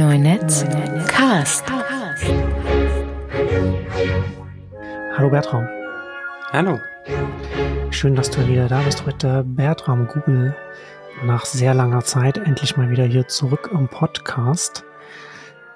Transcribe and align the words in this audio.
Neunetz 0.00 0.64
Cast. 1.08 1.62
Hallo 5.14 5.28
Bertram. 5.28 5.68
Hallo. 6.52 6.78
Schön, 7.90 8.14
dass 8.16 8.30
du 8.30 8.48
wieder 8.48 8.66
da 8.66 8.80
bist 8.80 9.04
heute. 9.04 9.44
Bertram 9.46 10.08
Google 10.08 10.56
nach 11.26 11.44
sehr 11.44 11.74
langer 11.74 12.02
Zeit 12.02 12.38
endlich 12.38 12.78
mal 12.78 12.88
wieder 12.88 13.04
hier 13.04 13.28
zurück 13.28 13.68
im 13.74 13.88
Podcast. 13.88 14.86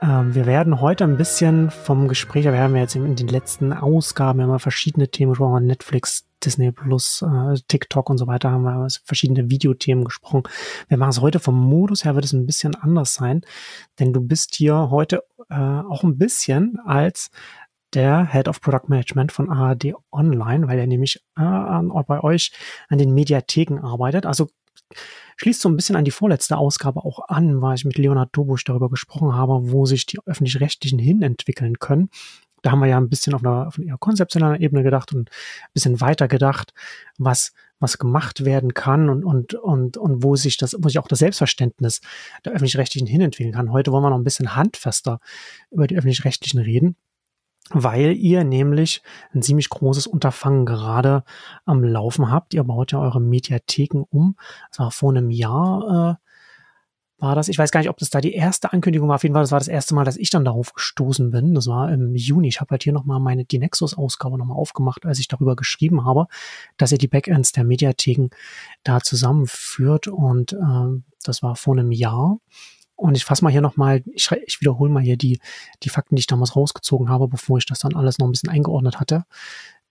Ähm, 0.01 0.35
wir 0.35 0.47
werden 0.47 0.81
heute 0.81 1.05
ein 1.05 1.19
bisschen 1.19 1.71
vom 1.71 2.09
Gespräch, 2.09 2.45
wir 2.45 2.59
haben 2.59 2.75
ja 2.77 2.81
jetzt 2.81 2.97
in 2.97 3.17
den 3.17 3.29
letzten 3.29 3.75
Ausgaben 3.75 4.41
immer 4.41 4.59
verschiedene 4.59 5.09
Themen 5.09 5.33
gesprochen, 5.33 5.67
Netflix, 5.67 6.25
Disney 6.45 6.73
Plus, 6.73 7.23
äh, 7.23 7.55
TikTok 7.69 8.11
und 8.11 8.19
so 8.19 8.27
weiter, 8.27 8.51
haben 8.51 8.63
wir 8.63 8.89
verschiedene 9.05 9.51
Videothemen 9.51 10.05
gesprochen. 10.05 10.43
Wir 10.89 10.99
machen 10.99 11.11
es 11.11 11.21
heute 11.21 11.39
vom 11.39 11.59
Modus 11.59 12.05
her, 12.05 12.15
wird 12.15 12.25
es 12.25 12.33
ein 12.33 12.47
bisschen 12.47 12.75
anders 12.75 13.15
sein, 13.15 13.43
denn 13.99 14.13
du 14.13 14.21
bist 14.21 14.55
hier 14.57 14.91
heute 14.91 15.25
äh, 15.51 15.55
auch 15.55 16.03
ein 16.05 16.19
bisschen 16.19 16.79
als 16.85 17.31
der 17.95 18.27
Head 18.27 18.49
of 18.49 18.61
Product 18.61 18.89
Management 18.89 19.33
von 19.33 19.51
ARD 19.51 19.95
Online, 20.13 20.67
weil 20.67 20.79
er 20.79 20.87
nämlich 20.87 21.23
äh, 21.37 22.03
bei 22.07 22.21
euch 22.23 22.53
an 22.89 22.99
den 22.99 23.15
Mediatheken 23.15 23.79
arbeitet. 23.81 24.27
Also 24.27 24.49
schließt 25.37 25.61
so 25.61 25.69
ein 25.69 25.77
bisschen 25.77 25.97
an 25.97 26.05
die 26.05 26.11
vorletzte 26.11 26.57
Ausgabe 26.57 27.05
auch 27.05 27.29
an, 27.29 27.61
weil 27.61 27.77
ich 27.77 27.85
mit 27.85 27.99
Leonard 27.99 28.31
Dobusch 28.33 28.65
darüber 28.65 28.91
gesprochen 28.91 29.35
habe, 29.35 29.71
wo 29.73 29.87
sich 29.87 30.07
die 30.07 30.19
öffentlich-rechtlichen 30.25 30.99
hin 30.99 31.23
entwickeln 31.23 31.79
können. 31.79 32.11
Da 32.65 32.71
haben 32.71 32.81
wir 32.81 32.87
ja 32.87 32.97
ein 32.97 33.11
bisschen 33.11 33.35
auf 33.35 33.45
einer, 33.45 33.67
auf 33.67 33.79
einer 33.79 33.99
konzeptionellen 33.99 34.59
Ebene 34.59 34.83
gedacht 34.83 35.13
und 35.13 35.29
ein 35.29 35.73
bisschen 35.75 36.01
weiter 36.01 36.29
gedacht, 36.29 36.73
was, 37.19 37.53
was 37.79 37.99
gemacht 37.99 38.47
werden 38.47 38.73
kann 38.73 39.11
und, 39.11 39.23
und, 39.23 39.53
und, 39.53 39.99
und 39.99 40.23
wo 40.23 40.35
sich 40.35 40.57
das, 40.57 40.75
wo 40.79 40.89
sich 40.89 40.99
auch 40.99 41.07
das 41.07 41.19
Selbstverständnis 41.19 42.01
der 42.43 42.55
öffentlich-rechtlichen 42.55 43.07
hin 43.07 43.21
entwickeln 43.21 43.53
kann. 43.53 43.71
Heute 43.71 43.93
wollen 43.93 44.03
wir 44.03 44.09
noch 44.09 44.17
ein 44.17 44.25
bisschen 44.25 44.57
handfester 44.57 45.21
über 45.71 45.87
die 45.87 45.99
öffentlich-rechtlichen 45.99 46.59
reden 46.59 46.97
weil 47.71 48.13
ihr 48.13 48.45
nämlich 48.45 49.03
ein 49.33 49.41
ziemlich 49.41 49.71
großes 49.71 50.07
Unterfangen 50.07 50.67
gerade 50.67 51.25
am 51.65 51.83
Laufen 51.83 52.31
habt. 52.31 52.53
Ihr 52.53 52.63
baut 52.63 52.93
ja 52.93 53.01
eure 53.01 53.23
Mediatheken 53.23 54.05
um. 54.11 54.37
Das 54.69 54.81
war 54.81 54.91
vor 54.91 55.13
einem 55.13 55.31
Jahr, 55.31 56.19
äh, 56.21 56.24
war 57.19 57.35
das. 57.35 57.49
Ich 57.49 57.59
weiß 57.59 57.71
gar 57.71 57.81
nicht, 57.81 57.91
ob 57.91 57.99
das 57.99 58.11
da 58.11 58.21
die 58.21 58.35
erste 58.35 58.73
Ankündigung 58.73 59.09
war. 59.09 59.17
Auf 59.17 59.23
jeden 59.23 59.35
Fall, 59.35 59.43
das 59.43 59.53
war 59.53 59.59
das 59.59 59.69
erste 59.69 59.95
Mal, 59.95 60.05
dass 60.05 60.17
ich 60.17 60.31
dann 60.31 60.45
darauf 60.45 60.73
gestoßen 60.73 61.31
bin. 61.31 61.55
Das 61.55 61.67
war 61.67 61.91
im 61.93 62.15
Juni. 62.15 62.49
Ich 62.49 62.61
habe 62.61 62.71
halt 62.71 62.83
hier 62.83 62.93
nochmal 62.93 63.21
meine 63.21 63.45
die 63.45 63.59
Nexus-Ausgabe 63.59 64.39
nochmal 64.39 64.57
aufgemacht, 64.57 65.07
als 65.07 65.19
ich 65.19 65.29
darüber 65.29 65.57
geschrieben 65.57 66.05
habe, 66.05 66.27
dass 66.77 66.93
ihr 66.93 66.99
die 66.99 67.09
Backends 67.09 67.53
der 67.53 67.65
Mediatheken 67.65 68.29
da 68.83 69.01
zusammenführt. 69.01 70.09
Und 70.09 70.53
äh, 70.53 71.03
das 71.23 71.43
war 71.43 71.57
vor 71.57 71.75
einem 71.75 71.93
Jahr. 71.93 72.39
Und 72.97 73.17
ich 73.17 73.25
fasse 73.25 73.43
mal 73.43 73.51
hier 73.51 73.61
nochmal, 73.61 74.03
ich, 74.13 74.31
ich 74.47 74.61
wiederhole 74.61 74.91
mal 74.91 75.03
hier 75.03 75.17
die, 75.17 75.41
die 75.83 75.89
Fakten, 75.89 76.17
die 76.17 76.21
ich 76.21 76.27
damals 76.27 76.55
rausgezogen 76.55 77.09
habe, 77.09 77.27
bevor 77.27 77.59
ich 77.59 77.67
das 77.67 77.81
dann 77.81 77.97
alles 77.97 78.19
noch 78.19 78.27
ein 78.29 78.33
bisschen 78.33 78.51
eingeordnet 78.51 79.01
hatte 79.01 79.25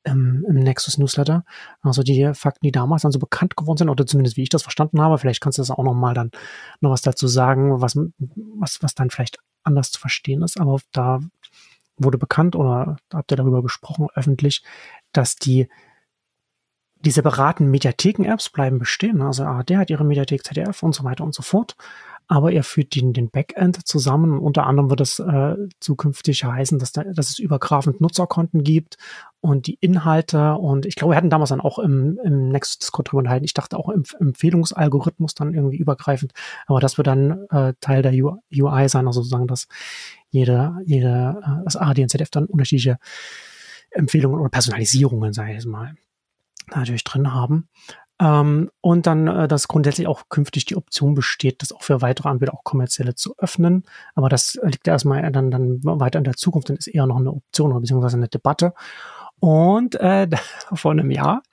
ähm, 0.06 0.46
im 0.48 0.56
Nexus 0.56 0.98
Newsletter. 0.98 1.46
Also 1.82 2.04
die 2.04 2.32
Fakten, 2.34 2.66
die 2.66 2.72
damals 2.72 3.04
dann 3.04 3.12
so 3.12 3.20
bekannt 3.20 3.56
geworden 3.56 3.78
sind, 3.78 3.90
oder 3.90 4.06
zumindest 4.06 4.38
wie 4.38 4.44
ich 4.44 4.50
das 4.50 4.64
verstanden 4.64 5.02
habe. 5.02 5.18
Vielleicht 5.18 5.42
kannst 5.42 5.58
du 5.58 5.62
das 5.62 5.72
auch 5.72 5.84
nochmal 5.84 6.14
dann 6.14 6.32
noch 6.82 6.92
was 6.92 7.02
dazu 7.02 7.28
sagen, 7.28 7.82
was, 7.82 7.98
was, 8.60 8.82
was 8.82 8.96
dann 8.96 9.10
vielleicht 9.10 9.38
anders 9.64 9.92
zu 9.92 10.00
verstehen 10.00 10.42
ist. 10.42 10.60
Aber 10.60 10.80
da 10.92 11.20
wurde 11.98 12.18
bekannt 12.18 12.56
oder 12.56 12.98
habt 13.14 13.32
ihr 13.32 13.38
darüber 13.38 13.62
gesprochen 13.62 14.08
öffentlich, 14.16 14.64
dass 15.12 15.36
die 15.36 15.68
die 17.06 17.12
separaten 17.12 17.70
Mediatheken-Apps 17.70 18.50
bleiben 18.50 18.80
bestehen. 18.80 19.22
Also 19.22 19.44
ARD 19.44 19.72
hat 19.76 19.90
ihre 19.90 20.06
Mediathek 20.06 20.46
ZDF 20.46 20.84
und 20.84 20.96
so 20.96 21.04
weiter 21.04 21.26
und 21.26 21.36
so 21.36 21.44
fort 21.44 21.76
aber 22.28 22.52
er 22.52 22.64
führt 22.64 22.96
den, 22.96 23.14
den 23.14 23.30
Backend 23.30 23.88
zusammen. 23.88 24.40
Unter 24.40 24.66
anderem 24.66 24.90
wird 24.90 25.02
es 25.02 25.20
äh, 25.20 25.56
zukünftig 25.80 26.44
heißen, 26.44 26.80
dass, 26.80 26.92
da, 26.92 27.04
dass 27.04 27.30
es 27.30 27.40
übergreifend 27.40 28.02
Nutzerkonten 28.02 28.64
gibt 28.64 28.98
und 29.42 29.68
die 29.68 29.78
Inhalte. 29.82 30.56
Und 30.56 30.86
ich 30.86 30.96
glaube, 30.96 31.14
wir 31.14 31.18
hatten 31.18 31.30
damals 31.30 31.50
dann 31.50 31.62
auch 31.62 31.80
im, 31.80 32.20
im 32.24 32.50
Next 32.50 32.82
Discord 32.82 33.12
drüber 33.12 33.20
unterhalten. 33.20 33.46
Ich 33.46 33.54
dachte 33.54 33.78
auch 33.78 33.90
im 33.90 34.04
Empfehlungsalgorithmus 34.20 35.36
dann 35.36 35.54
irgendwie 35.54 35.78
übergreifend. 35.78 36.34
Aber 36.66 36.80
das 36.80 36.98
wird 36.98 37.08
dann 37.08 37.46
äh, 37.50 37.74
Teil 37.82 38.02
der 38.02 38.14
UI 38.14 38.90
sein, 38.90 39.08
also 39.08 39.22
sozusagen, 39.22 39.48
dass 39.48 39.68
jede, 40.30 40.78
jede, 40.86 41.42
äh, 41.44 41.64
das 41.66 41.76
ADNZF 41.76 42.30
dann 42.30 42.46
unterschiedliche 42.46 42.98
Empfehlungen 43.92 44.40
oder 44.40 44.50
Personalisierungen, 44.50 45.34
sage 45.34 45.52
ich 45.52 45.56
jetzt 45.56 45.68
mal, 45.68 45.96
natürlich 46.74 47.04
drin 47.04 47.34
haben. 47.34 47.68
Ähm, 48.24 48.72
und 48.80 49.06
dann, 49.06 49.28
äh, 49.28 49.48
dass 49.50 49.68
grundsätzlich 49.68 50.08
auch 50.08 50.30
künftig 50.30 50.66
die 50.66 50.78
Option 50.78 51.14
besteht, 51.14 51.62
das 51.62 51.74
auch 51.74 51.84
für 51.84 52.02
weitere 52.02 52.30
Anbieter 52.30 52.54
auch 52.54 52.64
kommerzielle 52.64 53.16
zu 53.16 53.36
öffnen. 53.38 53.84
Aber 54.16 54.30
das 54.30 54.58
liegt 54.64 54.88
erstmal 54.88 55.30
dann, 55.32 55.52
dann 55.52 55.80
weiter 55.84 56.20
in 56.20 56.24
der 56.24 56.36
Zukunft, 56.36 56.70
dann 56.70 56.78
ist 56.78 56.88
eher 56.88 57.06
noch 57.06 57.18
eine 57.18 57.32
Option 57.32 57.72
oder 57.72 57.82
beziehungsweise 57.82 58.16
eine 58.16 58.30
Debatte. 58.30 58.74
Und 59.40 59.96
äh, 59.96 60.30
vor 60.74 60.92
einem 60.92 61.12
Jahr 61.12 61.44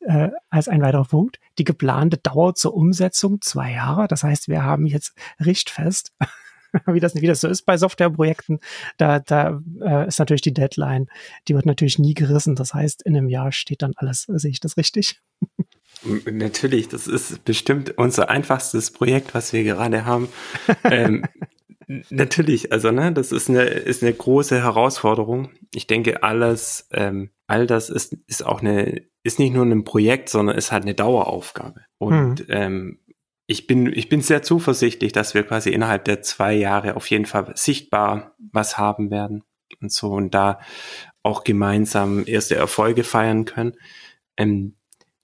äh, 0.00 0.28
als 0.50 0.68
ein 0.68 0.82
weiterer 0.82 1.04
Punkt, 1.04 1.40
die 1.58 1.64
geplante 1.64 2.18
Dauer 2.18 2.54
zur 2.54 2.74
Umsetzung 2.74 3.40
zwei 3.40 3.72
Jahre. 3.72 4.06
Das 4.06 4.22
heißt, 4.22 4.48
wir 4.48 4.62
haben 4.62 4.84
jetzt 4.84 5.14
richtfest, 5.42 6.12
wie 6.86 7.00
das, 7.00 7.14
wie 7.14 7.26
das 7.26 7.40
so 7.40 7.48
ist 7.48 7.62
bei 7.62 7.78
Softwareprojekten, 7.78 8.60
da, 8.98 9.20
da 9.20 9.58
äh, 9.80 10.06
ist 10.06 10.18
natürlich 10.18 10.42
die 10.42 10.52
Deadline, 10.52 11.06
die 11.48 11.54
wird 11.54 11.64
natürlich 11.64 11.98
nie 11.98 12.14
gerissen. 12.14 12.56
Das 12.56 12.74
heißt, 12.74 13.02
in 13.02 13.16
einem 13.16 13.30
Jahr 13.30 13.52
steht 13.52 13.80
dann 13.80 13.94
alles. 13.96 14.24
Sehe 14.28 14.50
ich 14.50 14.60
das 14.60 14.76
richtig? 14.76 15.22
Natürlich, 16.02 16.88
das 16.88 17.06
ist 17.06 17.44
bestimmt 17.44 17.98
unser 17.98 18.30
einfachstes 18.30 18.90
Projekt, 18.90 19.34
was 19.34 19.52
wir 19.52 19.64
gerade 19.64 20.04
haben. 20.04 20.28
ähm, 20.84 21.24
natürlich, 22.08 22.72
also 22.72 22.90
ne, 22.90 23.12
das 23.12 23.32
ist 23.32 23.48
eine 23.48 23.62
ist 23.64 24.02
eine 24.02 24.12
große 24.12 24.62
Herausforderung. 24.62 25.50
Ich 25.74 25.86
denke, 25.86 26.22
alles, 26.22 26.88
ähm, 26.92 27.30
all 27.46 27.66
das 27.66 27.90
ist 27.90 28.16
ist 28.26 28.44
auch 28.44 28.60
eine 28.60 29.02
ist 29.22 29.38
nicht 29.38 29.52
nur 29.52 29.66
ein 29.66 29.84
Projekt, 29.84 30.28
sondern 30.30 30.56
ist 30.56 30.72
halt 30.72 30.84
eine 30.84 30.94
Daueraufgabe. 30.94 31.84
Und 31.98 32.40
mhm. 32.40 32.54
ähm, 32.54 32.98
ich 33.46 33.66
bin 33.66 33.92
ich 33.92 34.08
bin 34.08 34.22
sehr 34.22 34.42
zuversichtlich, 34.42 35.12
dass 35.12 35.34
wir 35.34 35.42
quasi 35.42 35.70
innerhalb 35.70 36.04
der 36.04 36.22
zwei 36.22 36.54
Jahre 36.54 36.96
auf 36.96 37.10
jeden 37.10 37.26
Fall 37.26 37.52
sichtbar 37.56 38.34
was 38.52 38.78
haben 38.78 39.10
werden 39.10 39.42
und 39.80 39.92
so 39.92 40.12
und 40.12 40.34
da 40.34 40.60
auch 41.22 41.44
gemeinsam 41.44 42.24
erste 42.26 42.54
Erfolge 42.54 43.04
feiern 43.04 43.44
können. 43.44 43.74
Ähm, 44.38 44.76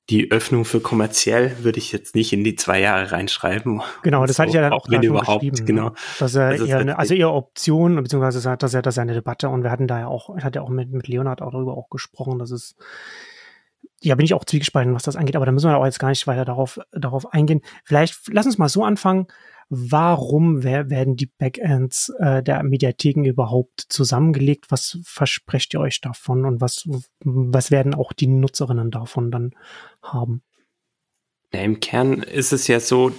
die 0.08 0.30
Öffnung 0.30 0.64
für 0.64 0.80
kommerziell 0.80 1.64
würde 1.64 1.78
ich 1.78 1.90
jetzt 1.90 2.14
nicht 2.14 2.32
in 2.32 2.44
die 2.44 2.54
zwei 2.54 2.80
Jahre 2.80 3.10
reinschreiben. 3.10 3.82
Genau, 4.02 4.24
das 4.24 4.36
so, 4.36 4.42
hatte 4.42 4.50
ich 4.50 4.54
ja 4.54 4.62
dann 4.62 4.72
auch 4.72 4.88
wenn 4.88 5.02
überhaupt, 5.02 5.42
ne? 5.42 5.64
genau. 5.64 5.92
Dass 6.20 6.34
er 6.36 6.46
also, 6.46 6.64
eher 6.64 6.78
eine, 6.78 6.98
also 6.98 7.14
eher 7.14 7.32
Option, 7.32 7.96
beziehungsweise 7.96 8.56
dass 8.56 8.74
er, 8.74 8.82
dass 8.82 8.96
er 8.96 9.02
eine 9.02 9.14
Debatte 9.14 9.48
und 9.48 9.64
wir 9.64 9.70
hatten 9.70 9.88
da 9.88 9.98
ja 9.98 10.06
auch, 10.06 10.36
hat 10.38 10.54
ja 10.54 10.62
auch 10.62 10.68
mit, 10.68 10.92
mit 10.92 11.08
Leonard 11.08 11.42
auch 11.42 11.50
darüber 11.50 11.76
auch 11.76 11.90
gesprochen, 11.90 12.38
dass 12.38 12.52
es, 12.52 12.76
ja, 14.00 14.14
bin 14.14 14.24
ich 14.24 14.34
auch 14.34 14.44
zwiegespalten, 14.44 14.94
was 14.94 15.02
das 15.02 15.16
angeht, 15.16 15.34
aber 15.34 15.46
da 15.46 15.52
müssen 15.52 15.68
wir 15.68 15.76
auch 15.76 15.84
jetzt 15.84 15.98
gar 15.98 16.10
nicht 16.10 16.26
weiter 16.28 16.44
darauf, 16.44 16.78
darauf 16.92 17.32
eingehen. 17.32 17.62
Vielleicht, 17.84 18.28
lass 18.28 18.46
uns 18.46 18.58
mal 18.58 18.68
so 18.68 18.84
anfangen 18.84 19.26
warum 19.68 20.62
werden 20.62 21.16
die 21.16 21.30
Backends 21.38 22.12
äh, 22.20 22.42
der 22.42 22.62
Mediatheken 22.62 23.24
überhaupt 23.24 23.86
zusammengelegt? 23.88 24.66
Was 24.70 24.98
versprecht 25.02 25.74
ihr 25.74 25.80
euch 25.80 26.00
davon 26.00 26.44
und 26.44 26.60
was, 26.60 26.88
was 27.24 27.70
werden 27.70 27.94
auch 27.94 28.12
die 28.12 28.28
Nutzerinnen 28.28 28.90
davon 28.90 29.30
dann 29.30 29.52
haben? 30.02 30.42
Ja, 31.52 31.60
Im 31.60 31.80
Kern 31.80 32.22
ist 32.22 32.52
es 32.52 32.66
ja 32.68 32.80
so, 32.80 33.12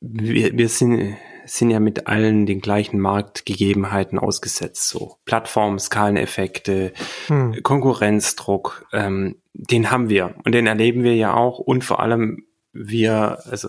wir, 0.00 0.56
wir 0.56 0.68
sind, 0.68 1.16
sind 1.46 1.70
ja 1.70 1.80
mit 1.80 2.06
allen 2.06 2.46
den 2.46 2.60
gleichen 2.60 3.00
Marktgegebenheiten 3.00 4.18
ausgesetzt. 4.18 4.88
So 4.88 5.16
Plattform, 5.24 5.78
Skaleneffekte, 5.78 6.92
hm. 7.26 7.62
Konkurrenzdruck, 7.62 8.86
ähm, 8.92 9.36
den 9.54 9.90
haben 9.90 10.08
wir 10.08 10.34
und 10.44 10.52
den 10.52 10.66
erleben 10.66 11.02
wir 11.02 11.16
ja 11.16 11.34
auch 11.34 11.58
und 11.58 11.84
vor 11.84 12.00
allem 12.00 12.44
wir, 12.72 13.38
also 13.46 13.68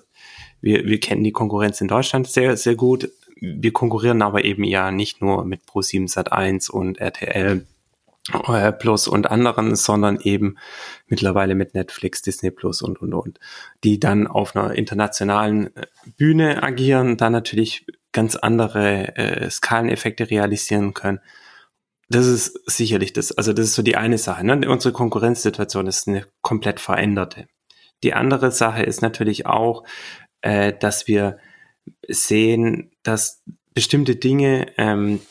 wir, 0.61 0.85
wir 0.85 0.99
kennen 0.99 1.23
die 1.23 1.31
Konkurrenz 1.31 1.81
in 1.81 1.87
Deutschland 1.87 2.27
sehr, 2.27 2.57
sehr 2.57 2.75
gut. 2.75 3.09
Wir 3.41 3.71
konkurrieren 3.71 4.21
aber 4.21 4.43
eben 4.43 4.63
ja 4.63 4.91
nicht 4.91 5.21
nur 5.21 5.45
mit 5.45 5.61
Pro7 5.63 6.11
Sat1 6.11 6.69
und 6.69 6.99
RTL 6.99 7.65
äh, 8.47 8.71
Plus 8.73 9.07
und 9.07 9.31
anderen, 9.31 9.75
sondern 9.75 10.19
eben 10.19 10.57
mittlerweile 11.07 11.55
mit 11.55 11.73
Netflix, 11.73 12.21
Disney 12.21 12.51
Plus 12.51 12.81
und, 12.81 13.01
und, 13.01 13.13
und, 13.13 13.39
die 13.83 13.99
dann 13.99 14.27
auf 14.27 14.55
einer 14.55 14.75
internationalen 14.75 15.75
äh, 15.75 15.87
Bühne 16.17 16.61
agieren, 16.61 17.17
da 17.17 17.29
natürlich 17.29 17.85
ganz 18.11 18.35
andere 18.35 19.15
äh, 19.15 19.49
Skaleneffekte 19.49 20.29
realisieren 20.29 20.93
können. 20.93 21.19
Das 22.09 22.25
ist 22.25 22.59
sicherlich 22.65 23.13
das, 23.13 23.31
also 23.31 23.53
das 23.53 23.65
ist 23.65 23.75
so 23.75 23.83
die 23.83 23.95
eine 23.95 24.17
Sache. 24.17 24.45
Ne? 24.45 24.67
Unsere 24.67 24.93
Konkurrenzsituation 24.93 25.87
ist 25.87 26.07
eine 26.07 26.25
komplett 26.41 26.79
veränderte. 26.79 27.47
Die 28.03 28.13
andere 28.13 28.51
Sache 28.51 28.83
ist 28.83 29.01
natürlich 29.01 29.45
auch, 29.45 29.83
äh, 30.41 30.73
dass 30.77 31.07
wir 31.07 31.37
sehen, 32.07 32.91
dass 33.03 33.41
bestimmte 33.73 34.15
Dinge 34.15 34.71
ähm, 34.77 35.21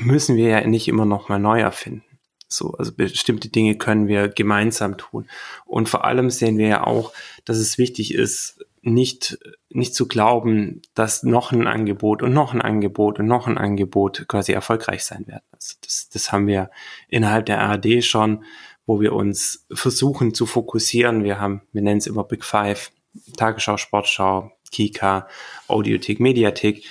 müssen 0.00 0.36
wir 0.36 0.48
ja 0.48 0.66
nicht 0.66 0.88
immer 0.88 1.04
noch 1.04 1.28
mal 1.28 1.38
neu 1.38 1.60
erfinden. 1.60 2.04
So, 2.48 2.72
also 2.72 2.92
bestimmte 2.94 3.48
Dinge 3.48 3.76
können 3.76 4.06
wir 4.06 4.28
gemeinsam 4.28 4.96
tun. 4.96 5.28
Und 5.64 5.88
vor 5.88 6.04
allem 6.04 6.30
sehen 6.30 6.58
wir 6.58 6.68
ja 6.68 6.86
auch, 6.86 7.12
dass 7.44 7.56
es 7.56 7.78
wichtig 7.78 8.14
ist, 8.14 8.64
nicht, 8.82 9.38
nicht 9.70 9.94
zu 9.94 10.06
glauben, 10.06 10.82
dass 10.94 11.22
noch 11.22 11.52
ein 11.52 11.66
Angebot 11.66 12.22
und 12.22 12.32
noch 12.32 12.52
ein 12.52 12.60
Angebot 12.60 13.18
und 13.18 13.26
noch 13.26 13.46
ein 13.46 13.58
Angebot 13.58 14.26
quasi 14.28 14.52
erfolgreich 14.52 15.04
sein 15.04 15.26
werden. 15.26 15.44
Also 15.52 15.74
das, 15.80 16.10
das 16.10 16.32
haben 16.32 16.46
wir 16.46 16.70
innerhalb 17.08 17.46
der 17.46 17.60
ARD 17.60 18.04
schon, 18.04 18.44
wo 18.86 19.00
wir 19.00 19.14
uns 19.14 19.66
versuchen 19.72 20.34
zu 20.34 20.44
fokussieren. 20.44 21.24
Wir 21.24 21.40
haben, 21.40 21.62
wir 21.72 21.80
nennen 21.80 21.98
es 21.98 22.06
immer 22.06 22.24
Big 22.24 22.44
Five, 22.44 22.92
Tagesschau, 23.36 23.76
Sportschau, 23.76 24.52
Kika, 24.70 25.28
Audiothek, 25.68 26.20
Mediathek, 26.20 26.84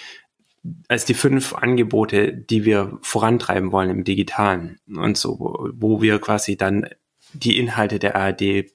als 0.87 1.05
die 1.05 1.13
fünf 1.13 1.53
Angebote, 1.53 2.33
die 2.33 2.63
wir 2.65 2.97
vorantreiben 3.01 3.71
wollen 3.71 3.89
im 3.89 4.03
Digitalen 4.03 4.79
und 4.87 5.17
so, 5.17 5.71
wo, 5.73 6.01
wir 6.01 6.19
quasi 6.19 6.55
dann 6.55 6.87
die 7.33 7.57
Inhalte 7.57 7.99
der 7.99 8.15
ARD 8.15 8.71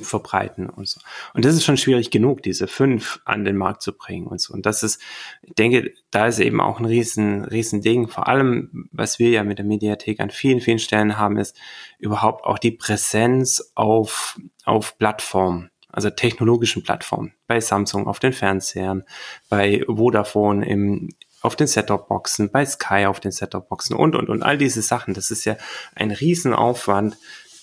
verbreiten 0.00 0.68
und 0.68 0.88
so. 0.88 1.00
Und 1.34 1.44
das 1.44 1.54
ist 1.54 1.64
schon 1.64 1.76
schwierig 1.76 2.10
genug, 2.10 2.42
diese 2.42 2.66
fünf 2.66 3.20
an 3.24 3.44
den 3.44 3.56
Markt 3.56 3.82
zu 3.82 3.92
bringen 3.92 4.26
und 4.26 4.40
so. 4.40 4.52
Und 4.52 4.66
das 4.66 4.82
ist, 4.82 5.00
ich 5.42 5.54
denke, 5.54 5.92
da 6.10 6.26
ist 6.26 6.38
eben 6.38 6.60
auch 6.60 6.78
ein 6.78 6.86
riesen, 6.86 7.44
riesen 7.44 7.82
Ding. 7.82 8.08
Vor 8.08 8.26
allem, 8.26 8.88
was 8.90 9.18
wir 9.18 9.30
ja 9.30 9.44
mit 9.44 9.58
der 9.58 9.64
Mediathek 9.64 10.20
an 10.20 10.30
vielen, 10.30 10.60
vielen 10.60 10.78
Stellen 10.78 11.18
haben, 11.18 11.36
ist 11.36 11.58
überhaupt 11.98 12.44
auch 12.44 12.58
die 12.58 12.72
Präsenz 12.72 13.72
auf, 13.74 14.38
auf 14.64 14.98
Plattformen 14.98 15.70
also 15.96 16.10
technologischen 16.10 16.82
Plattformen, 16.82 17.32
bei 17.46 17.58
Samsung 17.58 18.06
auf 18.06 18.20
den 18.20 18.32
Fernsehern, 18.32 19.04
bei 19.48 19.82
Vodafone 19.86 20.68
im, 20.68 21.08
auf 21.40 21.56
den 21.56 21.66
Set-Top-Boxen, 21.66 22.50
bei 22.50 22.66
Sky 22.66 23.06
auf 23.06 23.18
den 23.18 23.32
Set-Top-Boxen 23.32 23.96
und, 23.96 24.14
und, 24.14 24.28
und 24.28 24.42
all 24.42 24.58
diese 24.58 24.82
Sachen. 24.82 25.14
Das 25.14 25.30
ist 25.30 25.46
ja 25.46 25.56
ein 25.94 26.10
Riesenaufwand, 26.10 27.16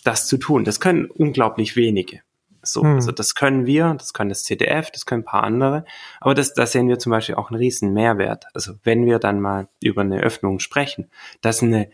das 0.04 0.28
zu 0.28 0.38
tun. 0.38 0.64
Das 0.64 0.80
können 0.80 1.06
unglaublich 1.06 1.76
wenige. 1.76 2.22
So, 2.64 2.82
hm. 2.82 2.96
also 2.96 3.12
das 3.12 3.36
können 3.36 3.68
wir, 3.68 3.94
das 4.00 4.14
können 4.14 4.30
das 4.30 4.46
CDF, 4.46 4.90
das 4.90 5.06
können 5.06 5.22
ein 5.22 5.26
paar 5.26 5.44
andere, 5.44 5.86
aber 6.20 6.34
das, 6.34 6.54
da 6.54 6.66
sehen 6.66 6.88
wir 6.88 6.98
zum 6.98 7.12
Beispiel 7.12 7.36
auch 7.36 7.52
einen 7.52 7.60
riesen 7.60 7.94
Mehrwert. 7.94 8.46
Also 8.54 8.74
wenn 8.84 9.06
wir 9.06 9.20
dann 9.20 9.42
mal 9.42 9.68
über 9.80 10.02
eine 10.02 10.22
Öffnung 10.22 10.60
sprechen, 10.60 11.12
dass 11.42 11.62
eine 11.62 11.90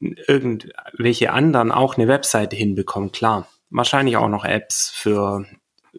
irgendwelche 0.00 1.32
anderen 1.32 1.70
auch 1.70 1.96
eine 1.96 2.08
Webseite 2.08 2.56
hinbekommen, 2.56 3.12
klar. 3.12 3.48
Wahrscheinlich 3.68 4.16
auch 4.16 4.28
noch 4.28 4.44
Apps 4.44 4.90
für, 4.90 5.44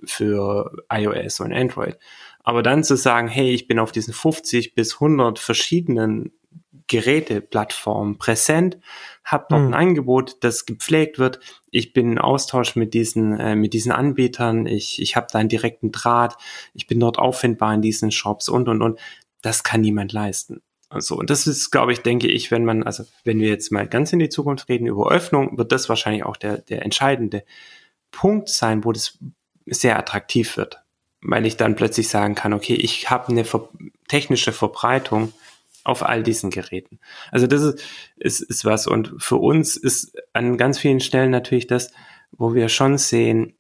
für 0.06 0.72
iOS 0.92 1.40
und 1.40 1.54
Android. 1.54 1.98
Aber 2.44 2.64
dann 2.64 2.84
zu 2.84 2.96
sagen, 2.96 3.28
hey, 3.28 3.52
ich 3.52 3.68
bin 3.68 3.80
auf 3.80 3.92
diesen 3.92 4.14
50 4.14 4.74
bis 4.74 4.96
100 4.96 5.38
verschiedenen 5.38 6.32
Geräteplattformen 6.88 8.18
präsent, 8.18 8.78
habe 9.24 9.48
dort 9.50 9.62
mhm. 9.64 9.68
ein 9.68 9.74
Angebot, 9.74 10.38
das 10.42 10.66
gepflegt 10.66 11.20
wird. 11.20 11.40
Ich 11.70 11.92
bin 11.92 12.14
in 12.14 12.18
Austausch 12.18 12.76
mit 12.76 12.94
diesen 12.94 13.38
äh, 13.38 13.56
mit 13.56 13.74
diesen 13.74 13.92
Anbietern. 13.92 14.66
Ich 14.66 15.02
ich 15.02 15.16
habe 15.16 15.28
da 15.32 15.40
einen 15.40 15.50
direkten 15.50 15.92
Draht. 15.92 16.38
Ich 16.74 16.88
bin 16.88 17.00
dort 17.00 17.20
auffindbar 17.20 17.74
in 17.74 17.82
diesen 17.82 18.12
Shops 18.12 18.48
und 18.48 18.70
und 18.70 18.82
und. 18.82 19.00
Das 19.42 19.64
kann 19.64 19.82
niemand 19.82 20.14
leisten. 20.14 20.62
Also 20.90 21.18
und 21.18 21.30
das 21.30 21.46
ist, 21.46 21.70
glaube 21.72 21.92
ich, 21.92 22.00
denke 22.00 22.28
ich, 22.28 22.50
wenn 22.50 22.64
man 22.64 22.84
also 22.84 23.04
wenn 23.26 23.42
wir 23.42 23.50
jetzt 23.50 23.72
mal 23.72 23.88
ganz 23.88 24.14
in 24.14 24.20
die 24.20 24.30
Zukunft 24.30 24.70
reden 24.70 24.88
über 24.88 25.12
Öffnung, 25.12 25.58
wird 25.58 25.74
das 25.74 25.90
wahrscheinlich 25.90 26.24
auch 26.24 26.38
der 26.38 26.60
der 26.60 26.84
entscheidende 26.84 27.44
Punkt 28.12 28.48
sein, 28.48 28.86
wo 28.86 28.94
das 28.94 29.20
sehr 29.70 29.98
attraktiv 29.98 30.58
wird, 30.58 30.82
weil 31.22 31.46
ich 31.46 31.58
dann 31.58 31.76
plötzlich 31.76 32.10
sagen 32.10 32.36
kann, 32.36 32.54
okay, 32.54 32.76
ich 32.76 33.10
habe 33.10 33.30
eine 33.30 33.46
ver 33.46 33.70
technische 34.08 34.54
Verbreitung 34.54 35.34
auf 35.84 36.04
all 36.04 36.24
diesen 36.24 36.50
Geräten. 36.50 37.00
Also 37.32 37.48
das 37.48 37.62
ist, 37.62 37.84
ist, 38.18 38.42
ist 38.42 38.66
was. 38.66 38.88
Und 38.88 39.14
für 39.20 39.38
uns 39.38 39.78
ist 39.78 40.16
an 40.34 40.58
ganz 40.58 40.80
vielen 40.80 41.00
Stellen 41.00 41.32
natürlich 41.32 41.68
das, 41.68 41.92
wo 42.32 42.54
wir 42.54 42.70
schon 42.70 42.98
sehen, 42.98 43.56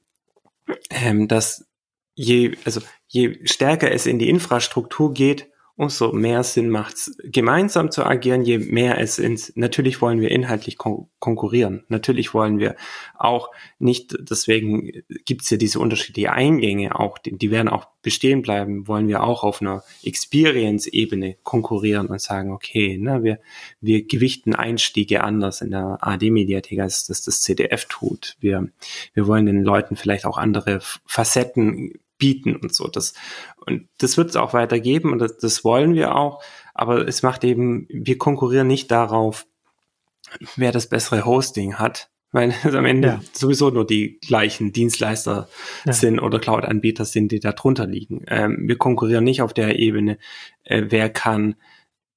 ähm, 0.90 1.28
dass 1.28 1.66
je, 2.16 2.58
also 2.66 2.82
je 3.08 3.40
stärker 3.46 3.92
es 3.92 4.06
in 4.06 4.20
die 4.20 4.30
Infrastruktur 4.30 5.14
geht, 5.14 5.50
umso 5.78 6.12
mehr 6.12 6.44
Sinn 6.44 6.70
macht's, 6.70 7.16
gemeinsam 7.24 7.92
zu 7.92 8.04
agieren, 8.04 8.44
je 8.44 8.58
mehr 8.58 9.00
es 9.00 9.20
ins, 9.20 9.54
natürlich 9.56 10.02
wollen 10.02 10.20
wir 10.20 10.32
inhaltlich 10.32 10.78
kon 10.78 11.08
konkurrieren. 11.20 11.84
Natürlich 11.88 12.34
wollen 12.34 12.60
wir 12.60 12.76
auch 13.16 13.50
nicht, 13.80 14.16
deswegen 14.20 14.92
gibt's 15.26 15.50
ja 15.50 15.58
diese 15.58 15.80
unterschiedlichen 15.80 16.30
Eingänge 16.30 17.00
auch, 17.00 17.18
die, 17.18 17.38
die 17.38 17.50
werden 17.50 17.70
auch 17.70 17.88
bestehen 18.02 18.42
bleiben, 18.42 18.88
wollen 18.88 19.08
wir 19.08 19.24
auch 19.24 19.44
auf 19.44 19.62
einer 19.62 19.84
Experience-Ebene 20.04 21.38
konkurrieren 21.44 22.08
und 22.08 22.22
sagen, 22.22 22.52
okay, 22.52 22.98
ne, 22.98 23.24
wir, 23.24 23.40
wir 23.82 24.06
gewichten 24.06 24.56
Einstiege 24.56 25.24
anders 25.24 25.62
in 25.62 25.72
der 25.72 25.98
AD-Mediathek, 26.02 26.80
als 26.80 27.06
das 27.06 27.24
das 27.24 27.42
CDF 27.42 27.86
tut. 27.86 28.36
Wir, 28.40 28.68
wir 29.14 29.28
wollen 29.28 29.46
den 29.46 29.64
Leuten 29.64 29.96
vielleicht 29.96 30.26
auch 30.26 30.38
andere 30.38 30.80
Facetten 31.06 32.00
bieten 32.18 32.56
und 32.56 32.74
so. 32.74 32.88
Das, 32.88 33.14
und 33.66 33.88
das 34.00 34.18
wird 34.18 34.30
es 34.30 34.36
auch 34.36 34.54
weitergeben 34.54 35.12
und 35.12 35.20
das, 35.20 35.38
das 35.38 35.64
wollen 35.64 35.94
wir 35.94 36.16
auch. 36.16 36.42
Aber 36.74 37.08
es 37.08 37.24
macht 37.24 37.44
eben, 37.44 37.88
wir 37.90 38.18
konkurrieren 38.18 38.68
nicht 38.68 38.92
darauf, 38.92 39.46
wer 40.56 40.72
das 40.72 40.88
bessere 40.88 41.26
Hosting 41.26 41.76
hat, 41.76 42.10
weil 42.32 42.54
es 42.64 42.74
am 42.74 42.86
Ende 42.86 43.08
ja. 43.08 43.22
sowieso 43.34 43.70
nur 43.70 43.86
die 43.86 44.20
gleichen 44.20 44.74
Dienstleister 44.74 45.48
ja. 45.86 45.94
sind 45.94 46.20
oder 46.20 46.40
Cloud-Anbieter 46.40 47.06
sind, 47.06 47.32
die 47.32 47.40
da 47.40 47.54
drunter 47.54 47.88
liegen. 47.88 48.24
Ähm, 48.28 48.68
wir 48.68 48.78
konkurrieren 48.78 49.24
nicht 49.24 49.42
auf 49.42 49.54
der 49.54 49.80
Ebene, 49.80 50.18
äh, 50.64 50.84
wer 50.90 51.10
kann, 51.10 51.56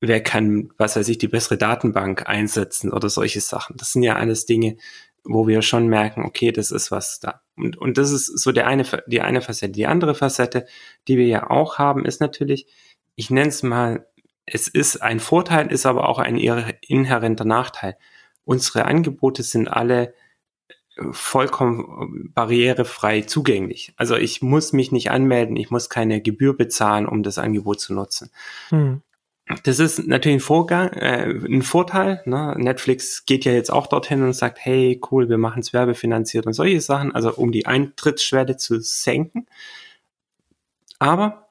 wer 0.00 0.23
kann, 0.23 0.70
was 0.79 0.96
weiß 0.96 1.08
ich, 1.08 1.19
die 1.19 1.29
bessere 1.29 1.58
Datenbank 1.58 2.29
einsetzen 2.29 2.93
oder 2.93 3.08
solche 3.08 3.41
Sachen. 3.41 3.76
Das 3.76 3.93
sind 3.93 4.03
ja 4.03 4.17
alles 4.17 4.46
Dinge, 4.46 4.76
wo 5.25 5.46
wir 5.46 5.62
schon 5.62 5.88
merken, 5.88 6.25
okay, 6.25 6.52
das 6.52 6.70
ist 6.70 6.90
was 6.90 7.20
da. 7.20 7.43
Und, 7.56 7.76
und 7.76 7.99
das 7.99 8.11
ist 8.11 8.26
so 8.26 8.52
der 8.52 8.67
eine, 8.67 8.84
die 9.06 9.20
eine 9.20 9.43
Facette. 9.43 9.72
Die 9.72 9.87
andere 9.87 10.14
Facette, 10.14 10.67
die 11.08 11.17
wir 11.17 11.26
ja 11.26 11.50
auch 11.50 11.78
haben, 11.78 12.05
ist 12.05 12.20
natürlich, 12.20 12.67
ich 13.17 13.31
nenne 13.31 13.49
es 13.49 13.62
mal, 13.62 14.06
es 14.46 14.67
ist 14.69 15.02
ein 15.02 15.20
Vorteil, 15.20 15.70
ist 15.70 15.87
aber 15.87 16.08
auch 16.08 16.19
ein 16.19 16.37
inhärenter 16.37 17.44
Nachteil. 17.44 17.96
Unsere 18.44 18.87
Angebote 18.87 19.43
sind 19.43 19.69
alle 19.69 20.14
vollkommen 21.12 22.32
barrierefrei 22.34 23.22
zugänglich. 23.22 23.93
Also 23.96 24.17
ich 24.17 24.43
muss 24.43 24.72
mich 24.72 24.93
nicht 24.93 25.11
anmelden, 25.11 25.56
ich 25.56 25.70
muss 25.70 25.88
keine 25.88 26.20
Gebühr 26.20 26.56
bezahlen, 26.56 27.06
um 27.06 27.22
das 27.22 27.38
Angebot 27.38 27.81
zu 27.81 27.94
nutzen. 27.94 28.31
Hm. 28.69 29.02
Das 29.64 29.79
ist 29.79 30.06
natürlich 30.06 30.37
ein, 30.37 30.41
Vorgang, 30.41 30.88
äh, 30.93 31.29
ein 31.29 31.62
Vorteil. 31.62 32.23
Ne? 32.25 32.55
Netflix 32.56 33.25
geht 33.25 33.44
ja 33.44 33.52
jetzt 33.52 33.73
auch 33.73 33.87
dorthin 33.87 34.23
und 34.23 34.32
sagt, 34.32 34.58
hey, 34.61 35.00
cool, 35.11 35.29
wir 35.29 35.38
machen 35.38 35.61
es 35.61 35.73
werbefinanziert 35.73 36.47
und 36.47 36.52
solche 36.52 36.81
Sachen, 36.81 37.14
also 37.14 37.35
um 37.35 37.50
die 37.52 37.67
Eintrittsschwelle 37.67 38.56
zu 38.56 38.81
senken. 38.81 39.47
Aber 40.99 41.49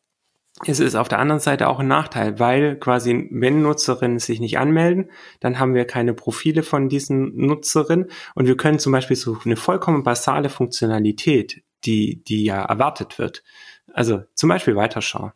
es 0.65 0.79
ist 0.79 0.95
auf 0.95 1.07
der 1.07 1.19
anderen 1.19 1.39
Seite 1.39 1.67
auch 1.67 1.79
ein 1.79 1.87
Nachteil, 1.87 2.39
weil 2.39 2.77
quasi, 2.77 3.27
wenn 3.31 3.61
Nutzerinnen 3.61 4.19
sich 4.19 4.39
nicht 4.39 4.57
anmelden, 4.57 5.09
dann 5.39 5.57
haben 5.57 5.73
wir 5.73 5.85
keine 5.85 6.13
Profile 6.13 6.63
von 6.63 6.89
diesen 6.89 7.35
Nutzerinnen 7.37 8.07
und 8.35 8.45
wir 8.45 8.57
können 8.57 8.79
zum 8.79 8.91
Beispiel 8.91 9.15
so 9.15 9.37
eine 9.45 9.55
vollkommen 9.55 10.03
basale 10.03 10.49
Funktionalität, 10.49 11.63
die, 11.85 12.23
die 12.23 12.43
ja 12.43 12.61
erwartet 12.61 13.19
wird, 13.19 13.43
also 13.93 14.23
zum 14.35 14.49
Beispiel 14.49 14.75
weiterschauen 14.75 15.31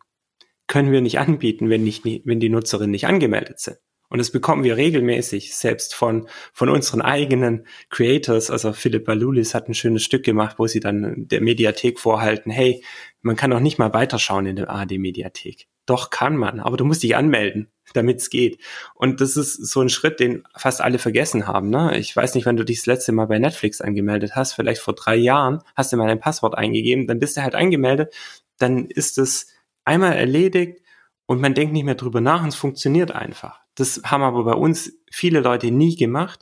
können 0.66 0.92
wir 0.92 1.00
nicht 1.00 1.18
anbieten, 1.18 1.70
wenn, 1.70 1.84
nicht, 1.84 2.04
wenn 2.04 2.40
die 2.40 2.48
Nutzerinnen 2.48 2.90
nicht 2.90 3.06
angemeldet 3.06 3.60
sind. 3.60 3.78
Und 4.14 4.18
das 4.18 4.30
bekommen 4.30 4.62
wir 4.62 4.76
regelmäßig, 4.76 5.56
selbst 5.56 5.94
von, 5.94 6.28
von 6.52 6.68
unseren 6.68 7.02
eigenen 7.02 7.66
Creators. 7.90 8.50
Also 8.50 8.72
Philipp 8.72 9.06
Balulis 9.06 9.54
hat 9.54 9.68
ein 9.68 9.74
schönes 9.74 10.04
Stück 10.04 10.24
gemacht, 10.24 10.56
wo 10.58 10.66
sie 10.66 10.80
dann 10.80 11.26
der 11.26 11.40
Mediathek 11.40 11.98
vorhalten, 11.98 12.50
hey, 12.50 12.84
man 13.22 13.34
kann 13.34 13.52
auch 13.52 13.60
nicht 13.60 13.78
mal 13.78 13.92
weiterschauen 13.92 14.46
in 14.46 14.56
der 14.56 14.70
ARD-Mediathek. 14.70 15.66
Doch 15.86 16.10
kann 16.10 16.36
man, 16.36 16.60
aber 16.60 16.76
du 16.76 16.84
musst 16.84 17.02
dich 17.02 17.16
anmelden, 17.16 17.72
damit 17.92 18.20
es 18.20 18.30
geht. 18.30 18.58
Und 18.94 19.20
das 19.20 19.36
ist 19.36 19.66
so 19.66 19.80
ein 19.80 19.88
Schritt, 19.88 20.20
den 20.20 20.44
fast 20.56 20.80
alle 20.80 20.98
vergessen 20.98 21.46
haben. 21.46 21.68
Ne? 21.68 21.98
Ich 21.98 22.14
weiß 22.14 22.34
nicht, 22.34 22.46
wenn 22.46 22.56
du 22.56 22.64
dich 22.64 22.78
das 22.78 22.86
letzte 22.86 23.12
Mal 23.12 23.26
bei 23.26 23.38
Netflix 23.38 23.80
angemeldet 23.80 24.36
hast, 24.36 24.52
vielleicht 24.52 24.80
vor 24.80 24.94
drei 24.94 25.16
Jahren, 25.16 25.60
hast 25.74 25.92
du 25.92 25.96
mal 25.96 26.06
dein 26.06 26.20
Passwort 26.20 26.56
eingegeben, 26.56 27.06
dann 27.06 27.18
bist 27.18 27.36
du 27.36 27.42
halt 27.42 27.54
angemeldet, 27.54 28.14
dann 28.58 28.86
ist 28.86 29.18
es 29.18 29.53
einmal 29.84 30.14
erledigt 30.14 30.80
und 31.26 31.40
man 31.40 31.54
denkt 31.54 31.72
nicht 31.72 31.84
mehr 31.84 31.94
drüber 31.94 32.20
nach 32.20 32.42
und 32.42 32.48
es 32.48 32.56
funktioniert 32.56 33.12
einfach. 33.12 33.60
Das 33.74 34.02
haben 34.04 34.22
aber 34.22 34.44
bei 34.44 34.54
uns 34.54 34.92
viele 35.10 35.40
Leute 35.40 35.70
nie 35.70 35.96
gemacht. 35.96 36.40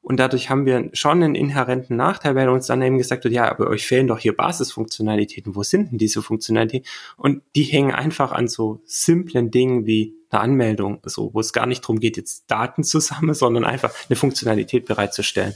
Und 0.00 0.20
dadurch 0.20 0.48
haben 0.48 0.64
wir 0.64 0.90
schon 0.92 1.22
einen 1.22 1.34
inhärenten 1.34 1.96
Nachteil, 1.96 2.34
weil 2.34 2.48
uns 2.48 2.66
dann 2.66 2.80
eben 2.80 2.98
gesagt 2.98 3.24
wird, 3.24 3.34
ja, 3.34 3.50
aber 3.50 3.68
euch 3.68 3.86
fehlen 3.86 4.06
doch 4.06 4.18
hier 4.18 4.34
Basisfunktionalitäten. 4.34 5.56
Wo 5.56 5.62
sind 5.64 5.90
denn 5.90 5.98
diese 5.98 6.22
Funktionalitäten? 6.22 6.88
Und 7.16 7.42
die 7.56 7.64
hängen 7.64 7.92
einfach 7.92 8.32
an 8.32 8.48
so 8.48 8.80
simplen 8.86 9.50
Dingen 9.50 9.86
wie 9.86 10.14
eine 10.30 10.40
Anmeldung, 10.40 11.00
so, 11.04 11.34
wo 11.34 11.40
es 11.40 11.52
gar 11.52 11.66
nicht 11.66 11.82
darum 11.82 12.00
geht, 12.00 12.16
jetzt 12.16 12.50
Daten 12.50 12.84
zusammen, 12.84 13.34
sondern 13.34 13.64
einfach 13.64 13.92
eine 14.08 14.16
Funktionalität 14.16 14.86
bereitzustellen. 14.86 15.54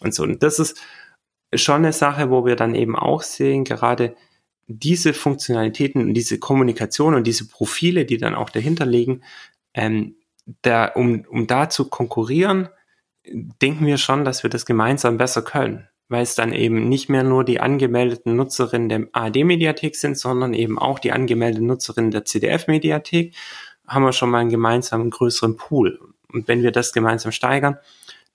Und 0.00 0.14
so. 0.14 0.22
Und 0.22 0.42
das 0.42 0.58
ist 0.58 0.80
schon 1.54 1.76
eine 1.76 1.92
Sache, 1.92 2.30
wo 2.30 2.44
wir 2.44 2.56
dann 2.56 2.74
eben 2.74 2.96
auch 2.96 3.22
sehen, 3.22 3.64
gerade 3.64 4.16
diese 4.66 5.14
Funktionalitäten 5.14 6.02
und 6.02 6.14
diese 6.14 6.38
Kommunikation 6.38 7.14
und 7.14 7.26
diese 7.26 7.46
Profile, 7.48 8.04
die 8.04 8.18
dann 8.18 8.34
auch 8.34 8.50
dahinter 8.50 8.86
liegen, 8.86 9.22
ähm, 9.74 10.16
da, 10.62 10.86
um, 10.86 11.24
um 11.28 11.46
da 11.46 11.68
zu 11.68 11.88
konkurrieren, 11.88 12.68
denken 13.26 13.86
wir 13.86 13.98
schon, 13.98 14.24
dass 14.24 14.42
wir 14.42 14.50
das 14.50 14.66
gemeinsam 14.66 15.16
besser 15.18 15.42
können. 15.42 15.88
weil 16.08 16.22
es 16.22 16.36
dann 16.36 16.52
eben 16.52 16.88
nicht 16.88 17.08
mehr 17.08 17.24
nur 17.24 17.42
die 17.42 17.58
angemeldeten 17.58 18.36
Nutzerinnen 18.36 18.88
der 18.88 19.08
ARD-Mediathek 19.10 19.96
sind, 19.96 20.16
sondern 20.16 20.54
eben 20.54 20.78
auch 20.78 21.00
die 21.00 21.10
angemeldeten 21.10 21.66
Nutzerinnen 21.66 22.12
der 22.12 22.24
CDF-Mediathek, 22.24 23.34
haben 23.88 24.04
wir 24.04 24.12
schon 24.12 24.30
mal 24.30 24.38
einen 24.38 24.50
gemeinsamen 24.50 25.10
größeren 25.10 25.56
Pool. 25.56 25.98
Und 26.32 26.46
wenn 26.46 26.62
wir 26.62 26.70
das 26.70 26.92
gemeinsam 26.92 27.32
steigern, 27.32 27.78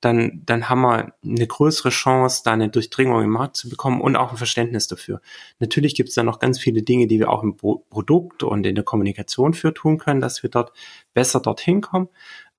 dann, 0.02 0.42
dann 0.46 0.68
haben 0.68 0.82
wir 0.82 1.14
eine 1.24 1.48
größere 1.48 1.90
Chance, 1.90 2.42
da 2.44 2.52
eine 2.52 2.70
Durchdringung 2.70 3.22
im 3.22 3.30
Markt 3.30 3.56
zu 3.56 3.70
bekommen 3.70 4.02
und 4.02 4.16
auch 4.16 4.32
ein 4.32 4.38
Verständnis 4.38 4.88
dafür. 4.88 5.22
Natürlich 5.60 5.96
gibt 5.96 6.10
es 6.10 6.16
da 6.16 6.24
noch 6.24 6.40
ganz 6.40 6.60
viele 6.60 6.82
Dinge, 6.82 7.08
die 7.08 7.20
wir 7.20 7.30
auch 7.30 7.44
im 7.44 7.56
Produkt 7.56 8.44
und 8.44 8.66
in 8.66 8.76
der 8.76 8.84
Kommunikation 8.84 9.54
für 9.54 9.74
tun 9.74 10.00
können, 10.00 10.20
dass 10.20 10.42
wir 10.42 10.50
dort 10.50 10.74
besser 11.14 11.40
dorthin 11.40 11.82
kommen. 11.82 12.10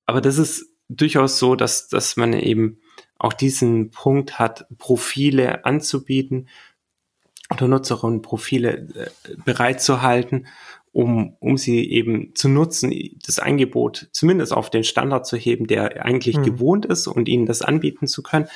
Aber 0.07 0.21
das 0.21 0.39
ist 0.39 0.67
durchaus 0.89 1.39
so, 1.39 1.57
dass, 1.57 1.89
dass 1.89 2.17
man 2.17 2.33
eben 2.33 2.79
auch 3.19 3.33
diesen 3.33 3.91
Punkt 3.91 4.39
hat, 4.39 4.67
Profile 4.79 5.65
anzubieten 5.65 6.49
oder 7.51 7.69
Nutzerinnen 7.69 8.23
Profile 8.23 8.89
äh, 8.95 9.37
bereitzuhalten 9.45 10.47
um, 10.93 11.37
um 11.41 11.57
sie 11.57 11.91
eben 11.91 12.35
zu 12.35 12.49
nutzen, 12.49 12.93
das 13.27 13.39
Angebot 13.39 14.09
zumindest 14.13 14.53
auf 14.53 14.69
den 14.69 14.85
Standard 14.85 15.27
zu 15.27 15.37
heben, 15.37 15.67
der 15.67 16.05
eigentlich 16.05 16.37
mhm. 16.37 16.43
gewohnt 16.43 16.87
ist 16.87 17.07
und 17.07 17.29
ihnen 17.29 17.47
das 17.47 17.63
anbieten 17.63 18.07
zu 18.07 18.23
können, 18.23 18.49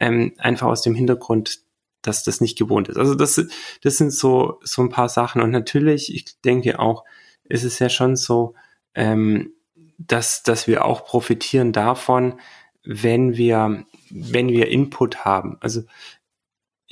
ähm, 0.00 0.32
einfach 0.38 0.68
aus 0.68 0.82
dem 0.82 0.94
Hintergrund, 0.94 1.60
dass 2.00 2.24
das 2.24 2.40
nicht 2.40 2.58
gewohnt 2.58 2.88
ist. 2.88 2.96
Also 2.96 3.14
das, 3.14 3.44
das 3.82 3.96
sind 3.96 4.12
so, 4.12 4.58
so 4.62 4.82
ein 4.82 4.88
paar 4.88 5.08
Sachen. 5.08 5.42
Und 5.42 5.50
natürlich, 5.50 6.14
ich 6.14 6.40
denke 6.40 6.78
auch, 6.80 7.04
ist 7.44 7.64
es 7.64 7.78
ja 7.78 7.90
schon 7.90 8.16
so, 8.16 8.54
ähm, 8.94 9.52
dass, 9.98 10.42
dass 10.42 10.66
wir 10.66 10.84
auch 10.84 11.04
profitieren 11.04 11.72
davon, 11.72 12.40
wenn 12.84 13.36
wir, 13.36 13.84
wenn 14.10 14.48
wir 14.48 14.68
Input 14.68 15.24
haben. 15.24 15.58
Also 15.60 15.82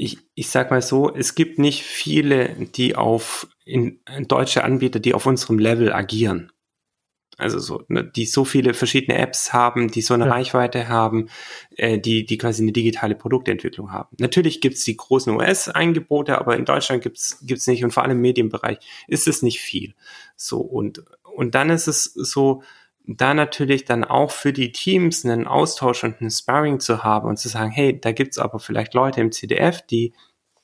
ich, 0.01 0.19
ich 0.35 0.49
sag 0.49 0.71
mal 0.71 0.81
so, 0.81 1.15
es 1.15 1.35
gibt 1.35 1.59
nicht 1.59 1.83
viele, 1.83 2.55
die 2.55 2.97
auf 2.97 3.47
in, 3.67 4.01
in 4.17 4.27
deutsche 4.27 4.65
Anbieter, 4.65 4.99
die 4.99 5.13
auf 5.13 5.27
unserem 5.27 5.59
Level 5.59 5.93
agieren. 5.93 6.51
Also 7.37 7.59
so, 7.59 7.83
ne, 7.89 8.05
die 8.05 8.25
so 8.25 8.47
viele 8.47 8.73
verschiedene 8.73 9.19
Apps 9.19 9.53
haben, 9.53 9.91
die 9.91 10.01
so 10.01 10.15
eine 10.15 10.25
ja. 10.25 10.33
Reichweite 10.33 10.89
haben, 10.89 11.29
äh, 11.77 11.99
die, 11.99 12.25
die 12.25 12.39
quasi 12.39 12.63
eine 12.63 12.73
digitale 12.73 13.15
Produktentwicklung 13.15 13.93
haben. 13.93 14.17
Natürlich 14.19 14.63
gibt's 14.63 14.85
die 14.85 14.97
großen 14.97 15.35
US-Angebote, 15.35 16.39
aber 16.39 16.57
in 16.57 16.65
Deutschland 16.65 17.03
gibt's 17.03 17.39
gibt's 17.43 17.67
nicht 17.67 17.85
und 17.85 17.93
vor 17.93 18.03
allem 18.03 18.13
im 18.13 18.23
Medienbereich 18.23 18.79
ist 19.07 19.29
es 19.29 19.43
nicht 19.43 19.61
viel. 19.61 19.95
So, 20.35 20.61
und, 20.61 21.05
und 21.23 21.55
dann 21.55 21.69
ist 21.69 21.89
es 21.89 22.05
so, 22.05 22.63
da 23.07 23.35
natürlich 23.35 23.85
dann 23.85 24.05
auch 24.05 24.31
für 24.31 24.53
die 24.53 24.73
Teams 24.73 25.25
einen 25.25 25.47
Austausch 25.47 26.05
und 26.05 26.21
einen 26.21 26.31
Sparring 26.31 26.81
zu 26.81 27.03
haben 27.03 27.29
und 27.29 27.39
zu 27.39 27.49
sagen, 27.49 27.71
hey, 27.71 28.01
da 28.01 28.13
gibt's 28.13 28.39
aber 28.39 28.59
vielleicht 28.59 28.95
Leute 28.95 29.21
im 29.21 29.33
CDF, 29.33 29.83
die 29.83 30.13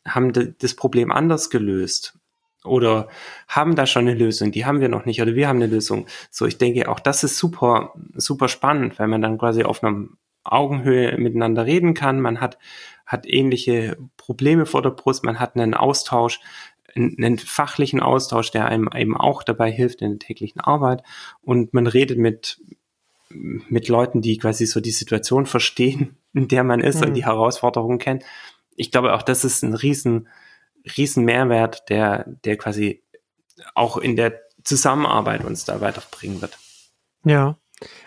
haben 0.07 0.33
das 0.59 0.75
Problem 0.75 1.11
anders 1.11 1.51
gelöst 1.51 2.19
oder 2.65 3.09
haben 3.49 3.75
da 3.75 3.87
schon 3.87 4.09
eine 4.09 4.15
Lösung, 4.15 4.53
die 4.53 4.65
haben 4.65 4.81
wir 4.81 4.89
noch 4.89 5.05
nicht 5.05 5.21
oder 5.21 5.35
wir 5.35 5.49
haben 5.49 5.57
eine 5.57 5.67
Lösung. 5.67 6.07
So, 6.31 6.47
ich 6.47 6.59
denke, 6.59 6.89
auch 6.89 7.01
das 7.01 7.25
ist 7.25 7.39
super, 7.39 7.95
super 8.15 8.49
spannend, 8.49 8.99
weil 8.99 9.09
man 9.09 9.23
dann 9.23 9.39
quasi 9.39 9.65
auf 9.65 9.83
einer 9.83 10.07
Augenhöhe 10.45 11.17
miteinander 11.19 11.67
reden 11.67 11.95
kann. 11.95 12.21
Man 12.21 12.41
hat, 12.41 12.59
hat 13.05 13.27
ähnliche 13.27 13.97
Probleme 14.17 14.67
vor 14.67 14.83
der 14.83 14.91
Brust, 14.91 15.25
man 15.25 15.41
hat 15.41 15.57
einen 15.57 15.75
Austausch, 15.75 16.41
einen 16.97 17.39
fachlichen 17.39 18.01
Austausch, 18.01 18.51
der 18.51 18.67
einem 18.67 18.89
eben 18.95 19.17
auch 19.17 19.43
dabei 19.43 19.71
hilft 19.71 20.03
in 20.03 20.19
der 20.19 20.19
täglichen 20.19 20.61
Arbeit. 20.61 21.03
Und 21.43 21.75
man 21.75 21.87
redet 21.87 22.19
mit, 22.19 22.61
mit 23.29 23.89
Leuten, 23.89 24.23
die 24.23 24.39
quasi 24.39 24.67
so 24.67 24.81
die 24.81 24.91
Situation 24.91 25.47
verstehen, 25.47 26.17
in 26.33 26.49
der 26.49 26.65
man 26.65 26.81
ist 26.81 27.01
mhm. 27.01 27.09
und 27.09 27.15
die 27.15 27.25
Herausforderungen 27.25 27.99
kennt. 27.99 28.25
Ich 28.77 28.91
glaube, 28.91 29.15
auch 29.15 29.23
das 29.23 29.45
ist 29.45 29.63
ein 29.63 29.75
riesen, 29.75 30.29
riesen 30.97 31.25
Mehrwert, 31.25 31.89
der, 31.89 32.25
der 32.45 32.57
quasi 32.57 33.03
auch 33.75 33.97
in 33.97 34.17
der 34.17 34.41
Zusammenarbeit 34.65 35.45
uns 35.45 35.65
da 35.65 35.81
weiterbringen 35.81 36.43
wird. 36.43 36.59
Ja, 37.25 37.57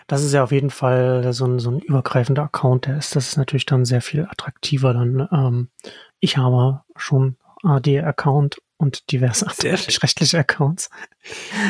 das 0.06 0.24
ist 0.24 0.32
ja 0.32 0.42
auf 0.42 0.52
jeden 0.52 0.70
Fall 0.70 1.32
so 1.32 1.46
ein, 1.46 1.58
so 1.58 1.70
ein 1.70 1.80
übergreifender 1.80 2.44
Account, 2.44 2.86
der 2.86 2.98
ist, 2.98 3.14
das 3.16 3.28
ist 3.28 3.36
natürlich 3.36 3.66
dann 3.66 3.84
sehr 3.84 4.00
viel 4.00 4.24
attraktiver 4.24 4.92
dann. 4.92 5.28
Ähm, 5.32 5.68
ich 6.18 6.36
habe 6.36 6.82
schon 6.96 7.36
AD-Account 7.62 8.60
und 8.80 9.12
diverse 9.12 9.46
rechtliche 9.46 10.38
Accounts. 10.38 10.88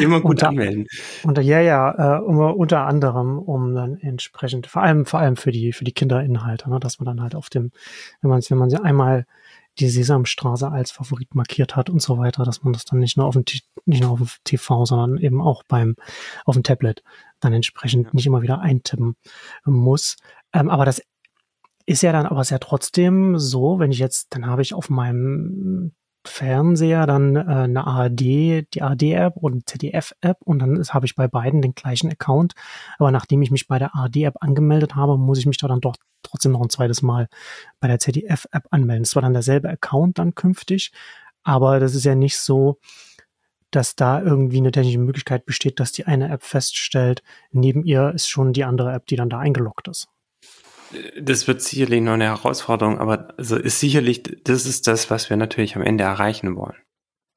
Immer 0.01 0.21
gut 0.21 0.31
unter, 0.31 0.49
anmelden. 0.49 0.87
Unter, 1.25 1.43
ja, 1.43 1.61
ja, 1.61 2.19
äh, 2.19 2.21
unter 2.23 2.87
anderem, 2.87 3.39
um 3.39 3.75
dann 3.75 3.97
entsprechend, 3.97 4.69
vor 4.69 4.83
allem, 4.83 5.07
vor 5.07 5.19
allem 5.19 5.37
für 5.37 5.51
die, 5.51 5.73
für 5.73 5.85
die 5.85 5.93
Kinderinhalte, 5.93 6.71
ne, 6.71 6.79
dass 6.79 7.01
man 7.01 7.07
dann 7.07 7.21
halt 7.21 7.35
auf 7.35 7.51
dem, 7.51 7.73
wenn 8.21 8.31
man 8.31 8.41
wenn 8.41 8.59
man 8.59 8.71
sie 8.71 8.81
einmal 8.81 9.27
die 9.79 9.89
Sesamstraße 9.89 10.71
als 10.71 10.93
Favorit 10.93 11.35
markiert 11.35 11.75
hat 11.75 11.91
und 11.91 12.01
so 12.01 12.19
weiter, 12.19 12.45
dass 12.45 12.63
man 12.63 12.73
das 12.73 12.85
dann 12.85 13.01
nicht 13.01 13.17
nur 13.17 13.27
auf 13.27 13.35
dem, 13.35 13.45
nicht 13.87 14.03
nur 14.03 14.13
auf 14.13 14.19
dem 14.19 14.29
TV, 14.45 14.85
sondern 14.85 15.19
eben 15.19 15.41
auch 15.41 15.65
beim, 15.65 15.97
auf 16.45 16.55
dem 16.55 16.63
Tablet 16.63 17.03
dann 17.41 17.53
entsprechend 17.53 18.07
ja. 18.07 18.11
nicht 18.13 18.27
immer 18.27 18.43
wieder 18.43 18.61
eintippen 18.61 19.17
muss. 19.65 20.17
Ähm, 20.53 20.71
aber 20.71 20.85
das 20.85 21.03
ist 21.87 22.03
ja 22.03 22.13
dann 22.13 22.27
aber 22.27 22.45
sehr 22.45 22.61
trotzdem 22.61 23.39
so, 23.39 23.81
wenn 23.81 23.91
ich 23.91 23.99
jetzt, 23.99 24.29
dann 24.35 24.47
habe 24.47 24.63
ich 24.63 24.75
auf 24.75 24.91
meinem 24.91 25.93
Fernseher 26.25 27.07
dann 27.07 27.37
äh, 27.37 27.41
eine 27.41 27.87
ARD, 27.87 28.21
die 28.21 28.83
ARD-App 28.83 29.37
und 29.37 29.69
ZDF-App 29.69 30.39
und 30.45 30.59
dann 30.59 30.83
habe 30.89 31.07
ich 31.07 31.15
bei 31.15 31.29
beiden 31.29 31.63
den 31.63 31.75
gleichen 31.75 32.11
Account. 32.11 32.53
Aber 32.99 33.11
nachdem 33.11 33.43
ich 33.43 33.51
mich 33.51 33.69
bei 33.69 33.79
der 33.79 33.95
ARD-App 33.95 34.37
angemeldet 34.41 34.95
habe, 34.97 35.17
muss 35.17 35.39
ich 35.39 35.47
mich 35.47 35.59
da 35.59 35.69
dann 35.69 35.81
doch 35.81 35.97
trotzdem 36.23 36.53
noch 36.53 36.61
ein 36.61 36.71
zweites 36.71 37.03
Mal 37.03 37.29
bei 37.81 37.89
der 37.89 37.99
ZDF-App 37.99 38.69
anmelden. 38.71 39.05
Es 39.05 39.15
war 39.15 39.23
dann 39.23 39.33
derselbe 39.33 39.71
Account 39.71 40.19
dann 40.19 40.35
künftig, 40.35 40.93
aber 41.43 41.81
das 41.81 41.95
ist 41.95 42.05
ja 42.05 42.15
nicht 42.15 42.39
so, 42.39 42.79
dass 43.71 43.97
da 43.97 44.21
irgendwie 44.21 44.59
eine 44.59 44.73
technische 44.73 44.99
Möglichkeit 44.99 45.47
besteht, 45.47 45.81
dass 45.81 45.93
die 45.93 46.05
eine 46.05 46.29
App 46.31 46.43
feststellt, 46.43 47.23
neben 47.53 47.85
ihr 47.85 48.13
ist 48.15 48.29
schon 48.29 48.53
die 48.53 48.65
andere 48.65 48.93
App, 48.93 49.07
die 49.07 49.17
dann 49.17 49.31
da 49.31 49.39
eingeloggt 49.39 49.89
ist 49.89 50.09
das 51.21 51.47
wird 51.47 51.63
sicherlich 51.63 52.01
noch 52.01 52.15
eine 52.15 52.25
Herausforderung, 52.25 52.99
aber 52.99 53.35
also 53.37 53.57
ist 53.57 53.81
sicherlich, 53.81 54.23
das 54.45 54.67
ist 54.67 54.87
das, 54.87 55.11
was 55.11 55.31
wir 55.31 55.37
natürlich 55.37 55.77
am 55.77 55.83
Ende 55.83 56.05
erreichen 56.05 56.57
wollen. 56.57 56.77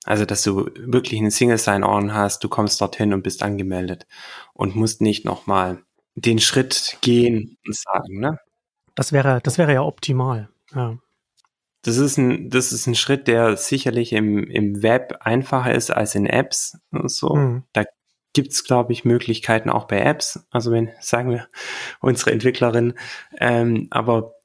Also, 0.06 0.26
dass 0.26 0.44
du 0.44 0.70
wirklich 0.76 1.20
einen 1.20 1.32
Single 1.32 1.58
Sign-On 1.58 2.14
hast, 2.14 2.44
du 2.44 2.50
kommst 2.50 2.82
dorthin 2.82 3.14
und 3.14 3.24
bist 3.24 3.42
angemeldet 3.42 4.06
und 4.54 4.76
musst 4.76 5.02
nicht 5.02 5.24
nochmal 5.24 5.82
den 6.16 6.40
Schritt 6.40 6.98
gehen 7.02 7.58
und 7.66 7.76
sagen, 7.76 8.20
ne? 8.20 8.40
Das 8.96 9.14
wäre, 9.14 9.40
das 9.42 9.58
wäre 9.58 9.74
ja 9.74 9.82
optimal, 9.82 10.50
ja. 10.74 10.98
Das 11.84 11.98
ist 11.98 12.18
ein, 12.18 12.50
das 12.50 12.72
ist 12.72 12.88
ein 12.88 12.96
Schritt, 12.96 13.28
der 13.28 13.58
sicherlich 13.58 14.14
im, 14.14 14.44
im 14.50 14.84
Web 14.84 15.18
einfacher 15.20 15.74
ist 15.74 15.92
als 15.92 16.16
in 16.16 16.26
Apps 16.26 16.78
und 16.92 17.12
so. 17.12 17.36
Mhm. 17.36 17.64
Da 17.74 17.84
gibt 18.34 18.52
es, 18.52 18.64
glaube 18.64 18.94
ich, 18.94 19.06
Möglichkeiten 19.06 19.70
auch 19.70 19.86
bei 19.86 20.00
Apps. 20.00 20.46
Also 20.50 20.72
wenn, 20.72 20.92
sagen 21.00 21.30
wir, 21.32 21.48
unsere 22.00 22.32
Entwicklerin. 22.32 22.94
Ähm, 23.38 23.88
aber, 23.92 24.36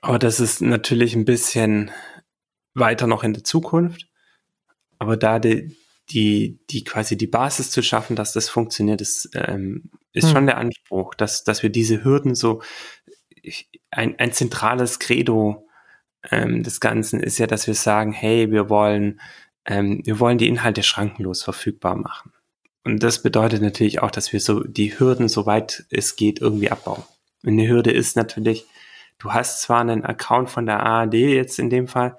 aber 0.00 0.18
das 0.18 0.40
ist 0.40 0.60
natürlich 0.60 1.14
ein 1.14 1.24
bisschen 1.24 1.90
weiter 2.74 3.06
noch 3.06 3.24
in 3.24 3.32
der 3.32 3.44
Zukunft. 3.44 4.08
Aber 4.98 5.16
da 5.16 5.38
die, 5.38 5.76
die, 6.10 6.58
die 6.70 6.84
quasi 6.84 7.16
die 7.16 7.26
Basis 7.26 7.70
zu 7.70 7.82
schaffen, 7.82 8.16
dass 8.16 8.32
das 8.32 8.48
funktioniert, 8.48 9.00
ist, 9.00 9.30
ähm, 9.34 9.90
ist 10.12 10.26
hm. 10.26 10.32
schon 10.32 10.46
der 10.46 10.58
Anspruch, 10.58 11.14
dass, 11.14 11.44
dass 11.44 11.62
wir 11.62 11.70
diese 11.70 12.04
Hürden 12.04 12.34
so 12.34 12.62
ein, 13.90 14.18
ein 14.18 14.32
zentrales 14.32 14.98
Credo 14.98 15.66
ähm, 16.30 16.62
des 16.62 16.80
Ganzen 16.80 17.20
ist 17.20 17.38
ja, 17.38 17.46
dass 17.46 17.66
wir 17.66 17.74
sagen, 17.74 18.12
hey, 18.12 18.50
wir 18.50 18.68
wollen, 18.68 19.20
ähm, 19.64 20.00
wir 20.04 20.18
wollen 20.18 20.38
die 20.38 20.48
Inhalte 20.48 20.82
schrankenlos 20.82 21.42
verfügbar 21.42 21.96
machen. 21.96 22.32
Und 22.86 23.02
das 23.02 23.20
bedeutet 23.20 23.62
natürlich 23.62 24.00
auch, 24.00 24.12
dass 24.12 24.32
wir 24.32 24.38
so 24.38 24.62
die 24.62 24.96
Hürden, 24.96 25.28
soweit 25.28 25.84
es 25.90 26.14
geht, 26.14 26.40
irgendwie 26.40 26.70
abbauen. 26.70 27.02
Und 27.42 27.54
eine 27.54 27.66
Hürde 27.66 27.90
ist 27.90 28.14
natürlich, 28.14 28.64
du 29.18 29.32
hast 29.32 29.60
zwar 29.62 29.80
einen 29.80 30.04
Account 30.04 30.50
von 30.50 30.66
der 30.66 30.86
ARD 30.86 31.14
jetzt 31.14 31.58
in 31.58 31.68
dem 31.68 31.88
Fall, 31.88 32.16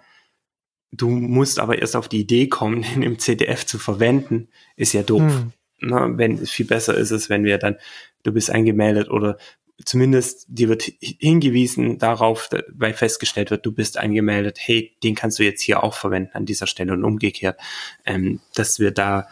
du 0.92 1.08
musst 1.08 1.60
aber 1.60 1.80
erst 1.80 1.96
auf 1.96 2.10
die 2.10 2.20
Idee 2.20 2.50
kommen, 2.50 2.82
den 2.94 3.02
im 3.02 3.18
CDF 3.18 3.66
zu 3.66 3.80
verwenden, 3.80 4.50
ist 4.76 4.92
ja 4.92 5.04
doof. 5.04 5.22
Hm. 5.22 5.54
Na, 5.80 6.18
wenn, 6.18 6.46
viel 6.46 6.66
besser 6.66 6.98
ist 6.98 7.12
es, 7.12 7.30
wenn 7.30 7.46
wir 7.46 7.60
dann, 7.60 7.78
du 8.24 8.34
bist 8.34 8.50
eingemeldet 8.52 9.10
oder 9.10 9.38
zumindest 9.86 10.48
dir 10.50 10.68
wird 10.68 10.84
hingewiesen 11.00 11.98
darauf, 11.98 12.50
weil 12.74 12.94
festgestellt 12.94 13.52
wird, 13.52 13.66
du 13.66 13.72
bist 13.72 13.98
eingemeldet, 13.98 14.58
hey, 14.60 14.98
den 15.02 15.16
kannst 15.16 15.40
du 15.40 15.44
jetzt 15.44 15.62
hier 15.62 15.82
auch 15.82 15.94
verwenden 15.94 16.32
an 16.34 16.46
dieser 16.46 16.68
Stelle 16.68 16.92
und 16.92 17.06
umgekehrt, 17.06 17.58
ähm, 18.06 18.42
dass 18.54 18.80
wir 18.80 18.92
da 18.92 19.30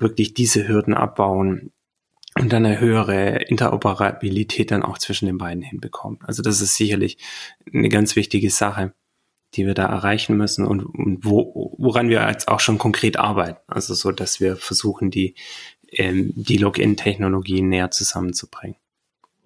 wirklich 0.00 0.34
diese 0.34 0.66
Hürden 0.66 0.94
abbauen 0.94 1.72
und 2.38 2.52
dann 2.52 2.64
eine 2.64 2.80
höhere 2.80 3.42
Interoperabilität 3.42 4.70
dann 4.70 4.82
auch 4.82 4.98
zwischen 4.98 5.26
den 5.26 5.38
beiden 5.38 5.62
hinbekommen. 5.62 6.18
Also 6.22 6.42
das 6.42 6.60
ist 6.60 6.76
sicherlich 6.76 7.18
eine 7.72 7.88
ganz 7.88 8.16
wichtige 8.16 8.50
Sache, 8.50 8.94
die 9.54 9.66
wir 9.66 9.74
da 9.74 9.86
erreichen 9.86 10.36
müssen 10.36 10.66
und, 10.66 10.84
und 10.84 11.24
wo, 11.24 11.74
woran 11.78 12.08
wir 12.08 12.26
jetzt 12.28 12.48
auch 12.48 12.60
schon 12.60 12.78
konkret 12.78 13.18
arbeiten. 13.18 13.60
Also 13.66 13.94
so, 13.94 14.12
dass 14.12 14.40
wir 14.40 14.56
versuchen, 14.56 15.10
die, 15.10 15.34
ähm, 15.90 16.32
die 16.36 16.56
Login-Technologien 16.56 17.68
näher 17.68 17.90
zusammenzubringen. 17.90 18.76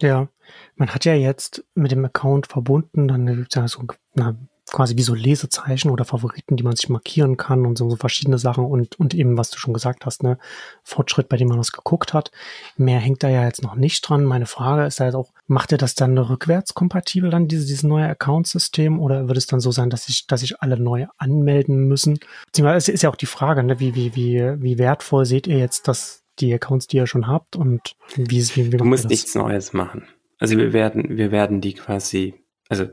Ja, 0.00 0.28
man 0.76 0.90
hat 0.90 1.04
ja 1.04 1.14
jetzt 1.14 1.64
mit 1.74 1.92
dem 1.92 2.04
Account 2.04 2.48
verbunden, 2.48 3.08
dann 3.08 3.26
gibt 3.26 3.48
es 3.52 3.54
ja 3.54 3.66
so 3.66 3.82
na, 4.14 4.36
quasi 4.74 4.96
wie 4.96 5.02
so 5.02 5.14
Lesezeichen 5.14 5.88
oder 5.88 6.04
Favoriten, 6.04 6.56
die 6.56 6.64
man 6.64 6.74
sich 6.74 6.88
markieren 6.88 7.36
kann 7.36 7.64
und 7.64 7.78
so, 7.78 7.88
so 7.88 7.94
verschiedene 7.94 8.38
Sachen 8.38 8.64
und, 8.64 8.98
und 8.98 9.14
eben, 9.14 9.38
was 9.38 9.50
du 9.50 9.58
schon 9.58 9.72
gesagt 9.72 10.04
hast, 10.04 10.24
ne, 10.24 10.36
Fortschritt, 10.82 11.28
bei 11.28 11.36
dem 11.36 11.46
man 11.46 11.60
was 11.60 11.70
geguckt 11.70 12.12
hat. 12.12 12.32
Mehr 12.76 12.98
hängt 12.98 13.22
da 13.22 13.28
ja 13.28 13.44
jetzt 13.44 13.62
noch 13.62 13.76
nicht 13.76 14.06
dran. 14.08 14.24
Meine 14.24 14.46
Frage 14.46 14.84
ist 14.84 14.98
halt 14.98 15.14
auch, 15.14 15.30
macht 15.46 15.70
ihr 15.70 15.78
das 15.78 15.94
dann 15.94 16.18
rückwärts 16.18 16.74
kompatibel 16.74 17.30
dann, 17.30 17.46
diese, 17.46 17.66
dieses 17.66 17.84
neue 17.84 18.08
Account-System 18.08 18.98
oder 18.98 19.28
wird 19.28 19.38
es 19.38 19.46
dann 19.46 19.60
so 19.60 19.70
sein, 19.70 19.90
dass 19.90 20.08
ich, 20.08 20.26
dass 20.26 20.40
sich 20.40 20.60
alle 20.60 20.76
neu 20.76 21.06
anmelden 21.18 21.86
müssen? 21.86 22.18
Beziehungsweise 22.46 22.90
es 22.90 22.94
ist 22.96 23.02
ja 23.02 23.10
auch 23.10 23.16
die 23.16 23.26
Frage, 23.26 23.62
ne, 23.62 23.78
wie, 23.78 23.94
wie, 23.94 24.16
wie, 24.16 24.42
wie 24.60 24.78
wertvoll 24.78 25.24
seht 25.24 25.46
ihr 25.46 25.58
jetzt 25.58 25.86
das, 25.86 26.24
die 26.40 26.52
Accounts, 26.52 26.88
die 26.88 26.96
ihr 26.96 27.06
schon 27.06 27.28
habt 27.28 27.54
und 27.54 27.94
wie, 28.16 28.26
wie, 28.26 28.72
wie 28.72 28.76
Du 28.76 28.84
musst 28.84 29.08
nichts 29.08 29.36
Neues 29.36 29.72
machen. 29.72 30.08
Also 30.40 30.58
wir 30.58 30.72
werden, 30.72 31.16
wir 31.16 31.30
werden 31.30 31.60
die 31.60 31.74
quasi, 31.74 32.34
also 32.68 32.88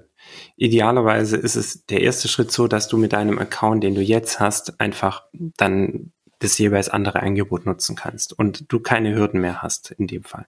idealerweise 0.56 1.38
ist 1.38 1.56
es 1.56 1.86
der 1.86 2.02
erste 2.02 2.28
Schritt 2.28 2.52
so, 2.52 2.68
dass 2.68 2.88
du 2.88 2.98
mit 2.98 3.14
deinem 3.14 3.40
Account, 3.40 3.84
den 3.84 3.96
du 3.96 4.02
jetzt 4.02 4.40
hast, 4.40 4.80
einfach 4.80 5.24
dann 5.34 6.12
das 6.40 6.58
jeweils 6.58 6.90
andere 6.90 7.22
Angebot 7.22 7.66
nutzen 7.66 7.96
kannst 7.96 8.38
und 8.38 8.72
du 8.72 8.80
keine 8.80 9.16
Hürden 9.16 9.42
mehr 9.42 9.62
hast 9.62 9.92
in 9.92 10.08
dem 10.08 10.24
Fall. 10.24 10.48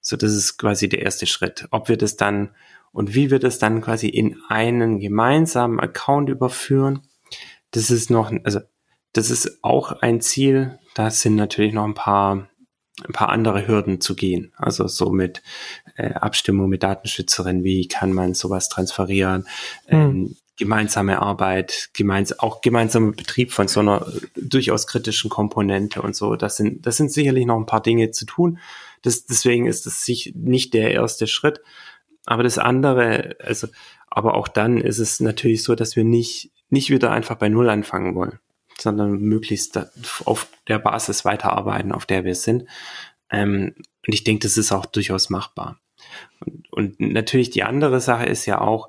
So, 0.00 0.16
das 0.16 0.32
ist 0.32 0.58
quasi 0.58 0.88
der 0.88 1.02
erste 1.02 1.26
Schritt. 1.26 1.68
Ob 1.70 1.88
wir 1.88 1.96
das 1.96 2.16
dann 2.16 2.50
und 2.92 3.14
wie 3.14 3.30
wir 3.30 3.38
das 3.38 3.58
dann 3.58 3.80
quasi 3.80 4.08
in 4.08 4.40
einen 4.48 5.00
gemeinsamen 5.00 5.80
Account 5.80 6.30
überführen, 6.30 7.02
das 7.70 7.90
ist 7.90 8.10
noch, 8.10 8.32
also 8.44 8.60
das 9.12 9.30
ist 9.30 9.62
auch 9.62 9.92
ein 9.92 10.20
Ziel. 10.20 10.78
Da 10.94 11.10
sind 11.10 11.36
natürlich 11.36 11.74
noch 11.74 11.84
ein 11.84 11.94
paar 11.94 12.48
ein 13.06 13.12
paar 13.12 13.28
andere 13.28 13.66
Hürden 13.66 14.00
zu 14.00 14.14
gehen. 14.14 14.52
Also 14.56 14.86
so 14.88 15.10
mit 15.10 15.42
äh, 15.96 16.14
Abstimmung 16.14 16.68
mit 16.68 16.82
Datenschützerinnen, 16.82 17.64
wie 17.64 17.88
kann 17.88 18.12
man 18.12 18.34
sowas 18.34 18.68
transferieren, 18.68 19.46
mhm. 19.88 19.96
ähm, 19.96 20.36
gemeinsame 20.56 21.22
Arbeit, 21.22 21.90
gemeins 21.94 22.38
auch 22.38 22.60
gemeinsamer 22.60 23.12
Betrieb 23.12 23.52
von 23.52 23.68
so 23.68 23.80
einer 23.80 24.06
äh, 24.06 24.26
durchaus 24.36 24.86
kritischen 24.86 25.30
Komponente 25.30 26.02
und 26.02 26.16
so. 26.16 26.36
Das 26.36 26.56
sind, 26.56 26.84
das 26.86 26.96
sind 26.96 27.12
sicherlich 27.12 27.46
noch 27.46 27.56
ein 27.56 27.66
paar 27.66 27.82
Dinge 27.82 28.10
zu 28.10 28.26
tun. 28.26 28.58
Das, 29.02 29.26
deswegen 29.26 29.66
ist 29.66 29.86
das 29.86 30.04
sich 30.04 30.32
nicht 30.34 30.74
der 30.74 30.90
erste 30.90 31.26
Schritt. 31.26 31.60
Aber 32.26 32.42
das 32.42 32.58
andere, 32.58 33.36
also, 33.42 33.68
aber 34.08 34.34
auch 34.34 34.48
dann 34.48 34.78
ist 34.78 34.98
es 34.98 35.20
natürlich 35.20 35.62
so, 35.62 35.74
dass 35.74 35.96
wir 35.96 36.04
nicht, 36.04 36.50
nicht 36.68 36.90
wieder 36.90 37.10
einfach 37.12 37.36
bei 37.36 37.48
Null 37.48 37.70
anfangen 37.70 38.14
wollen 38.14 38.38
sondern 38.80 39.20
möglichst 39.20 39.78
auf 40.24 40.48
der 40.68 40.78
Basis 40.78 41.24
weiterarbeiten, 41.24 41.92
auf 41.92 42.06
der 42.06 42.24
wir 42.24 42.34
sind. 42.34 42.64
Ähm, 43.30 43.74
und 43.76 44.14
ich 44.14 44.24
denke, 44.24 44.42
das 44.44 44.56
ist 44.56 44.72
auch 44.72 44.86
durchaus 44.86 45.30
machbar. 45.30 45.80
Und, 46.40 46.72
und 46.72 47.00
natürlich 47.00 47.50
die 47.50 47.64
andere 47.64 48.00
Sache 48.00 48.26
ist 48.26 48.46
ja 48.46 48.60
auch, 48.60 48.88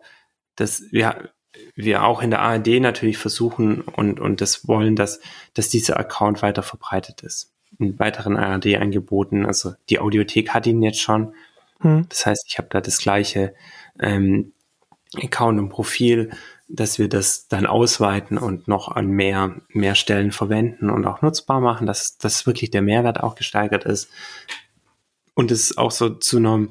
dass 0.56 0.84
wir, 0.92 1.30
wir 1.76 2.04
auch 2.04 2.22
in 2.22 2.30
der 2.30 2.42
ARD 2.42 2.80
natürlich 2.80 3.18
versuchen 3.18 3.82
und, 3.82 4.20
und 4.20 4.42
das 4.42 4.68
wollen, 4.68 4.96
dass, 4.96 5.20
dass 5.54 5.70
dieser 5.70 6.00
Account 6.00 6.42
weiter 6.42 6.64
verbreitet 6.64 7.22
ist. 7.22 7.54
In 7.78 7.98
weiteren 8.00 8.38
ARD-Angeboten, 8.38 9.46
also 9.46 9.74
die 9.90 10.00
Audiothek 10.00 10.54
hat 10.54 10.68
ihn 10.68 10.82
jetzt 10.82 11.02
schon. 11.02 11.34
Hm. 11.82 12.06
Das 12.10 12.26
heißt, 12.26 12.46
ich 12.48 12.58
habe 12.58 12.68
da 12.70 12.82
das 12.82 12.98
gleiche 12.98 13.54
ähm, 14.00 14.54
Account 15.16 15.60
und 15.60 15.70
Profil 15.70 16.32
dass 16.70 17.00
wir 17.00 17.10
das 17.10 17.48
dann 17.48 17.66
ausweiten 17.66 18.38
und 18.38 18.68
noch 18.68 18.90
an 18.90 19.08
mehr, 19.08 19.56
mehr 19.70 19.96
Stellen 19.96 20.32
verwenden 20.32 20.90
und 20.90 21.06
auch 21.06 21.22
nutzbar 21.22 21.60
machen, 21.60 21.88
dass, 21.88 22.18
dass 22.18 22.46
wirklich 22.46 22.70
der 22.70 22.84
Mehrwert 22.84 23.22
auch 23.22 23.36
gesteigert 23.36 23.86
ist 23.86 24.10
und 25.34 25.52
es 25.52 25.78
auch 25.78 25.92
so 25.92 26.10
zu 26.10 26.38
einer, 26.38 26.68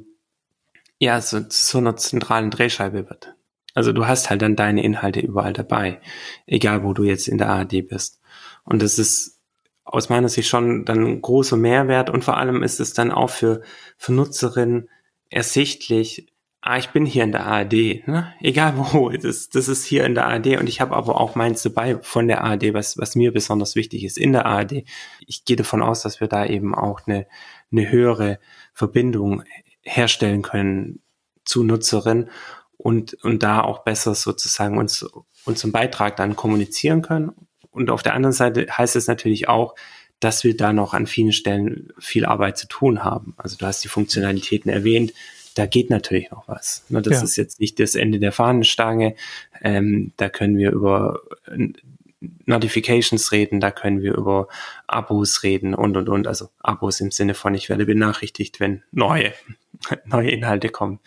ja, 0.98 1.20
so 1.20 1.40
zu 1.40 1.78
einer 1.78 1.96
zentralen 1.96 2.50
Drehscheibe 2.50 3.08
wird. 3.08 3.34
Also 3.74 3.92
du 3.92 4.06
hast 4.06 4.30
halt 4.30 4.42
dann 4.42 4.56
deine 4.56 4.82
Inhalte 4.82 5.20
überall 5.20 5.52
dabei, 5.52 6.00
egal 6.46 6.84
wo 6.84 6.92
du 6.92 7.02
jetzt 7.02 7.28
in 7.28 7.38
der 7.38 7.48
ARD 7.48 7.88
bist. 7.88 8.20
Und 8.64 8.82
das 8.82 8.98
ist 8.98 9.40
aus 9.84 10.08
meiner 10.08 10.28
Sicht 10.28 10.48
schon 10.48 10.84
dann 10.84 11.04
ein 11.04 11.22
großer 11.22 11.56
Mehrwert 11.56 12.10
und 12.10 12.24
vor 12.24 12.36
allem 12.36 12.62
ist 12.62 12.78
es 12.78 12.92
dann 12.92 13.10
auch 13.10 13.30
für, 13.30 13.62
für 13.96 14.12
Nutzerinnen 14.12 14.88
ersichtlich, 15.30 16.26
ah, 16.68 16.76
ich 16.76 16.90
bin 16.90 17.06
hier 17.06 17.24
in 17.24 17.32
der 17.32 17.46
ARD, 17.46 18.06
ne? 18.06 18.34
egal 18.40 18.74
wo, 18.76 19.08
das, 19.22 19.48
das 19.48 19.68
ist 19.68 19.84
hier 19.84 20.04
in 20.04 20.14
der 20.14 20.26
ARD 20.26 20.58
und 20.58 20.68
ich 20.68 20.80
habe 20.80 20.94
aber 20.94 21.18
auch 21.18 21.34
meins 21.34 21.62
dabei 21.62 21.98
von 22.00 22.28
der 22.28 22.44
ARD, 22.44 22.74
was, 22.74 22.98
was 22.98 23.16
mir 23.16 23.32
besonders 23.32 23.74
wichtig 23.74 24.04
ist 24.04 24.18
in 24.18 24.32
der 24.32 24.44
ARD. 24.44 24.84
Ich 25.26 25.44
gehe 25.46 25.56
davon 25.56 25.82
aus, 25.82 26.02
dass 26.02 26.20
wir 26.20 26.28
da 26.28 26.44
eben 26.44 26.74
auch 26.74 27.00
eine, 27.06 27.26
eine 27.72 27.90
höhere 27.90 28.38
Verbindung 28.74 29.44
herstellen 29.80 30.42
können 30.42 31.00
zu 31.44 31.64
Nutzerinnen 31.64 32.28
und, 32.76 33.14
und 33.24 33.42
da 33.42 33.62
auch 33.62 33.84
besser 33.84 34.14
sozusagen 34.14 34.76
uns, 34.76 35.08
unseren 35.46 35.72
Beitrag 35.72 36.16
dann 36.16 36.36
kommunizieren 36.36 37.00
können. 37.00 37.32
Und 37.70 37.88
auf 37.88 38.02
der 38.02 38.12
anderen 38.14 38.34
Seite 38.34 38.66
heißt 38.70 38.94
es 38.94 39.06
natürlich 39.06 39.48
auch, 39.48 39.74
dass 40.20 40.44
wir 40.44 40.56
da 40.56 40.72
noch 40.72 40.94
an 40.94 41.06
vielen 41.06 41.32
Stellen 41.32 41.92
viel 41.98 42.26
Arbeit 42.26 42.58
zu 42.58 42.66
tun 42.66 43.04
haben. 43.04 43.34
Also 43.36 43.56
du 43.56 43.66
hast 43.66 43.84
die 43.84 43.88
Funktionalitäten 43.88 44.70
erwähnt, 44.70 45.12
da 45.54 45.66
geht 45.66 45.90
natürlich 45.90 46.30
noch 46.30 46.48
was. 46.48 46.84
Ne, 46.88 47.02
das 47.02 47.18
ja. 47.18 47.24
ist 47.24 47.36
jetzt 47.36 47.60
nicht 47.60 47.78
das 47.80 47.94
Ende 47.94 48.18
der 48.18 48.32
Fahnenstange. 48.32 49.14
Ähm, 49.62 50.12
da 50.16 50.28
können 50.28 50.56
wir 50.56 50.72
über 50.72 51.20
Notifications 52.46 53.30
reden, 53.32 53.60
da 53.60 53.70
können 53.70 54.02
wir 54.02 54.14
über 54.14 54.48
Abos 54.86 55.42
reden 55.42 55.74
und 55.74 55.96
und 55.96 56.08
und. 56.08 56.26
Also 56.26 56.48
Abos 56.60 57.00
im 57.00 57.10
Sinne 57.10 57.34
von, 57.34 57.54
ich 57.54 57.68
werde 57.68 57.86
benachrichtigt, 57.86 58.60
wenn 58.60 58.82
neue, 58.90 59.32
neue 60.04 60.30
Inhalte 60.30 60.68
kommen. 60.68 61.00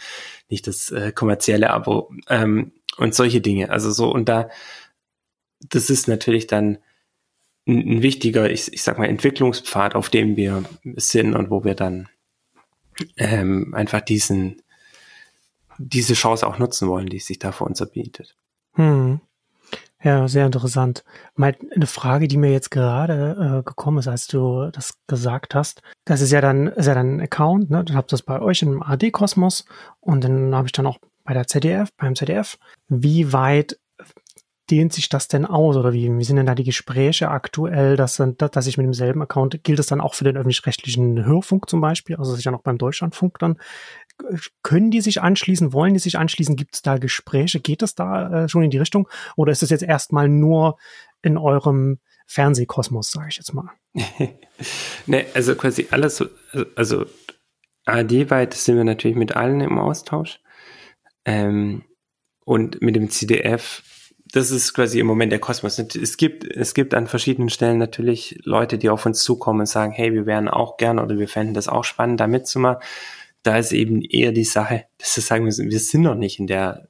Nicht 0.50 0.68
das 0.68 0.92
äh, 0.92 1.12
kommerzielle 1.12 1.70
Abo 1.72 2.14
ähm, 2.30 2.72
und 2.98 3.14
solche 3.14 3.42
Dinge. 3.42 3.70
Also 3.70 3.92
so, 3.92 4.12
und 4.12 4.30
da, 4.30 4.50
das 5.60 5.90
ist 5.90 6.08
natürlich 6.08 6.48
dann 6.48 6.78
ein, 7.68 7.98
ein 7.98 8.02
wichtiger, 8.02 8.50
ich, 8.50 8.72
ich 8.74 8.84
sag 8.84 8.98
mal, 8.98 9.06
Entwicklungspfad, 9.06 9.96
auf 9.96 10.10
dem 10.10 10.38
wir 10.38 10.64
sind 10.96 11.36
und 11.36 11.50
wo 11.50 11.64
wir 11.64 11.76
dann 11.76 12.08
ähm, 13.18 13.74
einfach 13.74 14.02
diesen, 14.02 14.62
diese 15.78 16.14
Chance 16.14 16.46
auch 16.48 16.60
nutzen 16.60 16.88
wollen, 16.88 17.08
die 17.08 17.20
sich 17.20 17.40
da 17.40 17.52
vor 17.52 17.68
uns 17.68 17.80
erbietet. 17.80 18.36
Hm. 18.74 19.22
Ja, 20.04 20.28
sehr 20.28 20.48
interessant. 20.48 21.04
Mal 21.36 21.56
eine 21.76 21.86
Frage, 21.86 22.28
die 22.28 22.38
mir 22.38 22.52
jetzt 22.52 22.72
gerade 22.72 23.60
äh, 23.60 23.64
gekommen 23.64 24.00
ist, 24.00 24.08
als 24.08 24.26
du 24.26 24.72
das 24.72 24.96
gesagt 25.06 25.54
hast. 25.54 25.84
Das 26.06 26.22
ist 26.22 26.32
ja 26.32 26.42
dann, 26.42 26.68
ist 26.68 26.88
ja 26.88 26.96
dann 26.96 27.18
ein 27.18 27.22
Account, 27.22 27.70
ne? 27.70 27.84
Dann 27.84 27.96
habt 27.96 28.12
das 28.12 28.24
bei 28.24 28.42
euch 28.42 28.64
im 28.64 28.82
AD-Kosmos 28.82 29.66
und 30.00 30.24
dann 30.24 30.56
habe 30.56 30.68
ich 30.68 30.72
dann 30.72 30.88
auch 30.88 30.98
bei 31.24 31.34
der 31.36 31.46
ZDF, 31.46 31.90
beim 31.98 32.16
ZDF. 32.16 32.58
Wie 32.88 33.32
weit 33.32 33.78
dehnt 34.72 34.94
sich 34.94 35.10
das 35.10 35.28
denn 35.28 35.46
aus? 35.46 35.76
Oder 35.76 35.94
wie, 35.94 36.18
wie 36.18 36.24
sind 36.24 36.38
denn 36.38 36.46
da 36.46 36.56
die 36.56 36.64
Gespräche 36.64 37.30
aktuell, 37.30 37.98
dass, 37.98 38.22
dass 38.38 38.68
ich 38.68 38.78
mit 38.78 38.86
demselben 38.86 39.22
Account, 39.22 39.64
gilt 39.64 39.78
das 39.78 39.88
dann 39.88 40.02
auch 40.02 40.14
für 40.14 40.24
den 40.24 40.38
öffentlich-rechtlichen 40.38 41.26
Hörfunk 41.26 41.70
zum 41.70 41.82
Beispiel, 41.82 42.16
also 42.16 42.34
sicher 42.34 42.52
noch 42.52 42.62
beim 42.62 42.78
Deutschlandfunk 42.78 43.38
dann, 43.40 43.58
können 44.64 44.92
die 44.92 45.02
sich 45.02 45.22
anschließen, 45.22 45.74
wollen 45.74 45.94
die 45.94 46.00
sich 46.00 46.18
anschließen, 46.18 46.56
gibt 46.56 46.76
es 46.76 46.82
da 46.82 46.98
Gespräche, 46.98 47.60
geht 47.60 47.82
es 47.82 47.96
da 47.96 48.44
äh, 48.44 48.50
schon 48.50 48.64
in 48.64 48.70
die 48.70 48.78
Richtung? 48.78 49.08
Oder 49.36 49.52
ist 49.52 49.64
es 49.64 49.70
jetzt 49.70 49.84
erstmal 49.84 50.30
nur 50.30 50.78
in 51.22 51.38
eurem 51.38 52.00
Fernsehkosmos, 52.26 53.12
sage 53.12 53.28
ich 53.30 53.38
jetzt 53.38 53.54
mal? 53.54 53.72
ne, 55.06 55.26
also 55.34 55.56
quasi 55.56 55.88
alles, 55.92 56.24
also 56.76 57.06
ARD-weit 57.86 58.54
sind 58.54 58.78
wir 58.78 58.84
natürlich 58.84 59.18
mit 59.18 59.36
allen 59.36 59.60
im 59.60 59.78
Austausch. 59.78 60.40
Ähm, 61.26 61.84
und 62.44 62.82
mit 62.82 62.96
dem 62.96 63.10
CDF 63.10 63.84
das 64.32 64.52
ist 64.52 64.74
quasi 64.74 65.00
im 65.00 65.08
Moment 65.08 65.32
der 65.32 65.40
Kosmos. 65.40 65.78
Es 65.78 66.18
gibt, 66.18 66.46
es 66.46 66.74
gibt 66.74 66.94
an 66.94 67.08
verschiedenen 67.08 67.50
Stellen 67.50 67.78
natürlich 67.78 68.40
Leute, 68.44 68.78
die 68.78 68.90
auf 68.90 69.06
uns 69.06 69.24
zukommen 69.24 69.62
und 69.62 69.66
sagen, 69.66 69.92
hey, 69.92 70.14
wir 70.14 70.26
wären 70.26 70.48
auch 70.48 70.78
gern 70.78 71.00
oder 71.00 71.18
wir 71.18 71.28
fänden 71.28 71.54
das 71.54 71.68
auch 71.68 71.84
spannend, 71.84 72.20
da 72.20 72.28
mitzumachen. 72.28 72.82
Da 73.44 73.58
ist 73.58 73.74
eben 73.74 74.02
eher 74.02 74.32
die 74.32 74.44
Sache, 74.44 74.86
dass 74.98 75.16
wir 75.18 75.24
sagen, 75.24 75.52
sind, 75.52 75.72
wir 75.72 75.80
sind 75.80 76.02
noch 76.02 76.16
nicht 76.16 76.40
in 76.40 76.48
der, 76.48 76.88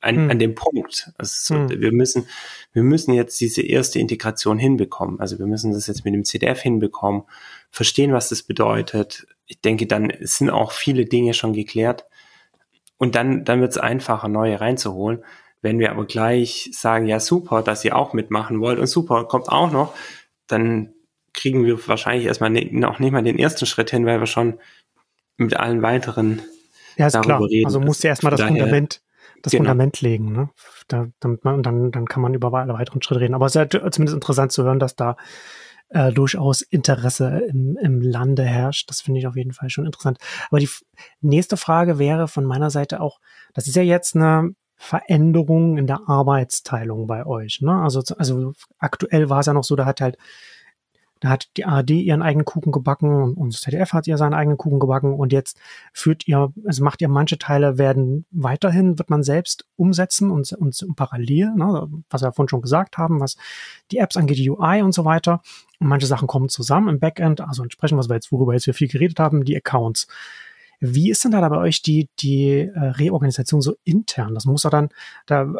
an, 0.00 0.16
hm. 0.16 0.30
an 0.30 0.38
dem 0.38 0.54
Punkt. 0.54 1.12
Also 1.18 1.54
so, 1.54 1.70
hm. 1.70 1.80
wir 1.80 1.92
müssen, 1.92 2.26
wir 2.72 2.82
müssen 2.82 3.12
jetzt 3.12 3.40
diese 3.40 3.62
erste 3.62 3.98
Integration 3.98 4.58
hinbekommen. 4.58 5.20
Also 5.20 5.38
wir 5.38 5.46
müssen 5.46 5.72
das 5.72 5.88
jetzt 5.88 6.04
mit 6.04 6.14
dem 6.14 6.24
CDF 6.24 6.60
hinbekommen, 6.60 7.24
verstehen, 7.70 8.12
was 8.12 8.28
das 8.28 8.42
bedeutet. 8.42 9.26
Ich 9.46 9.60
denke, 9.60 9.86
dann 9.86 10.12
sind 10.20 10.50
auch 10.50 10.72
viele 10.72 11.04
Dinge 11.04 11.34
schon 11.34 11.52
geklärt. 11.52 12.06
Und 12.96 13.14
dann, 13.14 13.44
dann 13.44 13.60
wird 13.60 13.72
es 13.72 13.78
einfacher, 13.78 14.28
neue 14.28 14.60
reinzuholen. 14.60 15.22
Wenn 15.60 15.78
wir 15.78 15.90
aber 15.90 16.06
gleich 16.06 16.70
sagen, 16.72 17.06
ja 17.06 17.20
super, 17.20 17.62
dass 17.62 17.84
ihr 17.84 17.96
auch 17.96 18.12
mitmachen 18.12 18.60
wollt 18.60 18.78
und 18.78 18.86
super, 18.86 19.24
kommt 19.24 19.48
auch 19.48 19.72
noch, 19.72 19.94
dann 20.46 20.94
kriegen 21.34 21.64
wir 21.64 21.86
wahrscheinlich 21.88 22.26
erstmal 22.26 22.50
ne, 22.50 22.68
noch 22.72 22.98
nicht 22.98 23.12
mal 23.12 23.22
den 23.22 23.38
ersten 23.38 23.66
Schritt 23.66 23.90
hin, 23.90 24.06
weil 24.06 24.20
wir 24.20 24.26
schon 24.26 24.58
mit 25.36 25.56
allen 25.56 25.82
weiteren 25.82 26.42
ja, 26.96 27.06
ist 27.06 27.14
darüber 27.14 27.36
klar. 27.36 27.48
reden. 27.48 27.66
Also 27.66 27.80
musst 27.80 28.02
du 28.02 28.08
erstmal 28.08 28.32
das 28.32 28.42
Fundament, 28.42 29.02
das 29.42 29.52
genau. 29.52 29.62
Fundament 29.62 30.00
legen, 30.00 30.32
ne? 30.32 30.50
Da, 30.88 31.08
damit 31.20 31.44
man, 31.44 31.62
dann, 31.62 31.92
dann 31.92 32.06
kann 32.06 32.22
man 32.22 32.34
über 32.34 32.52
alle 32.52 32.74
weiteren 32.74 33.02
Schritte 33.02 33.20
reden. 33.20 33.34
Aber 33.34 33.46
es 33.46 33.54
ist 33.54 33.72
ja 33.72 33.90
zumindest 33.90 34.14
interessant 34.14 34.52
zu 34.52 34.64
hören, 34.64 34.78
dass 34.78 34.96
da 34.96 35.16
äh, 35.90 36.12
durchaus 36.12 36.62
Interesse 36.62 37.42
im, 37.48 37.76
im 37.80 38.00
Lande 38.00 38.42
herrscht. 38.42 38.90
Das 38.90 39.00
finde 39.00 39.20
ich 39.20 39.26
auf 39.26 39.36
jeden 39.36 39.52
Fall 39.52 39.70
schon 39.70 39.86
interessant. 39.86 40.18
Aber 40.50 40.58
die 40.58 40.68
nächste 41.20 41.56
Frage 41.56 41.98
wäre 41.98 42.26
von 42.26 42.44
meiner 42.44 42.70
Seite 42.70 43.00
auch, 43.00 43.20
das 43.54 43.66
ist 43.66 43.76
ja 43.76 43.82
jetzt 43.82 44.16
eine 44.16 44.54
Veränderungen 44.78 45.76
in 45.76 45.86
der 45.86 46.08
Arbeitsteilung 46.08 47.06
bei 47.06 47.26
euch. 47.26 47.60
Ne? 47.60 47.72
Also, 47.72 48.02
also 48.16 48.52
aktuell 48.78 49.28
war 49.28 49.40
es 49.40 49.46
ja 49.46 49.52
noch 49.52 49.64
so, 49.64 49.76
da 49.76 49.84
hat 49.84 50.00
halt 50.00 50.16
da 51.20 51.30
hat 51.30 51.48
die 51.56 51.64
ARD 51.64 51.90
ihren 51.90 52.22
eigenen 52.22 52.44
Kuchen 52.44 52.72
gebacken 52.72 53.34
und 53.34 53.52
das 53.52 53.62
ZDF 53.62 53.92
hat 53.92 54.06
ihr 54.06 54.16
seinen 54.16 54.34
eigenen 54.34 54.56
Kuchen 54.56 54.78
gebacken 54.78 55.14
und 55.14 55.32
jetzt 55.32 55.58
führt 55.92 56.28
ihr, 56.28 56.52
also 56.64 56.84
macht 56.84 57.00
ihr 57.00 57.08
manche 57.08 57.38
Teile 57.38 57.78
werden 57.78 58.24
weiterhin, 58.30 58.98
wird 58.98 59.10
man 59.10 59.22
selbst 59.22 59.66
umsetzen 59.76 60.30
und, 60.30 60.52
und, 60.52 60.84
parallel, 60.96 61.54
ne, 61.56 61.88
was 62.08 62.22
wir 62.22 62.32
vorhin 62.32 62.48
schon 62.48 62.62
gesagt 62.62 62.98
haben, 62.98 63.20
was 63.20 63.36
die 63.90 63.98
Apps 63.98 64.16
angeht, 64.16 64.38
die 64.38 64.50
UI 64.50 64.82
und 64.82 64.92
so 64.92 65.04
weiter. 65.04 65.40
Und 65.80 65.88
manche 65.88 66.06
Sachen 66.06 66.28
kommen 66.28 66.48
zusammen 66.48 66.88
im 66.88 67.00
Backend, 67.00 67.40
also 67.40 67.62
entsprechend, 67.62 67.98
was 67.98 68.08
wir 68.08 68.14
jetzt, 68.14 68.30
worüber 68.30 68.52
jetzt 68.52 68.66
wir 68.66 68.74
viel 68.74 68.88
geredet 68.88 69.18
haben, 69.18 69.44
die 69.44 69.56
Accounts. 69.56 70.06
Wie 70.80 71.10
ist 71.10 71.24
denn 71.24 71.32
da, 71.32 71.48
bei 71.48 71.58
euch 71.58 71.82
die, 71.82 72.08
die 72.20 72.70
äh, 72.72 72.78
Reorganisation 72.78 73.60
so 73.60 73.76
intern? 73.84 74.34
Das 74.34 74.44
muss 74.44 74.62
doch 74.62 74.70
dann, 74.70 74.90
da 75.26 75.52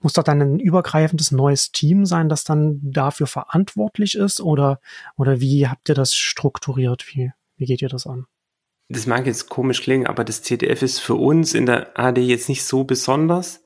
muss 0.00 0.12
doch 0.12 0.22
dann 0.22 0.40
ein 0.40 0.60
übergreifendes 0.60 1.32
neues 1.32 1.72
Team 1.72 2.06
sein, 2.06 2.28
das 2.28 2.44
dann 2.44 2.80
dafür 2.82 3.26
verantwortlich 3.26 4.14
ist? 4.14 4.40
Oder, 4.40 4.80
oder 5.16 5.40
wie 5.40 5.68
habt 5.68 5.88
ihr 5.88 5.94
das 5.94 6.14
strukturiert? 6.14 7.06
Wie, 7.08 7.32
wie 7.56 7.66
geht 7.66 7.82
ihr 7.82 7.88
das 7.88 8.06
an? 8.06 8.26
Das 8.88 9.06
mag 9.06 9.26
jetzt 9.26 9.48
komisch 9.48 9.82
klingen, 9.82 10.06
aber 10.06 10.24
das 10.24 10.42
CDF 10.42 10.82
ist 10.82 10.98
für 10.98 11.14
uns 11.14 11.52
in 11.54 11.66
der 11.66 11.98
AD 11.98 12.20
jetzt 12.20 12.48
nicht 12.48 12.64
so 12.64 12.84
besonders, 12.84 13.62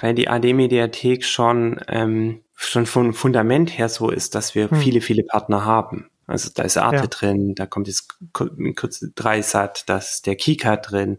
weil 0.00 0.14
die 0.14 0.28
AD-Mediathek 0.28 1.24
schon, 1.24 1.80
ähm, 1.86 2.42
schon 2.54 2.86
vom 2.86 3.14
Fundament 3.14 3.78
her 3.78 3.88
so 3.88 4.10
ist, 4.10 4.34
dass 4.34 4.54
wir 4.54 4.70
hm. 4.70 4.80
viele, 4.80 5.00
viele 5.00 5.22
Partner 5.22 5.64
haben. 5.64 6.10
Also 6.26 6.50
da 6.52 6.64
ist 6.64 6.76
Arte 6.76 6.96
ja. 6.96 7.06
drin, 7.06 7.54
da 7.54 7.66
kommt 7.66 7.86
jetzt 7.86 8.16
Kürze 8.32 9.12
Dreisat, 9.14 9.88
da 9.88 9.98
ist 9.98 10.26
der 10.26 10.34
Kika 10.34 10.76
drin, 10.76 11.18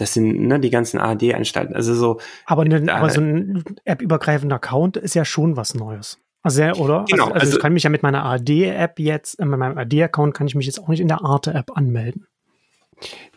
das 0.00 0.14
sind 0.14 0.46
ne, 0.46 0.58
die 0.58 0.70
ganzen 0.70 0.98
ARD-Anstalten. 0.98 1.74
Also 1.74 1.94
so. 1.94 2.20
Aber, 2.46 2.64
ne, 2.64 2.92
aber 2.92 3.10
so 3.10 3.20
ein 3.20 3.64
App-übergreifender 3.84 4.56
Account 4.56 4.96
ist 4.96 5.14
ja 5.14 5.24
schon 5.24 5.56
was 5.56 5.74
Neues. 5.74 6.18
Also, 6.42 6.62
oder? 6.62 7.04
Genau, 7.06 7.24
also, 7.24 7.34
also, 7.34 7.34
also 7.34 7.56
ich 7.56 7.62
kann 7.62 7.74
mich 7.74 7.82
ja 7.82 7.90
mit 7.90 8.02
meiner 8.02 8.24
AD-App 8.24 8.98
jetzt, 8.98 9.38
äh, 9.38 9.44
mit 9.44 9.58
meinem 9.58 9.76
AD-Account 9.76 10.34
kann 10.34 10.46
ich 10.46 10.54
mich 10.54 10.66
jetzt 10.66 10.80
auch 10.80 10.88
nicht 10.88 11.00
in 11.00 11.08
der 11.08 11.22
Arte-App 11.22 11.76
anmelden. 11.76 12.26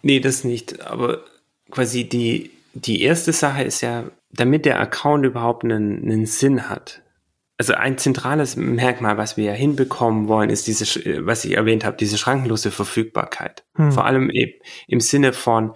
Nee, 0.02 0.22
das 0.22 0.46
nicht. 0.46 0.82
Aber 0.86 1.20
quasi 1.70 2.08
die, 2.08 2.52
die 2.74 3.02
erste 3.02 3.34
Sache 3.34 3.64
ist 3.64 3.82
ja, 3.82 4.06
damit 4.32 4.66
der 4.66 4.80
Account 4.80 5.26
überhaupt 5.26 5.66
einen, 5.66 6.02
einen 6.04 6.26
Sinn 6.26 6.70
hat. 6.70 7.02
Also 7.64 7.76
ein 7.76 7.98
zentrales 7.98 8.58
Merkmal, 8.58 9.18
was 9.18 9.38
wir 9.38 9.46
ja 9.46 9.54
hinbekommen 9.54 10.28
wollen, 10.28 10.50
ist 10.50 10.68
diese, 10.68 10.84
was 11.26 11.46
ich 11.46 11.54
erwähnt 11.54 11.86
habe, 11.86 11.96
diese 11.96 12.18
schrankenlose 12.18 12.72
Verfügbarkeit. 12.72 13.64
Hm. 13.76 13.94
Vor 13.94 14.06
allem 14.06 14.30
eben 14.30 14.52
im 14.86 15.00
Sinne 15.00 15.32
von, 15.32 15.74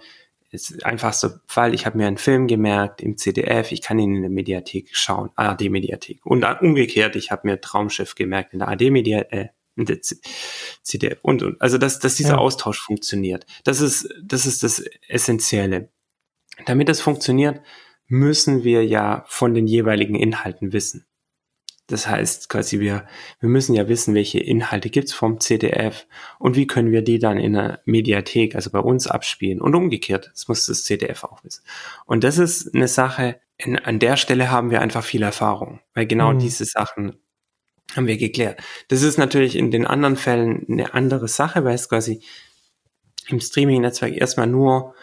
ist 0.50 0.84
einfachster 0.84 1.40
Fall, 1.46 1.72
ich 1.72 1.86
habe 1.86 1.96
mir 1.96 2.06
einen 2.06 2.18
Film 2.18 2.46
gemerkt 2.46 3.00
im 3.00 3.16
CDF, 3.16 3.72
ich 3.72 3.80
kann 3.80 3.98
ihn 3.98 4.16
in 4.16 4.20
der 4.20 4.30
Mediathek 4.30 4.90
schauen, 4.92 5.30
ARD-Mediathek. 5.34 6.26
Und 6.26 6.44
umgekehrt, 6.60 7.16
ich 7.16 7.30
habe 7.30 7.48
mir 7.48 7.58
Traumschiff 7.58 8.14
gemerkt 8.14 8.52
in 8.52 8.58
der 8.58 8.68
ARD-Mediathek, 8.68 9.32
äh, 9.32 9.48
in 9.74 9.86
der 9.86 10.00
CDF 10.02 11.20
und, 11.22 11.42
und. 11.42 11.58
Also, 11.62 11.78
dass, 11.78 12.00
dass 12.00 12.16
dieser 12.16 12.32
ja. 12.34 12.36
Austausch 12.38 12.80
funktioniert. 12.82 13.46
Das 13.64 13.80
ist, 13.80 14.14
das 14.22 14.44
ist 14.44 14.62
das 14.62 14.84
Essentielle. 15.08 15.88
Damit 16.66 16.90
das 16.90 17.00
funktioniert, 17.00 17.62
müssen 18.08 18.62
wir 18.62 18.84
ja 18.84 19.24
von 19.26 19.54
den 19.54 19.66
jeweiligen 19.66 20.16
Inhalten 20.16 20.74
wissen. 20.74 21.07
Das 21.88 22.06
heißt 22.06 22.50
quasi, 22.50 22.80
wir, 22.80 23.06
wir 23.40 23.48
müssen 23.48 23.74
ja 23.74 23.88
wissen, 23.88 24.14
welche 24.14 24.38
Inhalte 24.38 24.90
gibt's 24.90 25.14
vom 25.14 25.40
CDF 25.40 26.06
und 26.38 26.54
wie 26.54 26.66
können 26.66 26.92
wir 26.92 27.00
die 27.00 27.18
dann 27.18 27.38
in 27.38 27.54
der 27.54 27.80
Mediathek, 27.86 28.54
also 28.54 28.70
bei 28.70 28.78
uns 28.78 29.06
abspielen 29.06 29.60
und 29.60 29.74
umgekehrt. 29.74 30.30
Das 30.32 30.48
muss 30.48 30.66
das 30.66 30.84
CDF 30.84 31.24
auch 31.24 31.42
wissen. 31.44 31.64
Und 32.04 32.24
das 32.24 32.36
ist 32.36 32.74
eine 32.74 32.88
Sache, 32.88 33.40
in, 33.56 33.78
an 33.78 33.98
der 33.98 34.18
Stelle 34.18 34.50
haben 34.50 34.70
wir 34.70 34.82
einfach 34.82 35.02
viel 35.02 35.22
Erfahrung, 35.22 35.80
weil 35.94 36.06
genau 36.06 36.34
mhm. 36.34 36.40
diese 36.40 36.66
Sachen 36.66 37.16
haben 37.96 38.06
wir 38.06 38.18
geklärt. 38.18 38.60
Das 38.88 39.02
ist 39.02 39.16
natürlich 39.16 39.56
in 39.56 39.70
den 39.70 39.86
anderen 39.86 40.16
Fällen 40.16 40.66
eine 40.68 40.92
andere 40.92 41.26
Sache, 41.26 41.64
weil 41.64 41.74
es 41.74 41.88
quasi 41.88 42.22
im 43.28 43.40
Streaming-Netzwerk 43.40 44.14
erstmal 44.14 44.46
nur 44.46 44.94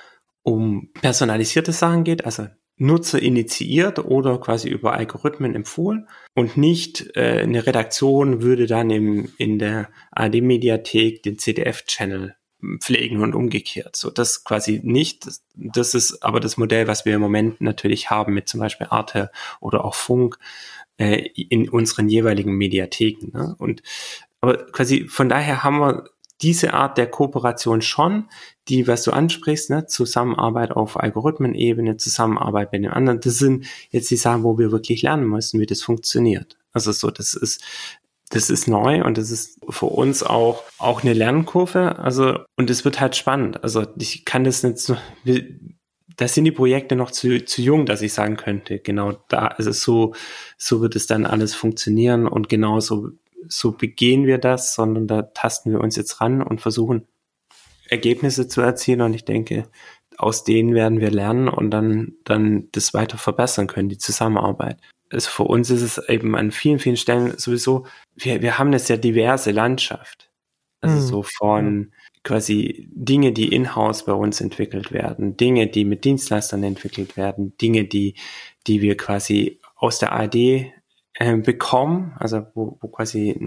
um 0.43 0.91
personalisierte 1.01 1.71
Sachen 1.71 2.03
geht, 2.03 2.25
also 2.25 2.47
Nutzer 2.77 3.21
initiiert 3.21 3.99
oder 3.99 4.37
quasi 4.39 4.69
über 4.69 4.93
Algorithmen 4.93 5.55
empfohlen 5.55 6.07
und 6.33 6.57
nicht 6.57 7.15
äh, 7.15 7.41
eine 7.43 7.65
Redaktion 7.65 8.41
würde 8.41 8.67
dann 8.67 8.89
im, 8.89 9.31
in 9.37 9.59
der 9.59 9.89
AD-Mediathek 10.11 11.23
den 11.23 11.39
CDF-Channel 11.39 12.35
pflegen 12.79 13.21
und 13.21 13.35
umgekehrt. 13.35 13.95
So, 13.95 14.09
das 14.09 14.43
quasi 14.43 14.81
nicht. 14.83 15.25
Das, 15.25 15.43
das 15.53 15.93
ist 15.93 16.23
aber 16.23 16.39
das 16.39 16.57
Modell, 16.57 16.87
was 16.87 17.05
wir 17.05 17.15
im 17.15 17.21
Moment 17.21 17.61
natürlich 17.61 18.09
haben 18.09 18.33
mit 18.33 18.49
zum 18.49 18.59
Beispiel 18.59 18.87
Arte 18.89 19.31
oder 19.61 19.85
auch 19.85 19.95
Funk 19.95 20.37
äh, 20.97 21.27
in 21.35 21.69
unseren 21.69 22.09
jeweiligen 22.09 22.53
Mediatheken. 22.53 23.31
Ne? 23.31 23.55
Und 23.57 23.83
aber 24.41 24.57
quasi 24.67 25.07
von 25.07 25.29
daher 25.29 25.63
haben 25.63 25.79
wir 25.79 26.09
diese 26.41 26.73
Art 26.73 26.97
der 26.97 27.07
Kooperation 27.07 27.81
schon, 27.81 28.29
die, 28.67 28.87
was 28.87 29.03
du 29.03 29.11
ansprichst, 29.11 29.69
ne, 29.69 29.85
Zusammenarbeit 29.87 30.71
auf 30.71 30.99
Algorithmenebene, 30.99 31.97
Zusammenarbeit 31.97 32.71
mit 32.71 32.83
den 32.83 32.91
anderen, 32.91 33.19
das 33.19 33.37
sind 33.37 33.65
jetzt 33.89 34.11
die 34.11 34.17
Sachen, 34.17 34.43
wo 34.43 34.57
wir 34.57 34.71
wirklich 34.71 35.01
lernen 35.01 35.27
müssen, 35.27 35.59
wie 35.59 35.65
das 35.65 35.81
funktioniert. 35.81 36.57
Also 36.73 36.91
so, 36.91 37.09
das 37.09 37.33
ist, 37.35 37.63
das 38.29 38.49
ist 38.49 38.67
neu 38.67 39.03
und 39.03 39.17
das 39.17 39.31
ist 39.31 39.59
für 39.69 39.85
uns 39.85 40.23
auch, 40.23 40.63
auch 40.77 41.03
eine 41.03 41.13
Lernkurve. 41.13 41.99
Also, 41.99 42.39
und 42.57 42.69
es 42.69 42.83
wird 42.83 42.99
halt 42.99 43.15
spannend. 43.15 43.63
Also, 43.63 43.85
ich 43.97 44.25
kann 44.25 44.43
das 44.43 44.63
nicht 44.63 44.79
so, 44.79 44.97
da 46.17 46.27
sind 46.27 46.45
die 46.45 46.51
Projekte 46.51 46.95
noch 46.95 47.11
zu, 47.11 47.43
zu 47.45 47.61
jung, 47.61 47.85
dass 47.85 48.01
ich 48.01 48.13
sagen 48.13 48.37
könnte, 48.37 48.79
genau 48.79 49.13
da, 49.27 49.47
also 49.47 49.71
so, 49.71 50.15
so 50.57 50.81
wird 50.81 50.95
es 50.95 51.07
dann 51.07 51.25
alles 51.25 51.53
funktionieren 51.53 52.27
und 52.27 52.49
genauso 52.49 53.09
so 53.47 53.71
begehen 53.71 54.25
wir 54.25 54.37
das, 54.37 54.73
sondern 54.75 55.07
da 55.07 55.23
tasten 55.23 55.71
wir 55.71 55.79
uns 55.79 55.95
jetzt 55.95 56.21
ran 56.21 56.41
und 56.41 56.61
versuchen 56.61 57.07
Ergebnisse 57.89 58.47
zu 58.47 58.61
erzielen 58.61 59.01
und 59.01 59.13
ich 59.13 59.25
denke, 59.25 59.67
aus 60.17 60.43
denen 60.43 60.73
werden 60.73 60.99
wir 60.99 61.11
lernen 61.11 61.49
und 61.49 61.71
dann, 61.71 62.13
dann 62.23 62.69
das 62.71 62.93
weiter 62.93 63.17
verbessern 63.17 63.67
können, 63.67 63.89
die 63.89 63.97
Zusammenarbeit. 63.97 64.79
Also 65.11 65.29
für 65.29 65.43
uns 65.43 65.69
ist 65.69 65.81
es 65.81 66.09
eben 66.09 66.35
an 66.35 66.51
vielen, 66.51 66.79
vielen 66.79 66.97
Stellen 66.97 67.37
sowieso, 67.37 67.85
wir, 68.15 68.41
wir 68.41 68.57
haben 68.57 68.67
eine 68.67 68.79
sehr 68.79 68.97
diverse 68.97 69.51
Landschaft. 69.51 70.31
Also 70.81 70.97
mhm. 70.97 71.01
so 71.01 71.23
von 71.23 71.91
quasi 72.23 72.89
Dinge, 72.91 73.31
die 73.31 73.53
in-house 73.53 74.05
bei 74.05 74.13
uns 74.13 74.41
entwickelt 74.41 74.91
werden, 74.91 75.37
Dinge, 75.37 75.67
die 75.67 75.85
mit 75.85 76.05
Dienstleistern 76.05 76.63
entwickelt 76.63 77.17
werden, 77.17 77.55
Dinge, 77.57 77.85
die, 77.85 78.15
die 78.67 78.81
wir 78.81 78.97
quasi 78.97 79.59
aus 79.75 79.99
der 79.99 80.13
AD 80.13 80.73
äh, 81.15 81.37
bekommen, 81.37 82.13
also 82.19 82.45
wo, 82.53 82.77
wo 82.81 82.87
quasi 82.87 83.39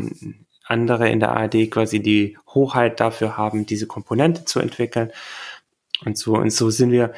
andere 0.64 1.08
in 1.08 1.20
der 1.20 1.32
ARD 1.32 1.70
quasi 1.70 2.00
die 2.00 2.36
Hoheit 2.54 3.00
dafür 3.00 3.36
haben, 3.36 3.66
diese 3.66 3.86
Komponente 3.86 4.44
zu 4.44 4.60
entwickeln. 4.60 5.10
Und 6.04 6.18
so, 6.18 6.34
und 6.34 6.52
so 6.52 6.70
sind 6.70 6.90
wir 6.92 7.12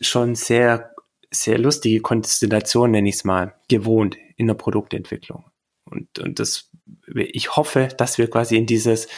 schon 0.00 0.34
sehr, 0.34 0.94
sehr 1.30 1.58
lustige 1.58 2.00
Konstellationen, 2.00 2.92
nenne 2.92 3.08
ich 3.08 3.16
es 3.16 3.24
mal, 3.24 3.54
gewohnt 3.68 4.16
in 4.36 4.46
der 4.46 4.54
Produktentwicklung. 4.54 5.44
Und, 5.84 6.18
und 6.18 6.38
das, 6.38 6.70
ich 7.14 7.56
hoffe, 7.56 7.88
dass 7.96 8.18
wir 8.18 8.30
quasi 8.30 8.56
in 8.56 8.66
dieses, 8.66 9.08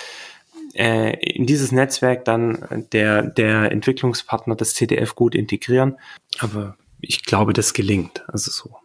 äh, 0.74 1.16
in 1.20 1.46
dieses 1.46 1.70
Netzwerk 1.70 2.24
dann 2.24 2.86
der, 2.92 3.22
der 3.22 3.70
Entwicklungspartner 3.70 4.56
des 4.56 4.74
CDF 4.74 5.14
gut 5.14 5.34
integrieren. 5.34 5.98
Aber 6.38 6.76
ich 7.00 7.22
glaube, 7.22 7.52
das 7.52 7.74
gelingt. 7.74 8.24
Also 8.28 8.50
so. 8.50 8.76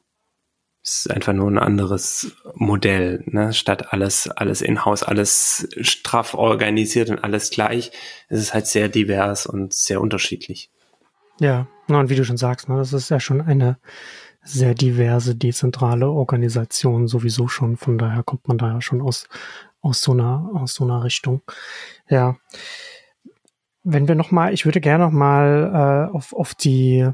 Ist 0.89 1.11
einfach 1.11 1.33
nur 1.33 1.51
ein 1.51 1.59
anderes 1.59 2.35
Modell, 2.55 3.23
ne? 3.27 3.53
Statt 3.53 3.93
alles, 3.93 4.27
alles 4.27 4.61
in-house, 4.63 5.03
alles 5.03 5.67
straff 5.81 6.33
organisiert 6.33 7.11
und 7.11 7.23
alles 7.23 7.51
gleich, 7.51 7.91
ist 8.27 8.39
es 8.39 8.53
halt 8.55 8.65
sehr 8.65 8.89
divers 8.89 9.45
und 9.45 9.71
sehr 9.71 10.01
unterschiedlich. 10.01 10.71
Ja, 11.39 11.67
und 11.87 12.09
wie 12.09 12.15
du 12.15 12.25
schon 12.25 12.37
sagst, 12.37 12.69
ne, 12.69 12.77
das 12.77 12.93
ist 12.93 13.09
ja 13.09 13.19
schon 13.19 13.39
eine 13.39 13.77
sehr 14.43 14.73
diverse, 14.73 15.35
dezentrale 15.35 16.09
Organisation 16.09 17.07
sowieso 17.07 17.47
schon. 17.47 17.77
Von 17.77 17.99
daher 17.99 18.23
kommt 18.23 18.47
man 18.47 18.57
da 18.57 18.73
ja 18.73 18.81
schon 18.81 19.01
aus, 19.01 19.27
aus 19.81 20.01
so 20.01 20.13
einer, 20.13 20.49
aus 20.55 20.73
so 20.73 20.85
einer 20.85 21.03
Richtung. 21.03 21.43
Ja. 22.09 22.35
Wenn 23.83 24.07
wir 24.07 24.15
nochmal, 24.15 24.53
ich 24.53 24.65
würde 24.65 24.81
gerne 24.81 25.05
nochmal 25.05 26.09
äh, 26.11 26.15
auf, 26.15 26.33
auf 26.33 26.55
die 26.55 27.07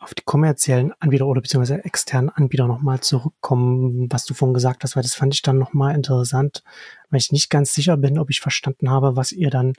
auf 0.00 0.14
die 0.14 0.22
kommerziellen 0.22 0.92
Anbieter 0.98 1.26
oder 1.26 1.42
beziehungsweise 1.42 1.84
externen 1.84 2.30
Anbieter 2.30 2.66
nochmal 2.66 3.00
zurückkommen, 3.00 4.06
was 4.10 4.24
du 4.24 4.32
vorhin 4.32 4.54
gesagt 4.54 4.82
hast, 4.82 4.96
weil 4.96 5.02
das 5.02 5.14
fand 5.14 5.34
ich 5.34 5.42
dann 5.42 5.58
nochmal 5.58 5.94
interessant, 5.94 6.64
weil 7.10 7.20
ich 7.20 7.32
nicht 7.32 7.50
ganz 7.50 7.74
sicher 7.74 7.98
bin, 7.98 8.18
ob 8.18 8.30
ich 8.30 8.40
verstanden 8.40 8.90
habe, 8.90 9.14
was 9.14 9.30
ihr 9.30 9.50
dann 9.50 9.74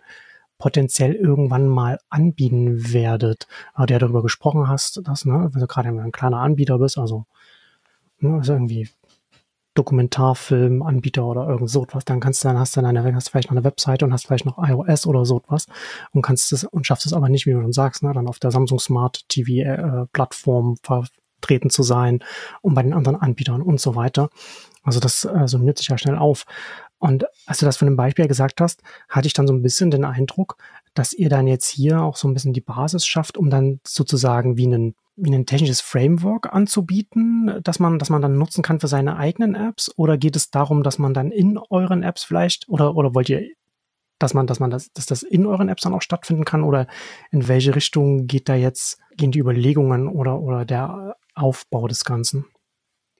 potenziell 0.60 1.15
irgendwann 1.15 1.67
mal 1.67 1.99
anbieten 2.10 2.93
werdet. 2.93 3.47
Aber 3.73 3.88
der 3.88 3.97
darüber 3.97 4.21
gesprochen 4.21 4.67
hast, 4.67 5.01
dass, 5.07 5.25
ne, 5.25 5.49
wenn 5.51 5.60
du 5.60 5.65
gerade 5.65 5.89
ein 5.89 6.12
kleiner 6.12 6.38
Anbieter 6.38 6.77
bist, 6.77 6.99
also, 6.99 7.25
ne, 8.19 8.36
also 8.36 8.53
irgendwie 8.53 8.89
Dokumentarfilmanbieter 9.73 11.25
oder 11.25 11.47
irgend 11.47 11.69
so 11.69 11.84
etwas, 11.84 12.03
dann 12.05 12.19
kannst 12.19 12.43
du 12.43 12.49
dann 12.49 12.60
hast 12.60 12.75
du 12.75 12.81
eine, 12.81 13.15
hast 13.15 13.29
vielleicht 13.29 13.49
noch 13.49 13.57
eine 13.57 13.63
Webseite 13.63 14.05
und 14.05 14.13
hast 14.13 14.27
vielleicht 14.27 14.45
noch 14.45 14.57
iOS 14.57 15.07
oder 15.07 15.25
so 15.25 15.38
etwas 15.38 15.67
und 16.12 16.21
kannst 16.21 16.51
es 16.51 16.63
und 16.65 16.86
schaffst 16.86 17.05
es 17.05 17.13
aber 17.13 17.29
nicht, 17.29 17.45
wie 17.45 17.51
du 17.51 17.62
schon 17.62 17.73
sagst, 17.73 18.03
ne, 18.03 18.12
dann 18.13 18.27
auf 18.27 18.39
der 18.39 18.51
Samsung 18.51 18.79
Smart 18.79 19.27
TV 19.29 19.51
äh, 19.63 20.05
Plattform 20.12 20.77
vertreten 20.84 21.69
zu 21.69 21.84
sein 21.84 22.23
und 22.62 22.73
bei 22.73 22.84
den 22.84 22.93
anderen 22.93 23.15
Anbietern 23.15 23.62
und 23.62 23.79
so 23.79 23.95
weiter. 23.95 24.29
Also 24.84 24.99
das 24.99 25.25
äh, 25.25 25.47
summiert 25.47 25.77
sich 25.77 25.88
ja 25.88 25.97
schnell 25.97 26.17
auf. 26.17 26.45
Und 26.97 27.25
als 27.47 27.60
du 27.60 27.65
das 27.65 27.77
von 27.77 27.88
dem 27.88 27.95
Beispiel 27.95 28.27
gesagt 28.27 28.62
hast, 28.62 28.84
hatte 29.10 29.27
ich 29.27 29.34
dann 29.34 29.47
so 29.47 29.53
ein 29.53 29.63
bisschen 29.63 29.89
den 29.89 30.05
Eindruck, 30.05 30.57
dass 30.93 31.13
ihr 31.13 31.30
dann 31.30 31.47
jetzt 31.47 31.67
hier 31.67 32.01
auch 32.01 32.17
so 32.17 32.27
ein 32.27 32.34
bisschen 32.34 32.54
die 32.54 32.62
Basis 32.62 33.06
schafft, 33.06 33.38
um 33.38 33.49
dann 33.49 33.80
sozusagen 33.86 34.58
wie 34.58 34.67
ein, 34.67 34.95
wie 35.15 35.34
ein 35.34 35.45
technisches 35.45 35.82
Framework 35.82 36.54
anzubieten, 36.54 37.60
dass 37.63 37.80
man, 37.80 37.97
dass 37.97 38.10
man 38.10 38.21
dann 38.21 38.38
nutzen 38.38 38.62
kann 38.62 38.80
für 38.80 38.88
seine 38.88 39.17
eigenen 39.17 39.56
Apps? 39.56 39.91
Oder 39.95 40.17
geht 40.17 40.36
es 40.36 40.49
darum, 40.49 40.84
dass 40.84 40.99
man 40.99 41.13
dann 41.13 41.32
in 41.32 41.58
euren 41.69 42.04
Apps 42.04 42.23
vielleicht, 42.23 42.67
oder, 42.67 42.95
oder 42.95 43.15
wollt 43.15 43.30
ihr, 43.30 43.47
dass 44.19 44.34
man, 44.34 44.47
dass 44.47 44.60
man 44.60 44.69
das, 44.69 44.91
dass 44.91 45.06
das 45.06 45.23
in 45.23 45.45
euren 45.45 45.69
Apps 45.69 45.84
dann 45.84 45.93
auch 45.93 46.01
stattfinden 46.01 46.45
kann? 46.45 46.63
Oder 46.63 46.88
in 47.32 47.47
welche 47.47 47.73
Richtung 47.73 48.27
geht 48.27 48.49
da 48.49 48.56
jetzt, 48.56 48.99
gehen 49.15 49.32
die 49.32 49.39
Überlegungen 49.39 50.10
oder, 50.10 50.41
oder 50.41 50.65
der 50.65 51.15
Aufbau 51.36 51.88
des 51.88 52.04
Ganzen? 52.04 52.45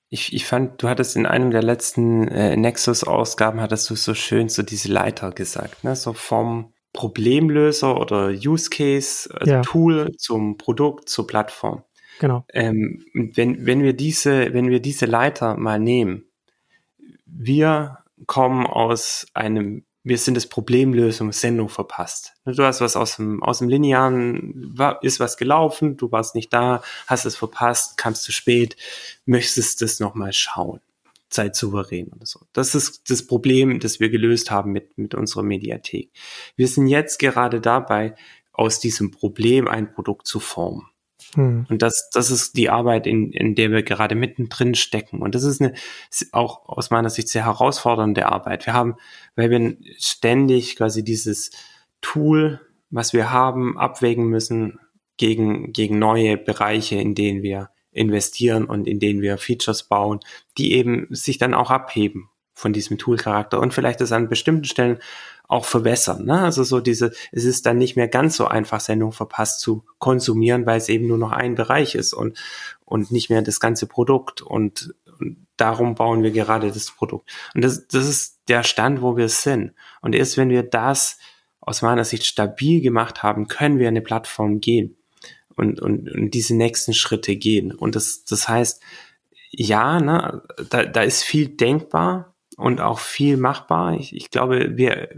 Ich, 0.10 0.34
ich 0.34 0.46
fand, 0.46 0.84
du 0.84 0.90
hattest 0.90 1.16
in 1.16 1.26
einem 1.26 1.52
der 1.52 1.64
letzten 1.64 2.28
äh, 2.28 2.58
Nexus-Ausgaben, 2.58 3.62
hattest 3.62 3.90
du 3.90 3.96
so 3.96 4.14
schön 4.14 4.50
so 4.50 4.62
diese 4.62 4.92
Leiter 4.92 5.32
gesagt, 5.32 5.86
ne? 5.86 5.96
So 5.96 6.12
vom 6.12 6.74
Problemlöser 6.94 8.00
oder 8.00 8.30
Use 8.30 8.70
Case 8.70 9.30
äh, 9.40 9.50
ja. 9.50 9.62
Tool 9.62 10.12
zum 10.18 10.58
Produkt, 10.58 11.10
zur 11.10 11.28
Plattform. 11.28 11.84
Genau. 12.20 12.46
Ähm, 12.54 13.06
wenn, 13.14 13.66
wenn 13.66 13.82
wir 13.82 13.94
diese, 13.94 14.54
wenn 14.54 14.70
wir 14.70 14.80
diese 14.80 15.06
Leiter 15.06 15.56
mal 15.56 15.80
nehmen, 15.80 16.26
wir 17.26 18.00
kommen 18.28 18.68
aus 18.68 19.26
einem 19.34 19.86
wir 20.04 20.18
sind 20.18 20.36
das 20.36 20.48
Problemlösung 20.48 21.32
Sendung 21.32 21.70
verpasst. 21.70 22.34
Du 22.46 22.64
hast 22.64 22.82
was 22.82 22.96
aus 22.96 23.18
dem, 23.18 23.44
aus 23.44 23.60
dem 23.60 23.70
Linearen, 23.70 24.72
war, 24.76 25.02
ist 25.04 25.20
was 25.20 25.38
gelaufen, 25.38 25.96
du 25.98 26.12
warst 26.12 26.34
nicht 26.34 26.52
da, 26.52 26.82
hast 27.08 27.26
es 27.26 27.36
verpasst, 27.36 27.98
kamst 27.98 28.24
zu 28.24 28.32
spät, 28.32 28.76
möchtest 29.26 29.82
das 29.82 30.00
nochmal 30.00 30.34
schauen. 30.34 30.82
Zeit 31.32 31.56
souverän 31.56 32.12
oder 32.14 32.26
so. 32.26 32.42
Das 32.54 32.76
ist 32.76 33.10
das 33.10 33.26
Problem, 33.26 33.80
das 33.80 34.00
wir 34.00 34.10
gelöst 34.10 34.52
haben 34.52 34.72
mit, 34.72 34.98
mit 34.98 35.16
unserer 35.16 35.44
Mediathek. 35.44 36.12
Wir 36.56 36.68
sind 36.68 36.88
jetzt 36.88 37.20
gerade 37.20 37.62
dabei, 37.62 38.16
aus 38.54 38.80
diesem 38.80 39.12
Problem 39.12 39.68
ein 39.68 39.94
Produkt 39.94 40.28
zu 40.28 40.40
formen. 40.40 40.88
Hm. 41.36 41.66
Und 41.70 41.82
das, 41.82 42.10
das 42.14 42.32
ist 42.32 42.58
die 42.58 42.70
Arbeit, 42.70 43.08
in, 43.08 43.32
in 43.32 43.56
der 43.56 43.72
wir 43.72 43.84
gerade 43.84 44.16
mittendrin 44.16 44.76
stecken. 44.76 45.22
Und 45.22 45.36
das 45.36 45.44
ist 45.44 45.62
eine 45.62 45.74
auch 46.32 46.68
aus 46.68 46.90
meiner 46.90 47.10
Sicht 47.10 47.30
sehr 47.30 47.46
herausfordernde 47.46 48.28
Arbeit. 48.28 48.66
Wir 48.66 48.74
haben, 48.74 48.96
weil 49.36 49.50
wir 49.50 49.78
ständig 49.98 50.76
quasi 50.76 51.04
dieses 51.04 51.52
Tool, 52.02 52.60
was 52.90 53.14
wir 53.14 53.32
haben, 53.32 53.78
abwägen 53.78 54.28
müssen 54.28 54.80
gegen, 55.18 55.72
gegen 55.72 56.00
neue 56.00 56.38
Bereiche, 56.38 56.96
in 56.96 57.16
denen 57.16 57.42
wir 57.44 57.70
investieren 57.92 58.66
und 58.66 58.88
in 58.88 59.00
denen 59.00 59.22
wir 59.22 59.38
Features 59.38 59.84
bauen, 59.84 60.20
die 60.58 60.74
eben 60.74 61.08
sich 61.10 61.38
dann 61.38 61.54
auch 61.54 61.72
abheben 61.72 62.30
von 62.54 62.74
diesem 62.74 62.98
Tool-Charakter 62.98 63.60
und 63.60 63.74
vielleicht 63.74 64.02
das 64.02 64.12
an 64.12 64.30
bestimmten 64.30 64.66
Stellen 64.66 65.00
auch 65.48 65.66
verbessern. 65.66 66.26
Ne? 66.26 66.40
Also 66.40 66.64
so 66.64 66.80
diese, 66.80 67.12
es 67.32 67.44
ist 67.44 67.66
dann 67.66 67.78
nicht 67.78 67.98
mehr 67.98 68.08
ganz 68.08 68.38
so 68.38 68.48
einfach, 68.48 68.80
Sendung 68.80 69.12
verpasst 69.12 69.60
zu 69.60 69.84
konsumieren, 69.98 70.66
weil 70.66 70.78
es 70.78 70.88
eben 70.88 71.08
nur 71.08 71.18
noch 71.18 71.32
ein 71.32 71.56
Bereich 71.56 71.96
ist 71.96 72.14
und, 72.14 72.38
und 72.86 73.12
nicht 73.12 73.30
mehr 73.30 73.42
das 73.42 73.60
ganze 73.60 73.88
Produkt. 73.88 74.42
Und, 74.42 74.94
und 75.20 75.46
darum 75.58 75.96
bauen 75.96 76.24
wir 76.24 76.32
gerade 76.32 76.72
das 76.72 76.92
Produkt. 76.92 77.30
Und 77.54 77.64
das, 77.64 77.88
das 77.88 78.08
ist 78.08 78.40
der 78.48 78.64
Stand, 78.64 79.02
wo 79.02 79.18
wir 79.18 79.28
sind. 79.28 79.74
Und 80.02 80.16
erst 80.16 80.38
wenn 80.38 80.50
wir 80.50 80.64
das 80.64 81.18
aus 81.60 81.82
meiner 81.82 82.06
Sicht 82.06 82.26
stabil 82.26 82.82
gemacht 82.82 83.22
haben, 83.22 83.48
können 83.48 83.78
wir 83.78 83.90
eine 83.90 84.02
Plattform 84.02 84.62
gehen 84.62 84.96
und, 85.56 85.82
und, 85.82 86.10
und 86.10 86.32
diese 86.32 86.56
nächsten 86.56 86.94
Schritte 86.94 87.36
gehen. 87.36 87.72
Und 87.74 87.96
das, 87.96 88.24
das 88.26 88.48
heißt, 88.48 88.82
ja, 89.52 90.00
ne, 90.00 90.44
da, 90.70 90.86
da 90.86 91.02
ist 91.02 91.24
viel 91.24 91.50
denkbar 91.50 92.36
und 92.58 92.82
auch 92.82 93.00
viel 93.00 93.38
machbar. 93.38 93.96
Ich, 93.96 94.16
ich 94.16 94.32
glaube, 94.32 94.78
wir, 94.78 95.10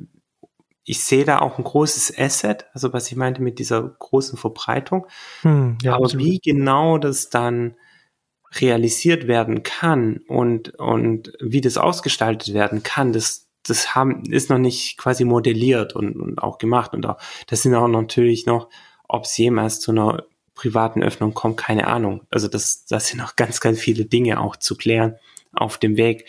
ich 0.86 1.04
sehe 1.04 1.24
da 1.24 1.40
auch 1.40 1.58
ein 1.58 1.64
großes 1.64 2.18
Asset, 2.18 2.66
also 2.74 2.94
was 2.94 3.10
ich 3.12 3.16
meinte 3.16 3.42
mit 3.42 3.60
dieser 3.60 3.82
großen 3.82 4.38
Verbreitung. 4.38 5.08
Hm, 5.42 5.78
ja, 5.82 5.96
Aber 5.96 6.06
absolut. 6.06 6.26
wie 6.26 6.40
genau 6.40 6.98
das 6.98 7.30
dann 7.30 7.76
realisiert 8.60 9.28
werden 9.28 9.64
kann 9.64 10.22
und, 10.28 10.76
und 10.80 11.34
wie 11.40 11.62
das 11.62 11.78
ausgestaltet 11.78 12.54
werden 12.54 12.84
kann, 12.84 13.14
das, 13.14 13.48
das 13.66 13.96
haben, 13.96 14.24
ist 14.26 14.50
noch 14.50 14.58
nicht 14.58 14.98
quasi 14.98 15.26
modelliert 15.26 15.96
und, 15.96 16.16
und 16.16 16.40
auch 16.40 16.58
gemacht. 16.58 16.94
Und 16.94 17.06
auch, 17.06 17.18
das 17.48 17.64
sind 17.64 17.74
auch 17.74 17.88
natürlich 17.88 18.46
noch, 18.46 18.70
ob 19.08 19.26
es 19.26 19.38
jemals 19.38 19.80
zu 19.80 19.92
einer 19.92 20.24
privaten 20.56 21.04
Öffnung 21.04 21.34
kommt, 21.34 21.58
keine 21.58 21.88
Ahnung. 21.88 22.22
Also 22.30 22.48
das, 22.48 22.86
das 22.86 23.08
sind 23.08 23.20
noch 23.20 23.36
ganz, 23.36 23.60
ganz 23.60 23.80
viele 23.80 24.06
Dinge 24.06 24.40
auch 24.40 24.56
zu 24.56 24.76
klären 24.76 25.16
auf 25.54 25.78
dem 25.78 25.98
Weg 25.98 26.26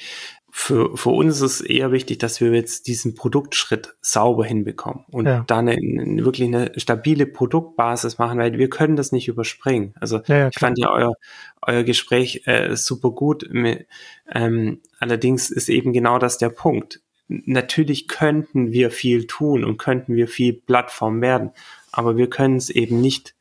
für, 0.56 0.96
für 0.96 1.10
uns 1.10 1.40
ist 1.40 1.42
es 1.42 1.60
eher 1.62 1.90
wichtig, 1.90 2.18
dass 2.18 2.40
wir 2.40 2.52
jetzt 2.52 2.86
diesen 2.86 3.16
Produktschritt 3.16 3.96
sauber 4.00 4.44
hinbekommen 4.44 5.04
und 5.10 5.26
ja. 5.26 5.42
dann 5.48 5.68
eine, 5.68 6.02
eine, 6.02 6.24
wirklich 6.24 6.46
eine 6.46 6.70
stabile 6.76 7.26
Produktbasis 7.26 8.18
machen, 8.18 8.38
weil 8.38 8.56
wir 8.56 8.70
können 8.70 8.94
das 8.94 9.10
nicht 9.10 9.26
überspringen. 9.26 9.94
Also 9.98 10.20
ja, 10.28 10.36
ja, 10.36 10.48
ich 10.50 10.58
fand 10.60 10.78
ja 10.78 10.92
euer, 10.92 11.14
euer 11.60 11.82
Gespräch 11.82 12.42
äh, 12.46 12.76
super 12.76 13.10
gut. 13.10 13.50
Ähm, 13.52 14.80
allerdings 15.00 15.50
ist 15.50 15.68
eben 15.68 15.92
genau 15.92 16.20
das 16.20 16.38
der 16.38 16.50
Punkt. 16.50 17.00
Natürlich 17.26 18.06
könnten 18.06 18.70
wir 18.70 18.92
viel 18.92 19.26
tun 19.26 19.64
und 19.64 19.76
könnten 19.76 20.14
wir 20.14 20.28
viel 20.28 20.52
Plattform 20.52 21.20
werden, 21.20 21.50
aber 21.96 22.16
wir 22.16 22.28
können 22.28 22.56
es 22.56 22.70
eben 22.70 23.00
nicht, 23.00 23.34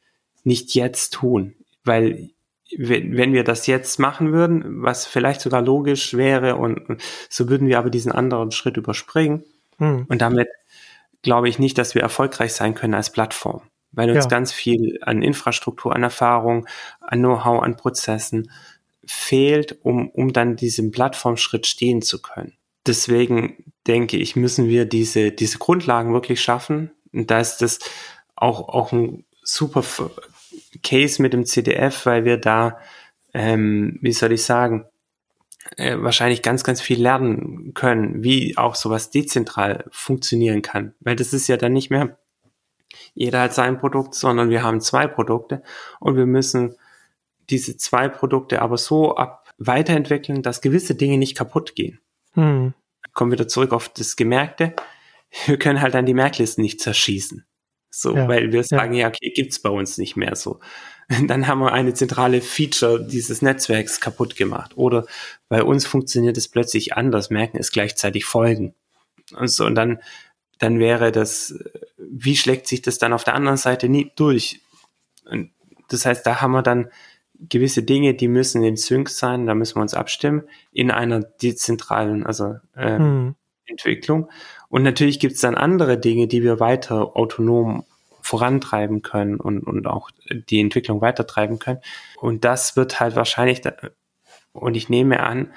nicht 0.43 0.75
jetzt 0.75 1.13
tun, 1.13 1.55
weil 1.83 2.29
wenn, 2.77 3.17
wenn 3.17 3.33
wir 3.33 3.43
das 3.43 3.67
jetzt 3.67 3.99
machen 3.99 4.31
würden, 4.31 4.83
was 4.83 5.05
vielleicht 5.05 5.41
sogar 5.41 5.61
logisch 5.61 6.13
wäre 6.15 6.55
und, 6.55 6.77
und 6.89 7.01
so 7.29 7.49
würden 7.49 7.67
wir 7.67 7.79
aber 7.79 7.89
diesen 7.89 8.11
anderen 8.11 8.51
Schritt 8.51 8.77
überspringen 8.77 9.43
hm. 9.77 10.05
und 10.07 10.21
damit 10.21 10.47
glaube 11.21 11.49
ich 11.49 11.59
nicht, 11.59 11.77
dass 11.77 11.95
wir 11.95 12.01
erfolgreich 12.01 12.53
sein 12.53 12.75
können 12.75 12.93
als 12.93 13.11
Plattform, 13.11 13.61
weil 13.91 14.11
uns 14.11 14.25
ja. 14.25 14.29
ganz 14.29 14.51
viel 14.51 14.99
an 15.01 15.21
Infrastruktur, 15.21 15.95
an 15.95 16.03
Erfahrung, 16.03 16.67
an 16.99 17.19
Know-how, 17.19 17.63
an 17.63 17.75
Prozessen 17.75 18.51
fehlt, 19.05 19.77
um, 19.83 20.09
um 20.09 20.31
dann 20.31 20.55
diesen 20.55 20.91
Plattformschritt 20.91 21.65
stehen 21.65 22.01
zu 22.01 22.21
können. 22.21 22.53
Deswegen 22.85 23.73
denke 23.87 24.17
ich, 24.17 24.35
müssen 24.35 24.67
wir 24.67 24.85
diese, 24.85 25.31
diese 25.31 25.57
Grundlagen 25.57 26.13
wirklich 26.13 26.41
schaffen. 26.41 26.91
Und 27.11 27.31
da 27.31 27.39
ist 27.39 27.57
das 27.57 27.79
auch, 28.43 28.69
auch 28.69 28.91
ein 28.91 29.25
super 29.41 29.83
Case 30.83 31.21
mit 31.21 31.33
dem 31.33 31.45
CDF, 31.45 32.05
weil 32.05 32.25
wir 32.25 32.37
da, 32.37 32.77
ähm, 33.33 33.97
wie 34.01 34.13
soll 34.13 34.31
ich 34.33 34.43
sagen, 34.43 34.85
äh, 35.77 35.97
wahrscheinlich 35.97 36.41
ganz, 36.41 36.63
ganz 36.63 36.81
viel 36.81 37.01
lernen 37.01 37.73
können, 37.73 38.23
wie 38.23 38.57
auch 38.57 38.75
sowas 38.75 39.09
dezentral 39.09 39.85
funktionieren 39.91 40.61
kann. 40.61 40.93
Weil 40.99 41.15
das 41.15 41.33
ist 41.33 41.47
ja 41.47 41.57
dann 41.57 41.73
nicht 41.73 41.89
mehr, 41.89 42.17
jeder 43.15 43.41
hat 43.41 43.53
sein 43.53 43.79
Produkt, 43.79 44.13
sondern 44.13 44.49
wir 44.49 44.63
haben 44.63 44.81
zwei 44.81 45.07
Produkte 45.07 45.63
und 45.99 46.15
wir 46.15 46.25
müssen 46.25 46.75
diese 47.49 47.77
zwei 47.77 48.07
Produkte 48.09 48.61
aber 48.61 48.77
so 48.77 49.15
ab 49.15 49.53
weiterentwickeln, 49.57 50.41
dass 50.41 50.61
gewisse 50.61 50.95
Dinge 50.95 51.17
nicht 51.17 51.35
kaputt 51.35 51.75
gehen. 51.75 51.99
Hm. 52.33 52.73
Kommen 53.13 53.31
wieder 53.31 53.47
zurück 53.47 53.71
auf 53.71 53.89
das 53.89 54.15
Gemerkte. 54.15 54.73
Wir 55.45 55.57
können 55.57 55.81
halt 55.81 55.93
dann 55.93 56.05
die 56.05 56.13
Merklisten 56.13 56.61
nicht 56.61 56.81
zerschießen. 56.81 57.45
So, 57.95 58.15
ja, 58.15 58.27
weil 58.27 58.51
wir 58.51 58.63
sagen, 58.63 58.95
ja, 58.95 59.01
ja 59.01 59.07
okay, 59.09 59.29
gibt's 59.29 59.59
bei 59.59 59.69
uns 59.69 59.99
nicht 59.99 60.15
mehr 60.15 60.35
so. 60.35 60.59
Dann 61.27 61.45
haben 61.47 61.59
wir 61.59 61.73
eine 61.73 61.93
zentrale 61.93 62.41
Feature 62.41 63.05
dieses 63.05 63.43
Netzwerks 63.43 64.01
kaputt 64.01 64.35
gemacht. 64.35 64.71
Oder 64.75 65.05
bei 65.47 65.63
uns 65.63 65.85
funktioniert 65.85 66.35
es 66.35 66.47
plötzlich 66.47 66.97
anders, 66.97 67.29
merken 67.29 67.57
es 67.59 67.71
gleichzeitig 67.71 68.25
Folgen. 68.25 68.73
Und 69.35 69.47
so, 69.47 69.65
und 69.65 69.75
dann, 69.75 69.99
dann 70.57 70.79
wäre 70.79 71.11
das, 71.11 71.59
wie 71.97 72.35
schlägt 72.35 72.65
sich 72.65 72.81
das 72.81 72.97
dann 72.97 73.13
auf 73.13 73.23
der 73.23 73.35
anderen 73.35 73.57
Seite 73.57 73.87
nie 73.89 74.11
durch? 74.15 74.61
Und 75.25 75.51
das 75.89 76.07
heißt, 76.07 76.25
da 76.25 76.41
haben 76.41 76.53
wir 76.53 76.63
dann 76.63 76.89
gewisse 77.37 77.83
Dinge, 77.83 78.15
die 78.15 78.27
müssen 78.27 78.63
in 78.63 78.75
Sync 78.75 79.09
sein, 79.09 79.45
da 79.45 79.53
müssen 79.53 79.75
wir 79.75 79.83
uns 79.83 79.93
abstimmen 79.93 80.43
in 80.71 80.89
einer 80.89 81.19
dezentralen, 81.19 82.25
also 82.25 82.55
äh, 82.75 82.97
hm. 82.97 83.35
Entwicklung. 83.65 84.31
Und 84.73 84.81
natürlich 84.81 85.19
gibt 85.19 85.35
es 85.35 85.41
dann 85.41 85.53
andere 85.53 85.99
Dinge, 85.99 86.25
die 86.27 86.41
wir 86.41 86.59
weiter 86.59 87.15
autonom 87.15 87.85
vorantreiben 88.21 89.03
können 89.03 89.35
und, 89.39 89.59
und 89.59 89.85
auch 89.85 90.09
die 90.49 90.59
Entwicklung 90.59 90.99
weitertreiben 90.99 91.59
können. 91.59 91.79
Und 92.19 92.43
das 92.43 92.75
wird 92.75 92.99
halt 92.99 93.15
wahrscheinlich, 93.15 93.61
und 94.51 94.73
ich 94.73 94.89
nehme 94.89 95.19
an, 95.19 95.53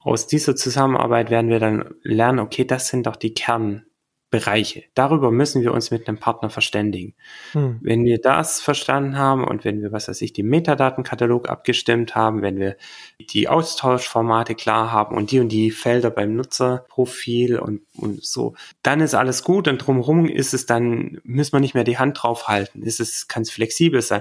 aus 0.00 0.26
dieser 0.26 0.56
Zusammenarbeit 0.56 1.30
werden 1.30 1.50
wir 1.50 1.60
dann 1.60 1.94
lernen, 2.02 2.40
okay, 2.40 2.64
das 2.64 2.88
sind 2.88 3.06
doch 3.06 3.14
die 3.14 3.32
Kern, 3.32 3.84
Bereiche. 4.30 4.84
Darüber 4.92 5.30
müssen 5.30 5.62
wir 5.62 5.72
uns 5.72 5.90
mit 5.90 6.06
einem 6.06 6.18
Partner 6.18 6.50
verständigen. 6.50 7.14
Hm. 7.52 7.78
Wenn 7.80 8.04
wir 8.04 8.20
das 8.20 8.60
verstanden 8.60 9.16
haben 9.16 9.42
und 9.42 9.64
wenn 9.64 9.80
wir, 9.80 9.90
was 9.90 10.08
weiß 10.08 10.20
ich, 10.20 10.34
die 10.34 10.42
Metadatenkatalog 10.42 11.48
abgestimmt 11.48 12.14
haben, 12.14 12.42
wenn 12.42 12.58
wir 12.58 12.76
die 13.18 13.48
Austauschformate 13.48 14.54
klar 14.54 14.92
haben 14.92 15.16
und 15.16 15.30
die 15.30 15.40
und 15.40 15.48
die 15.48 15.70
Felder 15.70 16.10
beim 16.10 16.34
Nutzerprofil 16.36 17.58
und, 17.58 17.80
und 17.96 18.22
so, 18.22 18.54
dann 18.82 19.00
ist 19.00 19.14
alles 19.14 19.42
gut 19.44 19.66
und 19.66 19.78
drumherum 19.78 20.26
ist 20.26 20.52
es 20.52 20.66
dann, 20.66 21.20
müssen 21.24 21.54
wir 21.54 21.60
nicht 21.60 21.74
mehr 21.74 21.84
die 21.84 21.98
Hand 21.98 22.22
drauf 22.22 22.48
halten. 22.48 22.82
Ist 22.82 23.00
es, 23.00 23.28
kann 23.28 23.42
es 23.42 23.50
flexibel 23.50 24.02
sein. 24.02 24.20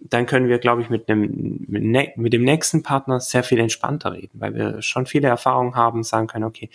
Dann 0.00 0.26
können 0.26 0.48
wir, 0.48 0.58
glaube 0.58 0.82
ich, 0.82 0.90
mit 0.90 1.08
einem, 1.08 1.64
mit, 1.68 1.84
ne, 1.84 2.12
mit 2.16 2.32
dem 2.32 2.42
nächsten 2.42 2.82
Partner 2.82 3.20
sehr 3.20 3.44
viel 3.44 3.60
entspannter 3.60 4.12
reden, 4.12 4.40
weil 4.40 4.54
wir 4.54 4.82
schon 4.82 5.06
viele 5.06 5.28
Erfahrungen 5.28 5.76
haben, 5.76 6.02
sagen 6.02 6.26
können, 6.26 6.44
okay, 6.44 6.68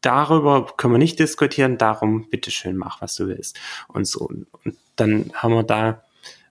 darüber 0.00 0.66
können 0.76 0.94
wir 0.94 0.98
nicht 0.98 1.18
diskutieren, 1.18 1.78
darum 1.78 2.28
bitteschön 2.30 2.76
mach, 2.76 3.02
was 3.02 3.14
du 3.16 3.28
willst. 3.28 3.58
Und 3.88 4.06
so. 4.06 4.20
Und 4.26 4.46
dann 4.96 5.30
haben 5.34 5.54
wir 5.54 5.62
da 5.62 6.02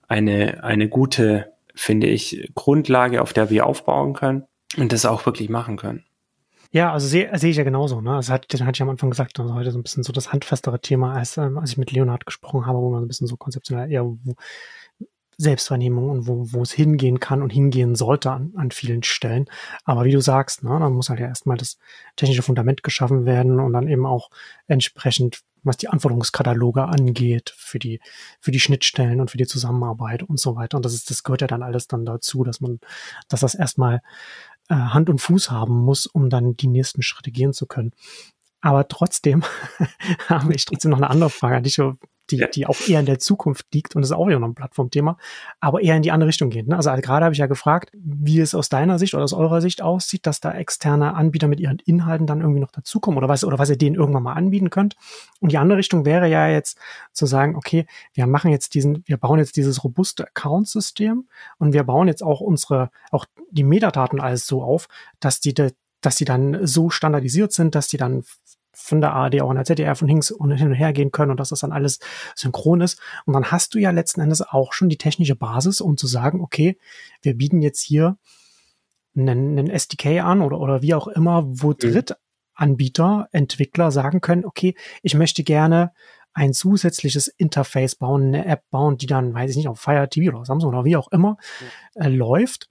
eine, 0.08 0.64
eine 0.64 0.90
gute, 0.90 1.54
finde 1.76 2.08
ich, 2.08 2.52
Grundlage, 2.56 3.22
auf 3.22 3.34
der 3.34 3.50
wir 3.50 3.66
aufbauen 3.66 4.14
können 4.14 4.44
und 4.78 4.92
das 4.92 5.06
auch 5.06 5.26
wirklich 5.26 5.50
machen 5.50 5.78
können. 5.78 6.04
Ja, 6.72 6.92
also 6.92 7.08
sehe 7.08 7.30
seh 7.38 7.50
ich 7.50 7.58
ja 7.58 7.64
genauso. 7.64 8.02
Ne? 8.02 8.16
Also 8.16 8.34
hat, 8.34 8.52
das 8.54 8.62
hatte 8.62 8.78
ich 8.78 8.82
am 8.82 8.90
Anfang 8.90 9.10
gesagt, 9.10 9.40
also 9.40 9.54
heute 9.54 9.72
so 9.72 9.80
ein 9.80 9.84
bisschen 9.84 10.04
so 10.04 10.12
das 10.12 10.34
handfestere 10.34 10.82
Thema, 10.82 11.14
als, 11.14 11.38
ähm, 11.38 11.58
als 11.58 11.72
ich 11.72 11.78
mit 11.78 11.92
Leonhard 11.92 12.26
gesprochen 12.26 12.66
habe, 12.66 12.80
wo 12.80 12.90
man 12.90 13.00
so 13.00 13.06
ein 13.06 13.08
bisschen 13.08 13.28
so 13.28 13.38
konzeptionell 13.38 13.90
eher 13.90 14.06
wo, 14.06 14.36
Selbstwahrnehmung 15.38 16.10
und 16.10 16.28
wo, 16.28 16.52
wo 16.52 16.62
es 16.64 16.72
hingehen 16.72 17.20
kann 17.20 17.44
und 17.44 17.52
hingehen 17.52 17.96
sollte 17.96 18.32
an, 18.32 18.54
an 18.56 18.72
vielen 18.72 19.04
Stellen. 19.04 19.46
Aber 19.86 20.04
wie 20.04 20.12
du 20.12 20.20
sagst, 20.20 20.64
ne, 20.64 20.78
dann 20.80 20.94
muss 20.94 21.10
halt 21.10 21.20
ja 21.20 21.28
erstmal 21.28 21.58
das 21.58 21.78
technische 22.16 22.42
Fundament 22.42 22.82
geschaffen 22.84 23.26
werden 23.26 23.60
und 23.60 23.74
dann 23.74 23.88
eben 23.88 24.06
auch 24.06 24.32
entsprechend, 24.66 25.42
was 25.64 25.78
die 25.78 25.90
Anforderungskataloge 25.90 26.86
angeht, 26.86 27.54
für 27.56 27.78
die, 27.78 28.00
für 28.40 28.52
die 28.52 28.60
Schnittstellen 28.60 29.22
und 29.22 29.30
für 29.30 29.38
die 29.38 29.46
Zusammenarbeit 29.46 30.24
und 30.24 30.40
so 30.40 30.56
weiter. 30.56 30.78
Und 30.78 30.86
das 30.86 30.94
ist, 30.94 31.12
das 31.12 31.24
gehört 31.24 31.42
ja 31.42 31.48
dann 31.48 31.64
alles 31.64 31.88
dann 31.88 32.06
dazu, 32.06 32.44
dass 32.44 32.60
man, 32.60 32.80
dass 33.28 33.42
das 33.42 33.54
erstmal 33.54 34.02
äh, 34.70 34.76
Hand 34.76 35.10
und 35.10 35.22
Fuß 35.22 35.52
haben 35.52 35.76
muss, 35.76 36.08
um 36.08 36.30
dann 36.30 36.58
die 36.58 36.68
nächsten 36.68 37.04
Schritte 37.04 37.32
gehen 37.32 37.54
zu 37.54 37.68
können. 37.68 37.92
Aber 38.62 38.88
trotzdem 38.88 39.44
habe 40.28 40.54
ich 40.56 40.66
trotzdem 40.66 40.92
noch 40.92 40.98
eine 40.98 41.10
andere 41.10 41.30
Frage 41.30 41.58
an 41.58 41.64
dich, 41.64 41.80
die, 42.30 42.38
ja. 42.38 42.48
die 42.48 42.66
auch 42.66 42.80
eher 42.88 43.00
in 43.00 43.06
der 43.06 43.20
Zukunft 43.20 43.66
liegt 43.74 43.96
und 43.96 44.02
das 44.02 44.12
ist 44.12 44.16
auch 44.16 44.28
wieder 44.28 44.40
noch 44.40 44.48
ein 44.48 44.56
Plattformthema, 44.56 45.18
aber 45.60 45.82
eher 45.82 45.96
in 45.96 46.02
die 46.02 46.12
andere 46.12 46.28
Richtung 46.28 46.50
geht. 46.50 46.68
Ne? 46.68 46.76
Also, 46.76 46.90
also 46.90 47.02
gerade 47.02 47.26
habe 47.26 47.34
ich 47.34 47.40
ja 47.40 47.48
gefragt, 47.48 47.92
wie 47.94 48.40
es 48.40 48.56
aus 48.56 48.70
deiner 48.70 49.00
Sicht 49.00 49.14
oder 49.14 49.24
aus 49.24 49.34
eurer 49.34 49.62
Sicht 49.62 49.82
aussieht, 49.82 50.26
dass 50.26 50.40
da 50.40 50.52
externe 50.52 51.16
Anbieter 51.16 51.48
mit 51.48 51.60
ihren 51.60 51.80
Inhalten 51.80 52.28
dann 52.28 52.42
irgendwie 52.42 52.60
noch 52.60 52.72
dazukommen 52.72 53.18
oder 53.18 53.30
was, 53.30 53.44
oder 53.44 53.60
was 53.60 53.70
ihr 53.70 53.78
denen 53.78 53.96
irgendwann 53.96 54.24
mal 54.24 54.34
anbieten 54.34 54.70
könnt. 54.70 54.96
Und 55.40 55.52
die 55.52 55.58
andere 55.58 55.80
Richtung 55.80 56.06
wäre 56.06 56.28
ja 56.28 56.48
jetzt 56.48 56.78
zu 57.14 57.26
sagen, 57.26 57.56
okay, 57.56 57.86
wir 58.14 58.28
machen 58.28 58.52
jetzt 58.52 58.74
diesen, 58.74 59.04
wir 59.06 59.18
bauen 59.18 59.40
jetzt 59.40 59.56
dieses 59.56 59.84
robuste 59.84 60.26
Account-System 60.28 61.28
und 61.58 61.74
wir 61.74 61.84
bauen 61.84 62.08
jetzt 62.08 62.24
auch 62.24 62.42
unsere, 62.42 62.90
auch 63.12 63.26
die 63.52 63.64
Metadaten 63.64 64.20
alles 64.20 64.48
so 64.48 64.64
auf, 64.64 64.88
dass 65.20 65.40
die, 65.40 65.54
dass 65.54 66.16
die 66.16 66.26
dann 66.26 66.66
so 66.66 66.90
standardisiert 66.90 67.54
sind, 67.54 67.76
dass 67.76 67.88
die 67.88 67.98
dann 67.98 68.24
von 68.78 69.02
der 69.02 69.14
ARD 69.14 69.42
auch 69.42 69.50
in 69.50 69.56
der 69.56 69.66
ZDR 69.66 69.96
von 69.96 70.08
Hinks 70.08 70.32
und 70.32 70.52
hin 70.52 70.68
und 70.68 70.74
her 70.74 70.94
gehen 70.94 71.12
können 71.12 71.32
und 71.32 71.40
dass 71.40 71.50
das 71.50 71.62
dann 71.62 71.72
alles 71.72 72.00
synchron 72.36 72.82
ist. 72.82 73.02
Und 73.26 73.34
dann 73.34 73.52
hast 73.52 73.74
du 73.74 73.80
ja 73.80 73.92
letzten 73.92 74.22
Endes 74.22 74.42
auch 74.42 74.72
schon 74.72 74.88
die 74.88 74.98
technische 74.98 75.36
Basis, 75.36 75.82
um 75.82 75.98
zu 75.98 76.08
sagen, 76.08 76.42
okay, 76.42 76.78
wir 77.22 77.36
bieten 77.36 77.62
jetzt 77.62 77.82
hier 77.82 78.18
einen, 79.16 79.58
einen 79.58 79.70
SDK 79.70 80.22
an 80.22 80.42
oder, 80.42 80.60
oder 80.60 80.82
wie 80.82 80.94
auch 80.94 81.08
immer, 81.08 81.44
wo 81.48 81.70
mhm. 81.70 81.78
Drittanbieter, 81.80 83.28
Entwickler 83.32 83.92
sagen 83.92 84.22
können, 84.22 84.46
okay, 84.46 84.76
ich 85.02 85.16
möchte 85.16 85.44
gerne 85.44 85.92
ein 86.34 86.54
zusätzliches 86.54 87.28
Interface 87.28 87.96
bauen, 87.96 88.28
eine 88.28 88.46
App 88.46 88.70
bauen, 88.70 88.98
die 88.98 89.08
dann, 89.08 89.34
weiß 89.34 89.50
ich 89.50 89.58
nicht, 89.58 89.68
auf 89.68 89.80
Fire 89.80 90.08
TV 90.08 90.36
oder 90.36 90.46
Samsung 90.46 90.70
oder 90.70 90.86
wie 90.86 90.96
auch 90.96 91.12
immer 91.12 91.38
äh, 91.96 92.10
läuft 92.10 92.70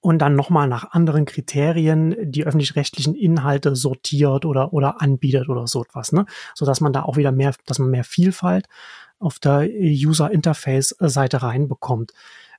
und 0.00 0.18
dann 0.18 0.34
nochmal 0.34 0.68
nach 0.68 0.92
anderen 0.92 1.24
Kriterien 1.24 2.14
die 2.30 2.44
öffentlich-rechtlichen 2.44 3.14
Inhalte 3.14 3.76
sortiert 3.76 4.44
oder, 4.44 4.72
oder 4.72 5.00
anbietet 5.00 5.48
oder 5.48 5.66
so 5.66 5.82
etwas, 5.82 6.12
ne? 6.12 6.26
So 6.54 6.66
dass 6.66 6.80
man 6.80 6.92
da 6.92 7.02
auch 7.02 7.16
wieder 7.16 7.32
mehr, 7.32 7.54
dass 7.66 7.78
man 7.78 7.90
mehr 7.90 8.04
Vielfalt 8.04 8.66
auf 9.18 9.38
der 9.38 9.68
User 9.68 10.30
Interface 10.30 10.94
Seite 10.98 11.42
reinbekommt. 11.42 12.12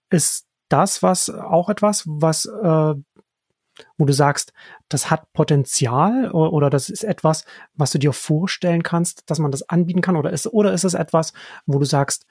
Ist 0.10 0.48
das 0.70 1.04
was 1.04 1.30
auch 1.30 1.70
etwas, 1.70 2.04
was, 2.08 2.46
äh, 2.46 2.96
wo 3.98 4.06
du 4.06 4.14
sagst, 4.14 4.54
das 4.90 5.12
hat 5.12 5.32
Potenzial 5.34 6.32
oder, 6.32 6.54
oder 6.54 6.70
das 6.70 6.90
ist 6.90 7.04
etwas, 7.04 7.46
was 7.74 7.92
du 7.92 8.00
dir 8.00 8.14
vorstellen 8.14 8.84
kannst, 8.84 9.30
dass 9.30 9.40
man 9.40 9.52
das 9.52 9.68
anbieten 9.70 10.02
kann 10.02 10.16
oder 10.16 10.32
ist, 10.32 10.48
oder 10.48 10.74
ist 10.74 10.84
es 10.86 10.94
etwas, 10.94 11.34
wo 11.66 11.80
du 11.80 11.86
sagst, 11.86 12.26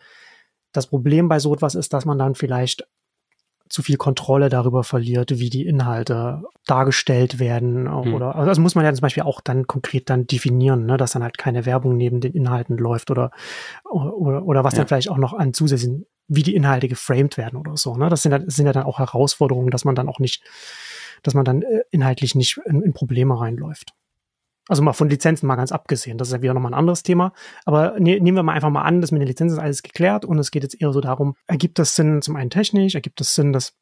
das 0.73 0.88
Problem 0.88 1.29
bei 1.29 1.38
so 1.38 1.55
etwas 1.55 1.75
ist, 1.75 1.93
dass 1.93 2.05
man 2.05 2.19
dann 2.19 2.35
vielleicht 2.35 2.87
zu 3.75 3.83
viel 3.83 3.97
Kontrolle 3.97 4.51
darüber 4.51 4.85
verliert, 4.85 5.41
wie 5.41 5.51
die 5.51 5.67
Inhalte 5.67 6.45
dargestellt 6.65 7.41
werden. 7.41 7.91
Hm. 7.91 8.15
Oder 8.15 8.37
also 8.37 8.47
das 8.47 8.61
muss 8.61 8.77
man 8.77 8.85
ja 8.85 8.95
zum 8.95 9.03
Beispiel 9.03 9.25
auch 9.25 9.41
dann 9.41 9.67
konkret 9.67 10.09
dann 10.09 10.29
definieren, 10.29 10.87
ne, 10.87 10.97
dass 10.97 11.11
dann 11.11 11.25
halt 11.25 11.39
keine 11.39 11.67
Werbung 11.67 11.97
neben 11.97 12.21
den 12.21 12.35
Inhalten 12.35 12.79
läuft 12.79 13.11
oder, 13.11 13.33
oder, 13.83 14.45
oder 14.45 14.63
was 14.63 14.75
ja. 14.75 14.79
dann 14.79 14.87
vielleicht 14.87 15.11
auch 15.11 15.19
noch 15.19 15.33
an 15.33 15.53
zusätzlichen, 15.53 16.07
wie 16.29 16.45
die 16.45 16.55
Inhalte 16.55 16.87
geframed 16.87 17.37
werden 17.37 17.57
oder 17.57 17.77
so. 17.77 17.97
Ne? 17.97 18.09
Das 18.09 18.23
sind, 18.23 18.31
das 18.31 18.55
sind 18.55 18.67
ja 18.67 18.73
dann 18.73 18.85
auch 18.85 19.01
Herausforderungen, 19.01 19.71
dass 19.71 19.85
man 19.85 19.97
dann 19.97 20.09
auch 20.09 20.21
nicht, 20.21 20.45
dass 21.25 21.35
man 21.35 21.45
dann 21.45 21.63
äh, 21.63 21.81
inhaltlich 21.91 22.37
nicht 22.37 22.61
in, 22.67 22.81
in 22.81 22.93
Probleme 22.93 23.41
reinläuft. 23.41 23.93
Also 24.68 24.83
mal 24.83 24.94
von 24.94 25.11
Lizenzen 25.11 25.46
mal 25.46 25.57
ganz 25.57 25.72
abgesehen, 25.72 26.16
das 26.16 26.29
ist 26.29 26.35
ja 26.35 26.42
wieder 26.42 26.55
nochmal 26.55 26.72
ein 26.72 26.79
anderes 26.79 27.03
Thema. 27.03 27.33
Aber 27.66 27.98
ne, 27.98 28.18
nehmen 28.20 28.37
wir 28.37 28.42
mal 28.42 28.55
einfach 28.55 28.70
mal 28.70 28.83
an, 28.83 29.00
dass 29.00 29.12
mit 29.12 29.20
den 29.20 29.29
Lizenzen 29.29 29.57
ist 29.57 29.62
alles 29.62 29.83
geklärt 29.83 30.24
und 30.24 30.38
es 30.38 30.50
geht 30.50 30.62
jetzt 30.62 30.81
eher 30.81 30.92
so 30.92 31.00
darum, 31.00 31.37
ergibt 31.46 31.79
das 31.79 31.96
Sinn 31.96 32.22
zum 32.22 32.37
einen 32.37 32.50
technisch, 32.50 32.94
ergibt 32.94 33.20
das 33.20 33.35
Sinn, 33.35 33.53
dass 33.53 33.74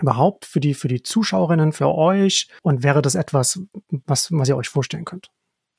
überhaupt 0.00 0.44
für 0.44 0.60
die, 0.60 0.74
für 0.74 0.88
die 0.88 1.02
Zuschauerinnen, 1.02 1.72
für 1.72 1.94
euch 1.94 2.48
und 2.62 2.82
wäre 2.82 3.02
das 3.02 3.14
etwas, 3.14 3.60
was, 4.06 4.30
was 4.32 4.48
ihr 4.48 4.56
euch 4.56 4.68
vorstellen 4.68 5.04
könnt? 5.04 5.28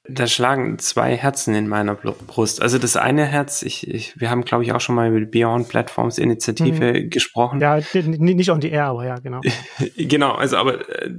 Da 0.05 0.27
schlagen 0.27 0.79
zwei 0.79 1.15
Herzen 1.15 1.55
in 1.55 1.69
meiner 1.69 1.95
Brust. 1.95 2.61
Also 2.61 2.77
das 2.77 2.97
eine 2.97 3.25
Herz, 3.25 3.61
ich, 3.61 3.87
ich 3.87 4.19
wir 4.19 4.29
haben, 4.29 4.43
glaube 4.43 4.65
ich, 4.65 4.73
auch 4.73 4.81
schon 4.81 4.95
mal 4.95 5.07
über 5.07 5.21
die 5.21 5.25
Beyond 5.25 5.69
Platforms 5.69 6.17
Initiative 6.17 6.93
mhm. 6.93 7.09
gesprochen. 7.09 7.61
Ja, 7.61 7.79
nicht 7.93 8.49
on 8.51 8.61
the 8.61 8.69
air, 8.69 8.87
aber 8.87 9.05
ja, 9.05 9.15
genau. 9.15 9.39
genau, 9.97 10.33
also 10.33 10.57
aber 10.57 10.89
äh, 10.89 11.09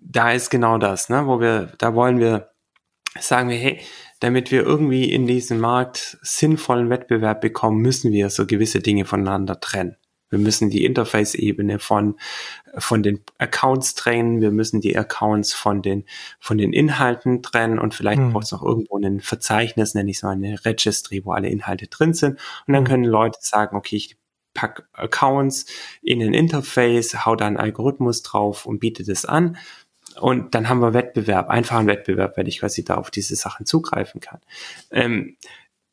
da 0.00 0.30
ist 0.30 0.50
genau 0.50 0.78
das, 0.78 1.08
ne, 1.08 1.26
wo 1.26 1.40
wir, 1.40 1.72
da 1.78 1.96
wollen 1.96 2.20
wir 2.20 2.51
sagen 3.20 3.48
wir, 3.48 3.56
hey, 3.56 3.80
damit 4.20 4.50
wir 4.50 4.62
irgendwie 4.62 5.12
in 5.12 5.26
diesem 5.26 5.58
Markt 5.58 6.18
sinnvollen 6.22 6.90
Wettbewerb 6.90 7.40
bekommen, 7.40 7.82
müssen 7.82 8.12
wir 8.12 8.30
so 8.30 8.46
gewisse 8.46 8.80
Dinge 8.80 9.04
voneinander 9.04 9.58
trennen. 9.60 9.96
Wir 10.32 10.38
müssen 10.38 10.70
die 10.70 10.86
Interface-Ebene 10.86 11.78
von, 11.78 12.16
von 12.78 13.02
den 13.02 13.20
Accounts 13.36 13.94
trennen. 13.94 14.40
Wir 14.40 14.50
müssen 14.50 14.80
die 14.80 14.96
Accounts 14.96 15.52
von 15.52 15.82
den, 15.82 16.04
von 16.40 16.56
den 16.56 16.72
Inhalten 16.72 17.42
trennen 17.42 17.78
und 17.78 17.94
vielleicht 17.94 18.22
mhm. 18.22 18.32
braucht 18.32 18.44
es 18.44 18.52
noch 18.52 18.62
irgendwo 18.62 18.96
ein 18.96 19.20
Verzeichnis, 19.20 19.94
nenne 19.94 20.10
ich 20.10 20.20
so 20.20 20.28
eine 20.28 20.64
Registry, 20.64 21.26
wo 21.26 21.32
alle 21.32 21.48
Inhalte 21.48 21.86
drin 21.86 22.14
sind. 22.14 22.38
Und 22.66 22.72
dann 22.72 22.84
mhm. 22.84 22.88
können 22.88 23.04
Leute 23.04 23.38
sagen, 23.42 23.76
okay, 23.76 23.96
ich 23.96 24.16
pack 24.54 24.88
Accounts 24.92 25.66
in 26.02 26.22
ein 26.22 26.34
Interface, 26.34 27.26
hau 27.26 27.36
da 27.36 27.46
einen 27.46 27.56
Algorithmus 27.56 28.22
drauf 28.22 28.66
und 28.66 28.80
biete 28.80 29.04
das 29.04 29.24
an. 29.24 29.56
Und 30.20 30.54
dann 30.54 30.68
haben 30.68 30.80
wir 30.80 30.94
Wettbewerb, 30.94 31.48
einfachen 31.48 31.86
Wettbewerb, 31.86 32.36
wenn 32.36 32.46
ich 32.46 32.60
quasi 32.60 32.84
da 32.84 32.96
auf 32.96 33.10
diese 33.10 33.36
Sachen 33.36 33.66
zugreifen 33.66 34.20
kann. 34.20 34.40
Ähm, 34.90 35.36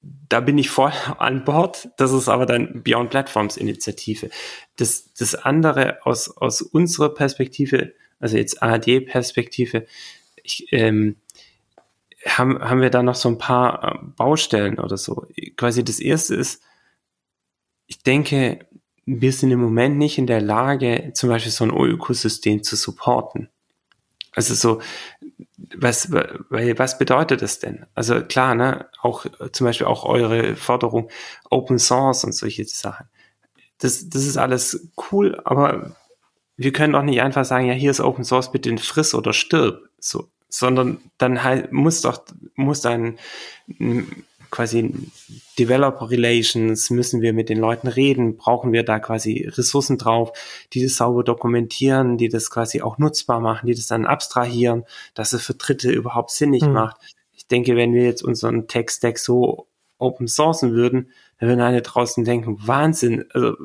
da 0.02 0.40
bin 0.40 0.58
ich 0.58 0.70
voll 0.70 0.92
an 1.18 1.44
Bord. 1.44 1.90
Das 1.98 2.12
ist 2.12 2.30
aber 2.30 2.46
dann 2.46 2.84
Beyond 2.84 3.10
Platforms 3.10 3.58
Initiative. 3.58 4.30
Das, 4.78 5.14
das 5.14 5.36
andere 5.36 6.06
aus, 6.06 6.36
aus 6.38 6.62
unserer 6.62 7.14
Perspektive, 7.14 7.94
also 8.20 8.38
jetzt 8.38 8.62
AD-Perspektive, 8.62 9.86
ähm, 10.72 11.16
haben, 12.26 12.60
haben 12.60 12.82
wir 12.82 12.90
da 12.90 13.04
noch 13.04 13.16
so 13.16 13.30
ein 13.30 13.38
paar 13.38 13.84
äh, 13.84 13.98
Baustellen 14.18 14.80
oder 14.80 14.98
so. 14.98 15.28
Quasi 15.56 15.84
das 15.84 16.00
erste 16.00 16.36
ist, 16.36 16.62
ich 17.88 18.04
denke, 18.04 18.68
wir 19.06 19.34
sind 19.34 19.52
im 19.52 19.62
Moment 19.62 19.98
nicht 19.98 20.18
in 20.18 20.28
der 20.28 20.42
Lage, 20.42 21.12
zum 21.14 21.30
Beispiel 21.30 21.52
so 21.52 21.64
ein 21.64 21.72
Ökosystem 21.72 22.62
zu 22.62 22.76
supporten. 22.76 23.50
Also 24.34 24.54
so, 24.54 24.82
was, 25.76 26.12
was 26.12 26.98
bedeutet 26.98 27.42
das 27.42 27.60
denn? 27.60 27.86
Also 27.96 28.22
klar, 28.22 28.56
ne, 28.56 28.88
auch 29.02 29.26
zum 29.52 29.66
Beispiel 29.66 29.88
auch 29.88 30.06
eure 30.06 30.56
Forderung 30.56 31.10
Open 31.50 31.80
Source 31.80 32.24
und 32.24 32.34
solche 32.34 32.66
Sachen. 32.66 33.08
Das, 33.80 34.10
das 34.10 34.26
ist 34.26 34.38
alles 34.38 34.90
cool, 35.12 35.40
aber 35.46 35.96
wir 36.58 36.74
können 36.74 36.94
doch 36.94 37.04
nicht 37.04 37.22
einfach 37.22 37.46
sagen, 37.46 37.68
ja, 37.68 37.74
hier 37.74 37.92
ist 37.92 38.02
Open 38.02 38.24
Source, 38.24 38.52
bitte 38.52 38.78
friss 38.78 39.16
oder 39.16 39.32
stirb, 39.34 39.90
so, 40.00 40.28
sondern 40.50 41.00
dann 41.18 41.44
halt 41.44 41.72
muss 41.72 42.02
doch, 42.02 42.24
muss 42.56 42.82
dann 42.82 43.18
quasi 44.52 44.94
Developer 45.58 46.10
Relations, 46.10 46.90
müssen 46.90 47.22
wir 47.22 47.34
mit 47.34 47.50
den 47.50 47.60
Leuten 47.60 47.88
reden, 47.88 48.38
brauchen 48.38 48.72
wir 48.72 48.84
da 48.84 49.00
quasi 49.00 49.48
Ressourcen 49.48 49.98
drauf, 49.98 50.32
die 50.74 50.84
das 50.84 50.96
sauber 50.96 51.24
dokumentieren, 51.24 52.18
die 52.18 52.30
das 52.30 52.50
quasi 52.50 52.82
auch 52.82 52.98
nutzbar 52.98 53.40
machen, 53.40 53.68
die 53.68 53.76
das 53.76 53.88
dann 53.88 54.06
abstrahieren, 54.06 54.86
dass 55.14 55.34
es 55.34 55.44
für 55.44 55.54
Dritte 55.54 55.92
überhaupt 55.92 56.32
sinnig 56.32 56.64
mhm. 56.64 56.74
macht. 56.74 56.98
Ich 57.34 57.48
denke, 57.48 57.76
wenn 57.76 57.94
wir 57.94 58.04
jetzt 58.04 58.24
unseren 58.24 58.68
Tech-Stack 58.68 59.18
so 59.18 59.68
open 59.98 60.28
sourcen 60.28 60.74
würden, 60.74 61.12
dann 61.40 61.50
würden 61.50 61.62
alle 61.62 61.82
draußen 61.82 62.24
denken, 62.24 62.58
Wahnsinn, 62.68 63.26
also 63.34 63.56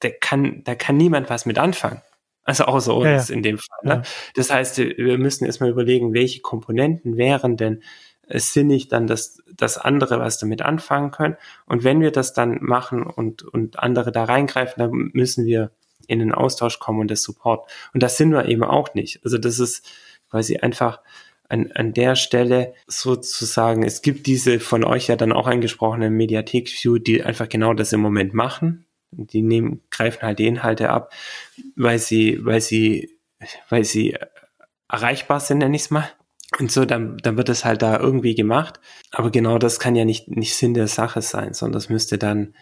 da 0.00 0.10
kann, 0.10 0.62
da 0.64 0.74
kann 0.74 0.96
niemand 0.96 1.30
was 1.30 1.46
mit 1.46 1.58
anfangen. 1.58 2.00
Also 2.48 2.64
außer 2.64 2.94
uns 2.94 3.04
ja, 3.04 3.16
ja. 3.16 3.34
in 3.34 3.42
dem 3.42 3.58
Fall. 3.58 3.78
Ne? 3.82 3.90
Ja. 3.90 4.02
Das 4.34 4.50
heißt, 4.50 4.78
wir 4.78 5.18
müssen 5.18 5.44
erstmal 5.44 5.68
überlegen, 5.68 6.14
welche 6.14 6.40
Komponenten 6.40 7.18
wären 7.18 7.58
denn 7.58 7.82
sinnig 8.30 8.88
dann 8.88 9.06
das, 9.06 9.42
das 9.54 9.78
andere, 9.78 10.18
was 10.20 10.38
damit 10.38 10.62
anfangen 10.62 11.10
können. 11.10 11.36
Und 11.66 11.84
wenn 11.84 12.00
wir 12.00 12.10
das 12.10 12.32
dann 12.32 12.58
machen 12.60 13.02
und, 13.04 13.42
und 13.42 13.78
andere 13.78 14.12
da 14.12 14.24
reingreifen, 14.24 14.74
dann 14.78 15.10
müssen 15.12 15.46
wir 15.46 15.70
in 16.06 16.18
den 16.18 16.32
Austausch 16.32 16.78
kommen 16.78 17.00
und 17.00 17.10
das 17.10 17.22
Support. 17.22 17.70
Und 17.92 18.02
das 18.02 18.16
sind 18.16 18.32
wir 18.32 18.46
eben 18.46 18.64
auch 18.64 18.94
nicht. 18.94 19.20
Also 19.24 19.38
das 19.38 19.58
ist 19.58 19.86
quasi 20.30 20.56
einfach 20.56 21.00
an, 21.48 21.72
an 21.74 21.94
der 21.94 22.14
Stelle 22.14 22.74
sozusagen, 22.86 23.82
es 23.82 24.02
gibt 24.02 24.26
diese 24.26 24.60
von 24.60 24.84
euch 24.84 25.06
ja 25.08 25.16
dann 25.16 25.32
auch 25.32 25.46
angesprochene 25.46 26.10
Mediathek-View, 26.10 26.98
die 26.98 27.22
einfach 27.22 27.48
genau 27.48 27.74
das 27.74 27.92
im 27.92 28.00
Moment 28.00 28.34
machen. 28.34 28.84
Die 29.10 29.40
nehmen, 29.40 29.80
greifen 29.90 30.22
halt 30.22 30.38
die 30.38 30.46
Inhalte 30.46 30.90
ab, 30.90 31.12
weil 31.76 31.98
sie, 31.98 32.44
weil 32.44 32.60
sie, 32.60 33.18
weil 33.70 33.84
sie 33.84 34.16
erreichbar 34.88 35.40
sind, 35.40 35.58
nenne 35.58 35.76
ich 35.76 35.82
es 35.82 35.90
mal. 35.90 36.10
Und 36.58 36.72
so, 36.72 36.84
dann, 36.86 37.18
dann 37.18 37.36
wird 37.36 37.50
es 37.50 37.64
halt 37.64 37.82
da 37.82 37.98
irgendwie 37.98 38.34
gemacht. 38.34 38.80
Aber 39.10 39.30
genau 39.30 39.58
das 39.58 39.78
kann 39.78 39.96
ja 39.96 40.04
nicht, 40.04 40.28
nicht 40.28 40.56
Sinn 40.56 40.74
der 40.74 40.88
Sache 40.88 41.20
sein, 41.20 41.52
sondern 41.52 41.74
das 41.74 41.90
müsste 41.90 42.16
dann 42.16 42.54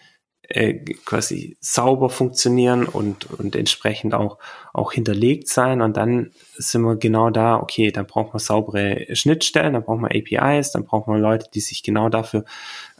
äh, 0.49 0.73
quasi 1.05 1.57
sauber 1.61 2.09
funktionieren 2.09 2.85
und, 2.85 3.29
und 3.31 3.55
entsprechend 3.55 4.13
auch, 4.13 4.39
auch 4.73 4.91
hinterlegt 4.91 5.47
sein. 5.47 5.81
Und 5.81 5.97
dann 5.97 6.31
sind 6.55 6.81
wir 6.81 6.97
genau 6.97 7.29
da, 7.29 7.57
okay, 7.57 7.91
dann 7.91 8.07
braucht 8.07 8.33
man 8.33 8.39
saubere 8.39 9.05
Schnittstellen, 9.15 9.73
dann 9.73 9.83
braucht 9.83 10.01
man 10.01 10.11
APIs, 10.11 10.71
dann 10.71 10.85
braucht 10.85 11.07
man 11.07 11.21
Leute, 11.21 11.47
die 11.53 11.61
sich 11.61 11.81
genau 11.81 12.09
dafür 12.09 12.43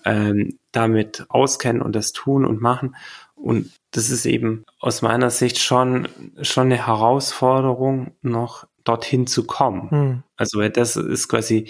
ähm, 0.05 0.57
damit 0.71 1.25
auskennen 1.29 1.81
und 1.81 1.95
das 1.95 2.13
tun 2.13 2.45
und 2.45 2.61
machen. 2.61 2.95
Und 3.35 3.71
das 3.91 4.09
ist 4.09 4.25
eben 4.25 4.65
aus 4.79 5.01
meiner 5.01 5.29
Sicht 5.29 5.59
schon, 5.59 6.07
schon 6.41 6.65
eine 6.65 6.87
Herausforderung, 6.87 8.11
noch 8.21 8.67
dorthin 8.87 9.27
zu 9.27 9.45
kommen. 9.45 9.89
Hm. 9.91 10.23
Also 10.35 10.67
das 10.69 10.95
ist 10.95 11.27
quasi, 11.27 11.69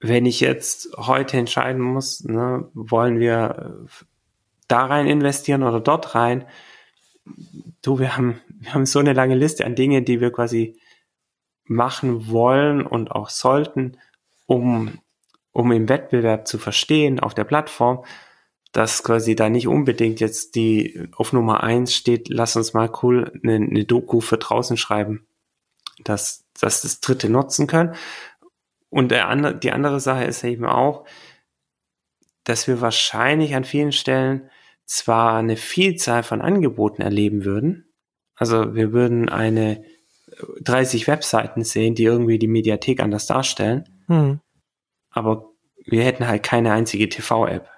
wenn 0.00 0.26
ich 0.26 0.40
jetzt 0.40 0.96
heute 0.96 1.36
entscheiden 1.36 1.82
muss, 1.82 2.24
ne, 2.24 2.68
wollen 2.74 3.18
wir 3.18 3.86
da 4.68 4.86
rein 4.86 5.06
investieren 5.06 5.62
oder 5.62 5.80
dort 5.80 6.14
rein, 6.14 6.44
du, 7.82 7.98
wir 7.98 8.16
haben, 8.16 8.40
wir 8.48 8.74
haben 8.74 8.86
so 8.86 8.98
eine 8.98 9.12
lange 9.12 9.34
Liste 9.34 9.64
an 9.64 9.74
Dingen, 9.74 10.04
die 10.04 10.20
wir 10.20 10.30
quasi 10.30 10.78
machen 11.64 12.28
wollen 12.28 12.86
und 12.86 13.10
auch 13.12 13.28
sollten, 13.28 13.98
um, 14.46 14.98
um 15.52 15.72
im 15.72 15.88
Wettbewerb 15.88 16.46
zu 16.46 16.58
verstehen 16.58 17.20
auf 17.20 17.34
der 17.34 17.44
Plattform, 17.44 18.04
dass 18.72 19.02
quasi 19.02 19.34
da 19.34 19.48
nicht 19.48 19.68
unbedingt 19.68 20.20
jetzt 20.20 20.54
die 20.54 21.08
auf 21.16 21.32
Nummer 21.32 21.62
eins 21.62 21.94
steht, 21.94 22.28
lass 22.28 22.56
uns 22.56 22.74
mal 22.74 22.90
cool 23.02 23.32
eine, 23.42 23.54
eine 23.54 23.84
Doku 23.84 24.20
für 24.20 24.38
draußen 24.38 24.76
schreiben, 24.76 25.26
dass, 26.04 26.44
dass 26.60 26.82
das 26.82 27.00
Dritte 27.00 27.28
nutzen 27.28 27.66
können. 27.66 27.94
Und 28.90 29.10
der 29.10 29.28
andere, 29.28 29.56
die 29.56 29.72
andere 29.72 30.00
Sache 30.00 30.24
ist 30.24 30.44
eben 30.44 30.64
auch, 30.64 31.04
dass 32.44 32.66
wir 32.66 32.80
wahrscheinlich 32.80 33.54
an 33.54 33.64
vielen 33.64 33.92
Stellen 33.92 34.50
zwar 34.86 35.38
eine 35.38 35.56
Vielzahl 35.56 36.22
von 36.22 36.40
Angeboten 36.40 37.02
erleben 37.02 37.44
würden, 37.44 37.88
also 38.38 38.74
wir 38.74 38.92
würden 38.92 39.28
eine 39.28 39.84
30 40.60 41.02
äh, 41.02 41.06
Webseiten 41.08 41.64
sehen, 41.64 41.94
die 41.94 42.04
irgendwie 42.04 42.38
die 42.38 42.46
Mediathek 42.46 43.00
anders 43.00 43.26
darstellen, 43.26 43.84
hm. 44.06 44.40
aber 45.10 45.50
wir 45.84 46.04
hätten 46.04 46.26
halt 46.26 46.42
keine 46.44 46.72
einzige 46.72 47.08
TV-App, 47.08 47.68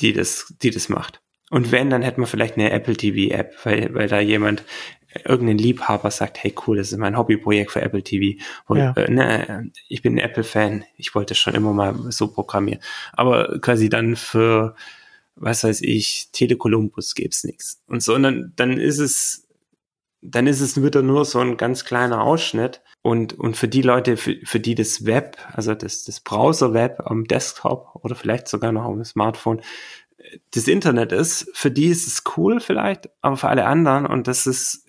die 0.00 0.12
das, 0.12 0.54
die 0.62 0.70
das 0.70 0.88
macht. 0.88 1.20
Und 1.50 1.72
wenn, 1.72 1.90
dann 1.90 2.02
hätten 2.02 2.20
wir 2.20 2.26
vielleicht 2.26 2.56
eine 2.56 2.70
Apple 2.70 2.96
TV-App, 2.96 3.54
weil, 3.64 3.94
weil 3.94 4.08
da 4.08 4.20
jemand, 4.20 4.64
irgendein 5.24 5.58
Liebhaber 5.58 6.10
sagt, 6.10 6.42
hey 6.42 6.54
cool, 6.66 6.76
das 6.76 6.92
ist 6.92 6.98
mein 6.98 7.16
Hobbyprojekt 7.16 7.70
für 7.70 7.82
Apple 7.82 8.02
TV. 8.02 8.40
Und, 8.66 8.78
ja. 8.78 8.92
äh, 8.92 9.10
ne, 9.10 9.70
ich 9.88 10.02
bin 10.02 10.14
ein 10.14 10.18
Apple-Fan, 10.18 10.84
ich 10.96 11.14
wollte 11.14 11.34
schon 11.34 11.54
immer 11.54 11.72
mal 11.72 11.94
so 12.10 12.28
programmieren. 12.28 12.80
Aber 13.12 13.58
quasi 13.60 13.88
dann 13.88 14.16
für 14.16 14.74
was 15.36 15.64
weiß 15.64 15.82
ich, 15.82 16.28
Telekolumbus 16.32 17.14
gibt's 17.14 17.44
nichts. 17.44 17.82
Und 17.86 18.02
so, 18.02 18.14
und 18.14 18.22
dann, 18.22 18.52
dann 18.56 18.78
ist 18.78 18.98
es, 18.98 19.48
dann 20.20 20.46
ist 20.46 20.60
es 20.60 20.82
wieder 20.82 21.02
nur 21.02 21.24
so 21.24 21.40
ein 21.40 21.56
ganz 21.56 21.84
kleiner 21.84 22.22
Ausschnitt. 22.22 22.82
Und, 23.02 23.32
und 23.32 23.56
für 23.56 23.68
die 23.68 23.82
Leute, 23.82 24.16
für, 24.16 24.36
für 24.44 24.60
die 24.60 24.74
das 24.74 25.04
Web, 25.04 25.36
also 25.52 25.74
das, 25.74 26.04
das 26.04 26.20
Browser-Web 26.20 27.00
am 27.04 27.24
Desktop 27.24 27.96
oder 28.02 28.14
vielleicht 28.14 28.46
sogar 28.46 28.70
noch 28.72 28.84
auf 28.84 28.94
dem 28.94 29.04
Smartphone, 29.04 29.60
das 30.52 30.68
Internet 30.68 31.10
ist, 31.10 31.50
für 31.52 31.72
die 31.72 31.86
ist 31.86 32.06
es 32.06 32.22
cool 32.36 32.60
vielleicht, 32.60 33.10
aber 33.22 33.36
für 33.36 33.48
alle 33.48 33.66
anderen, 33.66 34.06
und 34.06 34.28
das 34.28 34.46
ist 34.46 34.86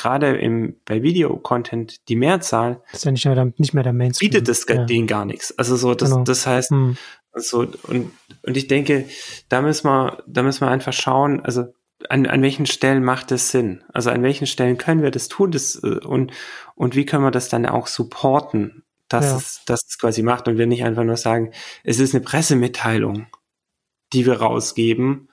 gerade 0.00 0.36
im, 0.36 0.76
bei 0.84 1.02
Video-Content 1.02 2.08
die 2.08 2.16
Mehrzahl. 2.16 2.82
Das 2.92 3.00
ist 3.00 3.04
ja 3.04 3.12
nicht 3.12 3.24
mehr 3.24 3.34
der, 3.34 3.52
nicht 3.56 3.74
mehr 3.74 3.82
der 3.82 3.92
Mainstream. 3.92 4.30
Bietet 4.30 4.48
das 4.48 4.66
ja. 4.68 4.84
denen 4.84 5.06
gar 5.06 5.24
nichts. 5.24 5.56
Also 5.58 5.76
so, 5.76 5.94
das, 5.94 6.10
genau. 6.10 6.24
das 6.24 6.46
heißt, 6.46 6.70
hm. 6.70 6.96
So, 7.34 7.60
und, 7.84 8.10
und 8.42 8.56
ich 8.56 8.66
denke, 8.66 9.06
da 9.48 9.62
müssen 9.62 9.86
wir, 9.86 10.22
da 10.26 10.42
müssen 10.42 10.62
wir 10.62 10.70
einfach 10.70 10.92
schauen, 10.92 11.40
also 11.44 11.72
an, 12.08 12.26
an 12.26 12.42
welchen 12.42 12.66
Stellen 12.66 13.04
macht 13.04 13.30
es 13.30 13.50
Sinn? 13.50 13.84
Also 13.92 14.10
an 14.10 14.22
welchen 14.22 14.46
Stellen 14.46 14.78
können 14.78 15.02
wir 15.02 15.10
das 15.10 15.28
tun 15.28 15.52
das, 15.52 15.76
äh, 15.82 15.98
und, 16.04 16.32
und 16.74 16.96
wie 16.96 17.04
können 17.06 17.24
wir 17.24 17.30
das 17.30 17.48
dann 17.48 17.66
auch 17.66 17.86
supporten, 17.86 18.84
dass, 19.08 19.26
ja. 19.26 19.36
es, 19.36 19.62
dass 19.66 19.86
es 19.86 19.98
quasi 19.98 20.22
macht 20.22 20.48
und 20.48 20.58
wir 20.58 20.66
nicht 20.66 20.84
einfach 20.84 21.04
nur 21.04 21.16
sagen, 21.16 21.52
es 21.84 22.00
ist 22.00 22.14
eine 22.14 22.24
Pressemitteilung, 22.24 23.26
die 24.12 24.26
wir 24.26 24.40
rausgeben 24.40 25.28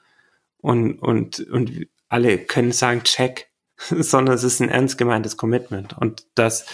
und, 0.57 0.99
und, 0.99 1.39
und 1.39 1.88
alle 2.09 2.38
können 2.38 2.72
sagen, 2.72 3.03
check, 3.03 3.49
sondern 3.89 4.36
es 4.36 4.43
ist 4.43 4.59
ein 4.59 4.69
ernst 4.69 4.97
gemeintes 4.97 5.38
Commitment 5.38 5.97
und 5.97 6.25
das, 6.36 6.65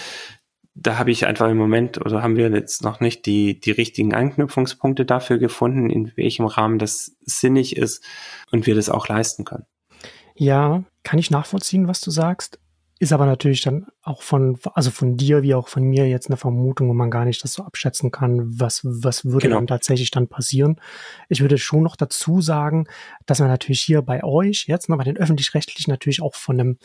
da 0.74 0.98
habe 0.98 1.12
ich 1.12 1.26
einfach 1.26 1.50
im 1.50 1.58
Moment 1.58 2.00
oder 2.00 2.24
haben 2.24 2.36
wir 2.36 2.50
jetzt 2.50 2.84
noch 2.84 3.00
nicht 3.00 3.26
die, 3.26 3.60
die 3.60 3.72
richtigen 3.72 4.14
Anknüpfungspunkte 4.14 5.06
dafür 5.06 5.38
gefunden, 5.38 5.90
in 5.90 6.16
welchem 6.16 6.46
Rahmen 6.46 6.80
das 6.80 7.16
sinnig 7.22 7.76
ist 7.76 8.04
und 8.52 8.66
wir 8.66 8.76
das 8.76 8.90
auch 8.90 9.08
leisten 9.08 9.46
können. 9.46 9.66
Ja, 10.36 10.84
kann 11.04 11.20
ich 11.20 11.30
nachvollziehen, 11.30 11.88
was 11.88 12.02
du 12.02 12.10
sagst. 12.10 12.60
Ist 13.04 13.12
aber 13.12 13.26
natürlich 13.26 13.60
dann 13.60 13.88
auch 14.02 14.22
von, 14.22 14.58
also 14.76 14.90
von 14.90 15.18
dir 15.18 15.44
wie 15.44 15.56
auch 15.56 15.68
von 15.68 15.84
mir 15.84 16.08
jetzt 16.08 16.28
eine 16.28 16.38
Vermutung, 16.38 16.88
wo 16.88 16.94
man 16.94 17.12
gar 17.12 17.26
nicht 17.26 17.44
das 17.44 17.52
so 17.52 17.62
abschätzen 17.62 18.12
kann, 18.12 18.58
was, 18.58 18.80
was 18.86 19.26
würde 19.26 19.48
genau. 19.48 19.58
dann 19.58 19.68
tatsächlich 19.68 20.10
dann 20.10 20.30
passieren. 20.30 20.80
Ich 21.28 21.42
würde 21.42 21.58
schon 21.58 21.84
noch 21.84 21.98
dazu 21.98 22.40
sagen, 22.40 22.88
dass 23.26 23.40
man 23.40 23.50
natürlich 23.50 23.82
hier 23.82 24.04
bei 24.04 24.24
euch 24.24 24.68
jetzt, 24.70 24.88
ne, 24.88 24.96
bei 24.96 25.04
den 25.04 25.18
öffentlich-rechtlichen 25.18 25.92
natürlich 25.92 26.22
auch 26.22 26.34
von 26.34 26.58
einem 26.58 26.78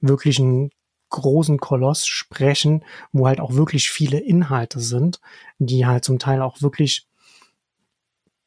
wirklichen 0.00 0.70
großen 1.10 1.58
Koloss 1.58 2.06
sprechen, 2.06 2.82
wo 3.12 3.26
halt 3.26 3.38
auch 3.38 3.52
wirklich 3.52 3.90
viele 3.90 4.20
Inhalte 4.20 4.80
sind, 4.80 5.20
die 5.58 5.84
halt 5.84 6.02
zum 6.02 6.18
Teil 6.18 6.40
auch 6.40 6.62
wirklich 6.62 7.08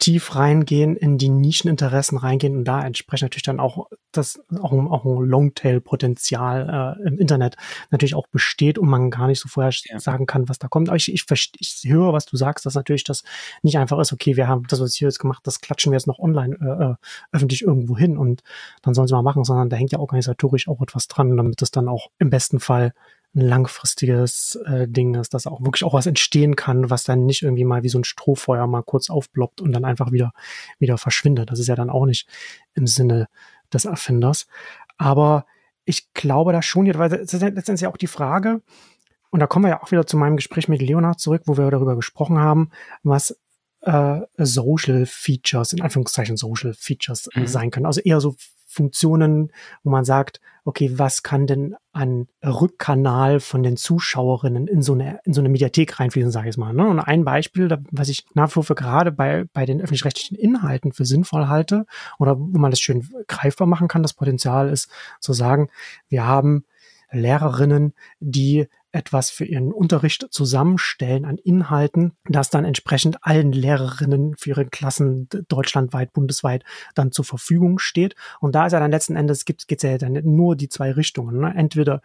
tief 0.05 0.35
reingehen, 0.35 0.95
in 0.95 1.17
die 1.17 1.29
Nischeninteressen 1.29 2.19
reingehen 2.19 2.55
und 2.57 2.65
da 2.65 2.85
entsprechend 2.85 3.25
natürlich 3.25 3.41
dann 3.41 3.59
auch 3.59 3.87
das 4.11 4.39
auch, 4.61 4.71
auch 4.71 5.03
ein 5.03 5.25
Longtail-Potenzial 5.25 6.95
äh, 7.01 7.07
im 7.07 7.17
Internet 7.17 7.55
natürlich 7.89 8.13
auch 8.13 8.27
besteht 8.27 8.77
und 8.77 8.87
man 8.87 9.09
gar 9.09 9.25
nicht 9.25 9.39
so 9.39 9.49
vorher 9.49 9.73
ja. 9.85 9.99
sagen 9.99 10.27
kann, 10.27 10.47
was 10.47 10.59
da 10.59 10.67
kommt. 10.67 10.89
Aber 10.89 10.95
ich, 10.95 11.11
ich, 11.11 11.25
ich 11.57 11.81
höre, 11.87 12.13
was 12.13 12.27
du 12.27 12.37
sagst, 12.37 12.67
dass 12.67 12.75
natürlich 12.75 13.03
das 13.03 13.23
nicht 13.63 13.79
einfach 13.79 13.97
ist, 13.97 14.13
okay, 14.13 14.35
wir 14.35 14.47
haben 14.47 14.67
das, 14.67 14.79
was 14.79 14.93
hier 14.93 15.07
jetzt 15.07 15.17
gemacht, 15.17 15.41
das 15.47 15.59
klatschen 15.59 15.91
wir 15.91 15.97
jetzt 15.97 16.05
noch 16.05 16.19
online 16.19 16.55
äh, 16.61 16.91
äh 16.91 16.95
öffentlich 17.31 17.63
irgendwo 17.63 17.97
hin 17.97 18.15
und 18.15 18.43
dann 18.83 18.93
sollen 18.93 19.07
sie 19.07 19.15
mal 19.15 19.23
machen, 19.23 19.43
sondern 19.43 19.71
da 19.71 19.75
hängt 19.75 19.91
ja 19.91 19.97
organisatorisch 19.97 20.67
auch 20.67 20.83
etwas 20.83 21.07
dran, 21.07 21.35
damit 21.35 21.63
das 21.63 21.71
dann 21.71 21.87
auch 21.87 22.11
im 22.19 22.29
besten 22.29 22.59
Fall 22.59 22.93
ein 23.35 23.41
langfristiges 23.41 24.57
äh, 24.65 24.87
Ding 24.87 25.13
ist, 25.15 25.33
dass 25.33 25.47
auch 25.47 25.61
wirklich 25.61 25.83
auch 25.83 25.93
was 25.93 26.05
entstehen 26.05 26.55
kann, 26.55 26.89
was 26.89 27.03
dann 27.03 27.25
nicht 27.25 27.43
irgendwie 27.43 27.65
mal 27.65 27.83
wie 27.83 27.89
so 27.89 27.99
ein 27.99 28.03
Strohfeuer 28.03 28.65
mal 28.67 28.83
kurz 28.83 29.09
aufploppt 29.09 29.61
und 29.61 29.71
dann 29.73 29.85
einfach 29.85 30.11
wieder, 30.11 30.31
wieder 30.79 30.97
verschwindet. 30.97 31.51
Das 31.51 31.59
ist 31.59 31.67
ja 31.67 31.75
dann 31.75 31.89
auch 31.89 32.05
nicht 32.05 32.27
im 32.73 32.87
Sinne 32.87 33.27
des 33.73 33.85
Erfinders. 33.85 34.47
Aber 34.97 35.45
ich 35.83 36.13
glaube 36.13 36.53
da 36.53 36.61
schon, 36.61 36.87
weil 36.97 37.09
das 37.09 37.33
ist 37.33 37.41
letztendlich 37.41 37.81
ja 37.81 37.89
auch 37.89 37.97
die 37.97 38.07
Frage, 38.07 38.61
und 39.31 39.41
da 39.41 39.47
kommen 39.47 39.65
wir 39.65 39.69
ja 39.69 39.83
auch 39.83 39.91
wieder 39.91 40.07
zu 40.07 40.15
meinem 40.15 40.37
Gespräch 40.37 40.69
mit 40.69 40.81
Leonard 40.81 41.19
zurück, 41.19 41.41
wo 41.45 41.57
wir 41.57 41.69
darüber 41.69 41.97
gesprochen 41.97 42.39
haben, 42.39 42.69
was 43.03 43.37
äh, 43.81 44.21
Social 44.37 45.05
Features, 45.05 45.73
in 45.73 45.81
Anführungszeichen 45.81 46.37
Social 46.37 46.73
Features 46.73 47.29
mhm. 47.35 47.45
sein 47.45 47.69
können. 47.69 47.85
Also 47.85 47.99
eher 47.99 48.21
so 48.21 48.35
Funktionen, 48.75 49.51
wo 49.83 49.89
man 49.89 50.05
sagt, 50.05 50.41
okay, 50.65 50.91
was 50.95 51.23
kann 51.23 51.47
denn 51.47 51.75
an 51.93 52.27
Rückkanal 52.43 53.39
von 53.39 53.63
den 53.63 53.77
Zuschauerinnen 53.77 54.67
in 54.67 54.81
so 54.81 54.93
eine, 54.93 55.19
in 55.23 55.33
so 55.33 55.41
eine 55.41 55.49
Mediathek 55.49 55.99
reinfließen, 55.99 56.31
sage 56.31 56.49
ich 56.49 56.57
mal. 56.57 56.73
Ne? 56.73 56.87
Und 56.87 56.99
ein 56.99 57.23
Beispiel, 57.23 57.77
was 57.91 58.09
ich 58.09 58.25
nach 58.33 58.49
wie 58.49 58.63
vor 58.63 58.75
gerade 58.75 59.11
bei, 59.11 59.45
bei 59.53 59.65
den 59.65 59.79
öffentlich-rechtlichen 59.79 60.35
Inhalten 60.35 60.91
für 60.91 61.05
sinnvoll 61.05 61.47
halte 61.47 61.85
oder 62.17 62.37
wo 62.37 62.57
man 62.57 62.71
das 62.71 62.79
schön 62.79 63.07
greifbar 63.27 63.67
machen 63.67 63.87
kann, 63.87 64.01
das 64.01 64.13
Potenzial 64.13 64.69
ist 64.69 64.89
zu 65.19 65.33
sagen, 65.33 65.69
wir 66.09 66.25
haben 66.25 66.65
Lehrerinnen, 67.11 67.93
die 68.19 68.67
etwas 68.95 69.29
für 69.29 69.45
ihren 69.45 69.71
Unterricht 69.71 70.27
zusammenstellen 70.31 71.25
an 71.25 71.37
Inhalten, 71.37 72.13
das 72.27 72.49
dann 72.49 72.65
entsprechend 72.65 73.17
allen 73.21 73.51
Lehrerinnen 73.51 74.35
für 74.37 74.51
ihre 74.51 74.65
Klassen 74.65 75.27
deutschlandweit, 75.47 76.13
bundesweit 76.13 76.63
dann 76.95 77.11
zur 77.11 77.25
Verfügung 77.25 77.77
steht. 77.77 78.15
Und 78.39 78.55
da 78.55 78.65
ist 78.65 78.73
ja 78.73 78.79
dann 78.79 78.91
letzten 78.91 79.15
Endes 79.15 79.45
gibt 79.45 79.65
es 79.69 79.81
ja 79.83 79.97
dann 79.97 80.13
nur 80.23 80.55
die 80.55 80.69
zwei 80.69 80.91
Richtungen. 80.91 81.39
Ne? 81.41 81.53
Entweder 81.55 82.01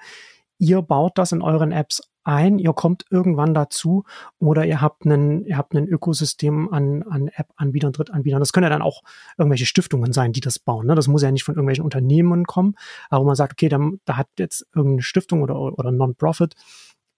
ihr 0.58 0.82
baut 0.82 1.16
das 1.16 1.32
in 1.32 1.42
euren 1.42 1.72
Apps 1.72 2.09
ein, 2.24 2.58
ihr 2.58 2.72
kommt 2.72 3.04
irgendwann 3.10 3.54
dazu 3.54 4.04
oder 4.38 4.64
ihr 4.66 4.80
habt 4.80 5.04
einen, 5.04 5.44
ihr 5.44 5.56
habt 5.56 5.74
ein 5.74 5.88
Ökosystem 5.88 6.72
an, 6.72 7.02
an 7.04 7.28
App-Anbietern, 7.28 7.92
Drittanbietern. 7.92 8.40
Das 8.40 8.52
können 8.52 8.64
ja 8.64 8.70
dann 8.70 8.82
auch 8.82 9.02
irgendwelche 9.38 9.66
Stiftungen 9.66 10.12
sein, 10.12 10.32
die 10.32 10.40
das 10.40 10.58
bauen. 10.58 10.86
Ne? 10.86 10.94
Das 10.94 11.08
muss 11.08 11.22
ja 11.22 11.30
nicht 11.30 11.44
von 11.44 11.54
irgendwelchen 11.54 11.84
Unternehmen 11.84 12.44
kommen, 12.44 12.74
aber 13.08 13.24
man 13.24 13.36
sagt, 13.36 13.52
okay, 13.52 13.68
da, 13.68 13.80
da 14.04 14.16
hat 14.16 14.28
jetzt 14.38 14.66
irgendeine 14.74 15.02
Stiftung 15.02 15.42
oder, 15.42 15.56
oder 15.58 15.90
Non-Profit 15.90 16.54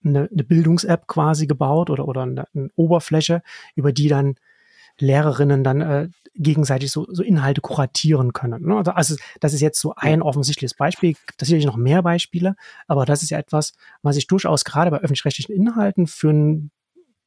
eine, 0.05 0.29
eine 0.31 0.45
Bildungs-App 0.45 1.07
quasi 1.07 1.47
gebaut 1.47 1.91
oder, 1.91 2.09
oder 2.09 2.23
eine, 2.23 2.47
eine 2.55 2.71
Oberfläche, 2.77 3.43
über 3.75 3.93
die 3.93 4.09
dann 4.09 4.37
Lehrerinnen 5.03 5.65
dann 5.65 5.81
äh, 5.81 6.09
gegenseitig 6.35 6.91
so, 6.91 7.07
so 7.11 7.23
Inhalte 7.23 7.61
kuratieren 7.61 8.33
können. 8.33 8.65
Ne? 8.65 8.77
Also, 8.77 8.93
also 8.93 9.17
das 9.41 9.53
ist 9.53 9.61
jetzt 9.61 9.81
so 9.81 9.95
ein 9.97 10.23
offensichtliches 10.23 10.75
Beispiel. 10.75 11.15
Das 11.37 11.49
sicherlich 11.49 11.67
noch 11.67 11.77
mehr 11.77 12.03
Beispiele, 12.03 12.55
aber 12.87 13.05
das 13.05 13.23
ist 13.23 13.31
ja 13.31 13.39
etwas, 13.39 13.73
was 14.03 14.17
ich 14.17 14.27
durchaus 14.27 14.65
gerade 14.65 14.91
bei 14.91 14.99
öffentlich-rechtlichen 14.99 15.55
Inhalten 15.55 16.07
für 16.07 16.31
einen 16.31 16.71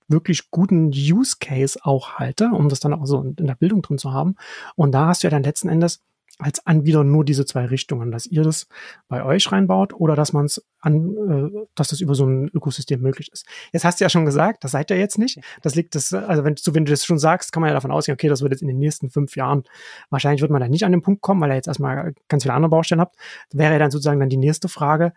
wirklich 0.07 0.51
guten 0.51 0.88
Use 0.89 1.36
Case 1.39 1.80
auch 1.84 2.13
halte, 2.13 2.49
um 2.49 2.69
das 2.69 2.80
dann 2.80 2.93
auch 2.93 3.05
so 3.05 3.21
in 3.21 3.47
der 3.47 3.55
Bildung 3.55 3.82
drin 3.82 3.97
zu 3.97 4.13
haben. 4.13 4.36
Und 4.76 4.91
da 4.91 5.07
hast 5.07 5.23
du 5.23 5.28
ja 5.28 5.32
dann 5.32 5.43
letzten 5.43 5.69
Endes 5.69 5.99
als 6.38 6.65
Anbieter 6.65 7.03
nur 7.03 7.23
diese 7.23 7.45
zwei 7.45 7.65
Richtungen, 7.65 8.11
dass 8.11 8.25
ihr 8.25 8.43
das 8.43 8.67
bei 9.07 9.23
euch 9.23 9.51
reinbaut 9.51 9.93
oder 9.93 10.15
dass 10.15 10.33
man 10.33 10.45
es 10.45 10.65
an, 10.79 11.15
äh, 11.55 11.67
dass 11.75 11.89
das 11.89 12.01
über 12.01 12.13
so 12.13 12.25
ein 12.25 12.49
Ökosystem 12.53 13.01
möglich 13.01 13.29
ist. 13.31 13.45
Jetzt 13.71 13.86
hast 13.86 13.99
du 13.99 14.05
ja 14.05 14.09
schon 14.09 14.25
gesagt, 14.25 14.63
das 14.63 14.71
seid 14.71 14.91
ihr 14.91 14.97
jetzt 14.97 15.17
nicht. 15.17 15.39
Das 15.61 15.75
liegt 15.75 15.95
das, 15.95 16.13
also 16.13 16.43
wenn, 16.43 16.55
du, 16.55 16.73
wenn 16.73 16.86
du 16.86 16.91
das 16.91 17.05
schon 17.05 17.19
sagst, 17.19 17.51
kann 17.51 17.61
man 17.61 17.69
ja 17.69 17.73
davon 17.73 17.91
ausgehen, 17.91 18.13
okay, 18.13 18.27
das 18.27 18.41
wird 18.41 18.51
jetzt 18.51 18.61
in 18.61 18.67
den 18.67 18.79
nächsten 18.79 19.09
fünf 19.09 19.36
Jahren, 19.36 19.63
wahrscheinlich 20.09 20.41
wird 20.41 20.51
man 20.51 20.61
da 20.61 20.67
nicht 20.67 20.83
an 20.83 20.91
den 20.91 21.01
Punkt 21.01 21.21
kommen, 21.21 21.39
weil 21.41 21.51
ihr 21.51 21.55
jetzt 21.55 21.67
erstmal 21.67 22.13
ganz 22.27 22.43
viele 22.43 22.53
andere 22.53 22.69
Baustellen 22.69 23.01
habt. 23.01 23.15
Wäre 23.51 23.73
ja 23.73 23.79
dann 23.79 23.91
sozusagen 23.91 24.19
dann 24.19 24.29
die 24.29 24.38
nächste 24.38 24.67
Frage, 24.67 25.13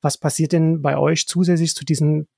was 0.00 0.18
passiert 0.18 0.52
denn 0.52 0.80
bei 0.80 0.96
euch 0.96 1.26
zusätzlich 1.28 1.74
zu 1.74 1.84
diesen 1.84 2.28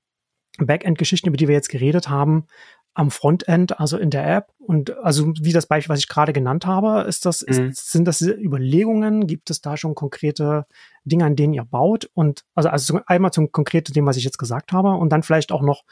Backend-Geschichten, 0.57 1.27
über 1.27 1.37
die 1.37 1.47
wir 1.47 1.55
jetzt 1.55 1.69
geredet 1.69 2.09
haben, 2.09 2.47
am 2.95 3.11
Frontend, 3.11 3.79
also 3.79 3.97
in 3.97 4.09
der 4.09 4.25
App. 4.25 4.51
Und 4.57 4.97
also 4.97 5.33
wie 5.39 5.51
das 5.51 5.67
Beispiel, 5.67 5.93
was 5.93 5.99
ich 5.99 6.07
gerade 6.07 6.33
genannt 6.33 6.65
habe, 6.65 7.01
ist 7.07 7.25
das, 7.25 7.45
mhm. 7.45 7.69
ist, 7.69 7.91
sind 7.91 8.05
das 8.05 8.21
Überlegungen? 8.21 9.27
Gibt 9.27 9.49
es 9.49 9.61
da 9.61 9.77
schon 9.77 9.95
konkrete 9.95 10.65
Dinge, 11.03 11.25
an 11.25 11.35
denen 11.35 11.53
ihr 11.53 11.65
baut? 11.65 12.09
Und 12.13 12.45
also, 12.55 12.69
also 12.69 12.99
einmal 13.05 13.31
zum 13.31 13.51
konkreten 13.51 13.93
dem, 13.93 14.05
was 14.05 14.17
ich 14.17 14.23
jetzt 14.23 14.39
gesagt 14.39 14.71
habe, 14.71 14.91
und 14.91 15.09
dann 15.09 15.23
vielleicht 15.23 15.51
auch 15.51 15.61
noch, 15.61 15.83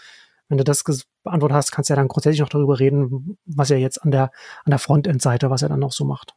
wenn 0.47 0.58
du 0.58 0.64
das 0.64 0.84
beantwortet 1.24 1.56
hast, 1.56 1.72
kannst 1.72 1.89
du 1.89 1.93
ja 1.93 1.97
dann 1.97 2.08
grundsätzlich 2.08 2.41
noch 2.41 2.49
darüber 2.49 2.80
reden, 2.80 3.38
was 3.45 3.70
ihr 3.70 3.80
jetzt 3.80 4.01
an 4.01 4.12
der, 4.12 4.32
an 4.64 4.72
der 4.72 4.80
Frontend-Seite, 4.80 5.49
was 5.49 5.62
ihr 5.62 5.70
dann 5.70 5.80
noch 5.80 5.91
so 5.91 6.06
macht. 6.06 6.36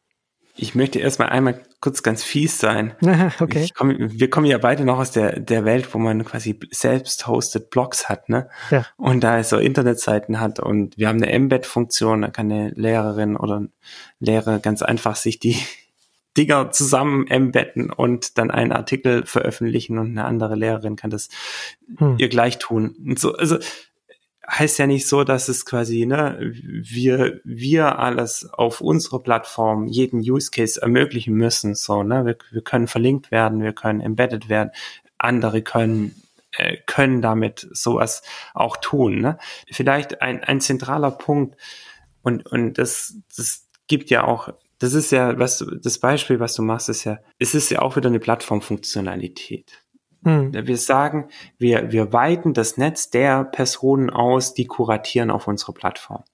Ich 0.59 0.75
möchte 0.75 0.99
erstmal 0.99 1.29
einmal 1.29 1.63
kurz 1.81 2.03
ganz 2.03 2.25
fies 2.25 2.59
sein. 2.59 2.95
okay. 3.41 3.69
Komm, 3.75 3.95
wir 3.99 4.31
kommen 4.31 4.47
ja 4.47 4.59
beide 4.59 4.85
noch 4.85 4.99
aus 4.99 5.11
der, 5.11 5.39
der 5.39 5.65
Welt, 5.65 5.93
wo 5.95 5.99
man 5.99 6.25
quasi 6.25 6.59
selbst 6.71 7.27
hosted 7.27 7.71
Blogs 7.71 8.09
hat, 8.09 8.29
ne? 8.29 8.49
Ja. 8.71 8.87
Und 8.97 9.23
da 9.23 9.43
so 9.45 9.59
Internetseiten 9.59 10.41
hat 10.41 10.59
und 10.59 10.97
wir 10.97 11.09
haben 11.09 11.23
eine 11.23 11.31
Embed-Funktion, 11.31 12.23
da 12.23 12.29
kann 12.29 12.51
eine 12.51 12.71
Lehrerin 12.71 13.37
oder 13.37 13.61
ein 13.61 13.73
Lehrer 14.19 14.59
ganz 14.59 14.83
einfach 14.83 15.17
sich 15.17 15.39
die 15.39 15.57
Dinger 16.37 16.71
zusammen 16.71 17.27
embedden 17.29 17.91
und 17.91 18.37
dann 18.37 18.51
einen 18.51 18.73
Artikel 18.73 19.25
veröffentlichen 19.25 19.99
und 19.99 20.11
eine 20.11 20.27
andere 20.27 20.55
Lehrerin 20.55 20.97
kann 20.97 21.09
das 21.11 21.29
hm. 21.97 22.17
ihr 22.19 22.29
gleich 22.29 22.59
tun. 22.59 22.95
Und 23.07 23.19
so, 23.19 23.35
also 23.35 23.59
heißt 24.49 24.79
ja 24.79 24.87
nicht 24.87 25.09
so, 25.09 25.25
dass 25.25 25.49
es 25.49 25.65
quasi, 25.65 26.07
ne, 26.07 26.39
wir, 26.41 27.41
wir 27.45 27.99
alles 27.99 28.49
auf 28.53 28.81
unserer 28.81 29.21
Plattform 29.21 29.87
jeden 29.87 30.21
Use 30.21 30.51
Case 30.51 30.81
ermöglichen 30.81 31.35
müssen, 31.35 31.75
so, 31.75 32.03
ne, 32.03 32.25
wir, 32.25 32.37
wir 32.51 32.63
können 32.63 32.87
verlinkt 32.87 33.31
werden, 33.31 33.63
wir 33.63 33.73
können 33.73 34.01
embedded 34.01 34.49
werden, 34.49 34.71
andere 35.19 35.63
können 35.63 36.15
äh, 36.53 36.79
können 36.87 37.23
damit 37.23 37.69
sowas 37.73 38.23
auch 38.55 38.77
tun. 38.77 39.21
Ne? 39.21 39.39
Vielleicht 39.71 40.23
ein, 40.23 40.43
ein 40.43 40.61
zentraler 40.61 41.11
Punkt 41.11 41.57
und, 42.23 42.47
und 42.47 42.75
das, 42.75 43.17
das 43.37 43.69
gibt 43.87 44.11
ja 44.11 44.25
auch, 44.25 44.49
das 44.79 44.95
ist 44.95 45.13
ja, 45.13 45.39
was 45.39 45.59
du, 45.59 45.77
das 45.77 45.99
Beispiel, 45.99 46.41
was 46.41 46.55
du 46.55 46.63
machst, 46.63 46.89
ist 46.89 47.05
ja, 47.05 47.19
es 47.39 47.55
ist 47.55 47.71
ja 47.71 47.81
auch 47.81 47.97
wieder 47.97 48.09
eine 48.09 48.21
Plattformfunktionalität. 48.21 49.86
Hm. 50.27 50.53
Wir 50.53 50.77
sagen, 50.77 51.29
wir, 51.57 51.93
wir 51.93 52.13
weiten 52.13 52.53
das 52.53 52.77
Netz 52.77 53.11
der 53.11 53.45
Personen 53.45 54.11
aus, 54.11 54.55
die 54.55 54.67
kuratieren 54.67 55.31
auf 55.31 55.47
unserer 55.47 55.73
Plattform. 55.73 56.25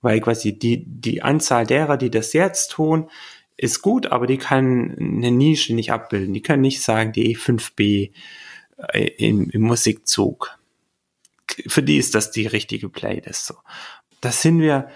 Weil 0.00 0.20
quasi 0.20 0.58
die, 0.58 0.84
die 0.84 1.22
Anzahl 1.22 1.64
derer, 1.64 1.96
die 1.96 2.10
das 2.10 2.32
jetzt 2.32 2.72
tun, 2.72 3.08
ist 3.56 3.82
gut, 3.82 4.06
aber 4.06 4.26
die 4.26 4.38
kann 4.38 4.96
eine 4.98 5.30
Nische 5.30 5.76
nicht 5.76 5.92
abbilden. 5.92 6.34
Die 6.34 6.42
können 6.42 6.62
nicht 6.62 6.82
sagen, 6.82 7.12
die 7.12 7.36
E5B 7.36 8.10
äh, 8.92 9.06
im, 9.16 9.48
im 9.50 9.62
Musikzug. 9.62 10.58
Für 11.68 11.84
die 11.84 11.98
ist 11.98 12.16
das 12.16 12.32
die 12.32 12.48
richtige 12.48 12.88
Playlist. 12.88 13.46
So. 13.46 13.54
Das 14.20 14.42
sind 14.42 14.58
wir 14.58 14.88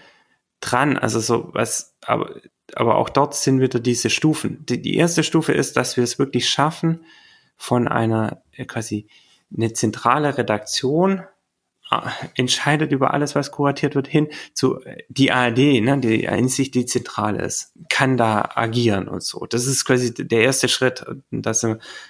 dran. 0.59 0.97
Also 0.97 1.21
so 1.21 1.51
was, 1.53 1.95
aber, 2.05 2.35
aber 2.75 2.97
auch 2.97 3.11
dort 3.11 3.37
sind 3.37 3.61
wieder 3.61 3.79
diese 3.79 4.11
Stufen. 4.11 4.67
Die, 4.67 4.83
die 4.83 4.97
erste 4.97 5.23
Stufe 5.23 5.53
ist, 5.53 5.77
dass 5.77 5.97
wir 5.97 6.03
es 6.03 6.19
wirklich 6.19 6.49
schaffen, 6.49 7.05
von 7.61 7.89
einer 7.89 8.41
äh, 8.53 8.65
quasi 8.65 9.07
eine 9.55 9.75
zentrale 9.75 10.39
Redaktion 10.39 11.25
entscheidet 12.37 12.93
über 12.93 13.13
alles, 13.13 13.35
was 13.35 13.51
kuratiert 13.51 13.95
wird, 13.95 14.07
hin 14.07 14.29
zu 14.55 14.81
äh, 14.85 15.03
die 15.09 15.33
ARD, 15.33 15.83
ne, 15.83 15.99
die 15.99 16.25
in 16.25 16.49
sich 16.49 16.71
die 16.71 16.87
Zentrale 16.87 17.43
ist, 17.43 17.73
kann 17.89 18.17
da 18.17 18.51
agieren 18.55 19.09
und 19.09 19.23
so. 19.23 19.47
Das 19.47 19.67
ist 19.67 19.85
quasi 19.85 20.15
der 20.15 20.43
erste 20.43 20.69
Schritt. 20.69 21.05
Das, 21.31 21.67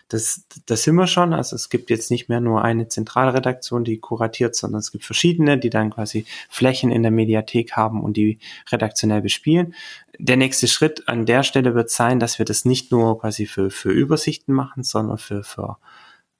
das, 0.08 0.44
das 0.66 0.82
sind 0.82 0.96
wir 0.96 1.06
schon. 1.06 1.32
Also 1.32 1.56
es 1.56 1.70
gibt 1.70 1.88
jetzt 1.90 2.10
nicht 2.10 2.28
mehr 2.28 2.40
nur 2.40 2.62
eine 2.62 2.88
Zentralredaktion, 2.88 3.84
die 3.84 3.98
kuratiert, 3.98 4.54
sondern 4.54 4.80
es 4.80 4.92
gibt 4.92 5.04
verschiedene, 5.04 5.58
die 5.58 5.70
dann 5.70 5.90
quasi 5.90 6.26
Flächen 6.50 6.90
in 6.90 7.02
der 7.02 7.12
Mediathek 7.12 7.72
haben 7.72 8.02
und 8.02 8.16
die 8.16 8.38
redaktionell 8.70 9.22
bespielen 9.22 9.74
der 10.22 10.36
nächste 10.36 10.68
Schritt 10.68 11.08
an 11.08 11.24
der 11.24 11.42
Stelle 11.42 11.74
wird 11.74 11.88
sein, 11.88 12.20
dass 12.20 12.38
wir 12.38 12.44
das 12.44 12.66
nicht 12.66 12.92
nur 12.92 13.18
quasi 13.18 13.46
für, 13.46 13.70
für 13.70 13.90
Übersichten 13.90 14.52
machen, 14.52 14.82
sondern 14.82 15.16
für, 15.16 15.42
für 15.42 15.78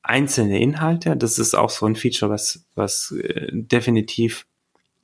einzelne 0.03 0.61
Inhalte. 0.61 1.17
Das 1.17 1.39
ist 1.39 1.55
auch 1.55 1.71
so 1.71 1.87
ein 1.87 1.97
Feature, 1.97 2.31
was, 2.31 2.65
was 2.75 3.13
äh, 3.13 3.49
definitiv 3.53 4.47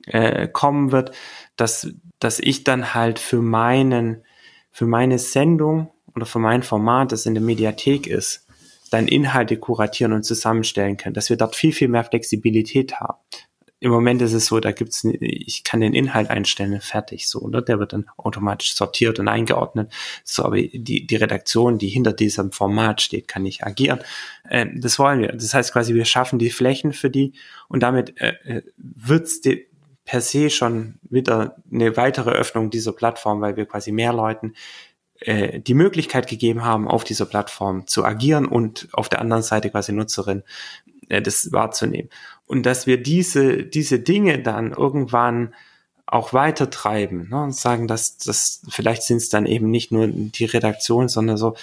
äh, 0.05 0.47
kommen 0.47 0.91
wird, 0.91 1.11
dass, 1.55 1.89
dass 2.19 2.39
ich 2.39 2.63
dann 2.63 2.93
halt 2.93 3.19
für 3.19 3.41
meinen, 3.41 4.23
für 4.71 4.87
meine 4.87 5.19
Sendung 5.19 5.91
oder 6.15 6.25
für 6.25 6.39
mein 6.39 6.63
Format, 6.63 7.11
das 7.11 7.25
in 7.25 7.33
der 7.33 7.43
Mediathek 7.43 8.07
ist, 8.07 8.45
dann 8.89 9.07
Inhalte 9.07 9.57
kuratieren 9.57 10.13
und 10.13 10.23
zusammenstellen 10.23 10.97
kann, 10.97 11.13
dass 11.13 11.29
wir 11.29 11.37
dort 11.37 11.55
viel, 11.55 11.73
viel 11.73 11.89
mehr 11.89 12.05
Flexibilität 12.05 12.99
haben 12.99 13.17
im 13.79 13.91
Moment 13.91 14.21
ist 14.21 14.33
es 14.33 14.47
so, 14.47 14.59
da 14.59 14.71
gibt's, 14.71 15.03
ich 15.03 15.63
kann 15.63 15.81
den 15.81 15.93
Inhalt 15.93 16.29
einstellen, 16.29 16.81
fertig, 16.81 17.27
so, 17.27 17.47
ne? 17.47 17.61
Der 17.61 17.79
wird 17.79 17.93
dann 17.93 18.09
automatisch 18.17 18.73
sortiert 18.75 19.19
und 19.19 19.27
eingeordnet. 19.27 19.93
So, 20.23 20.45
aber 20.45 20.57
die, 20.57 21.05
die 21.05 21.15
Redaktion, 21.15 21.77
die 21.77 21.89
hinter 21.89 22.13
diesem 22.13 22.51
Format 22.51 23.01
steht, 23.01 23.27
kann 23.27 23.43
nicht 23.43 23.63
agieren. 23.63 23.99
Äh, 24.49 24.65
das 24.75 24.97
wollen 24.97 25.21
wir. 25.21 25.31
Das 25.33 25.53
heißt 25.53 25.73
quasi, 25.73 25.93
wir 25.93 26.05
schaffen 26.05 26.39
die 26.39 26.49
Flächen 26.49 26.91
für 26.91 27.09
die 27.09 27.33
und 27.67 27.83
damit 27.83 28.19
äh, 28.19 28.33
äh 28.45 28.61
wird's 28.77 29.41
die, 29.41 29.67
per 30.05 30.21
se 30.21 30.49
schon 30.49 30.95
wieder 31.03 31.57
eine 31.71 31.97
weitere 31.97 32.31
Öffnung 32.31 32.71
dieser 32.71 32.93
Plattform, 32.93 33.41
weil 33.41 33.57
wir 33.57 33.65
quasi 33.65 33.91
mehr 33.91 34.13
Leuten 34.13 34.53
äh, 35.19 35.59
die 35.59 35.73
Möglichkeit 35.73 36.27
gegeben 36.27 36.63
haben, 36.63 36.87
auf 36.87 37.03
dieser 37.03 37.25
Plattform 37.25 37.85
zu 37.87 38.05
agieren 38.05 38.45
und 38.45 38.87
auf 38.93 39.09
der 39.09 39.19
anderen 39.19 39.43
Seite 39.43 39.69
quasi 39.69 39.91
Nutzerin 39.91 40.43
äh, 41.09 41.21
das 41.21 41.51
wahrzunehmen. 41.51 42.09
Und 42.47 42.65
dass 42.65 42.87
wir 42.87 43.01
diese, 43.01 43.63
diese 43.63 43.99
Dinge 43.99 44.41
dann 44.41 44.71
irgendwann 44.71 45.53
auch 46.05 46.31
weiter 46.33 46.69
treiben 46.69 47.27
ne, 47.29 47.43
und 47.43 47.53
sagen, 47.53 47.87
dass 47.87 48.17
das 48.17 48.61
vielleicht 48.69 49.03
sind 49.03 49.17
es 49.17 49.29
dann 49.29 49.45
eben 49.45 49.69
nicht 49.69 49.91
nur 49.91 50.07
die 50.07 50.45
Redaktion, 50.45 51.09
sondern 51.09 51.35
so, 51.37 51.55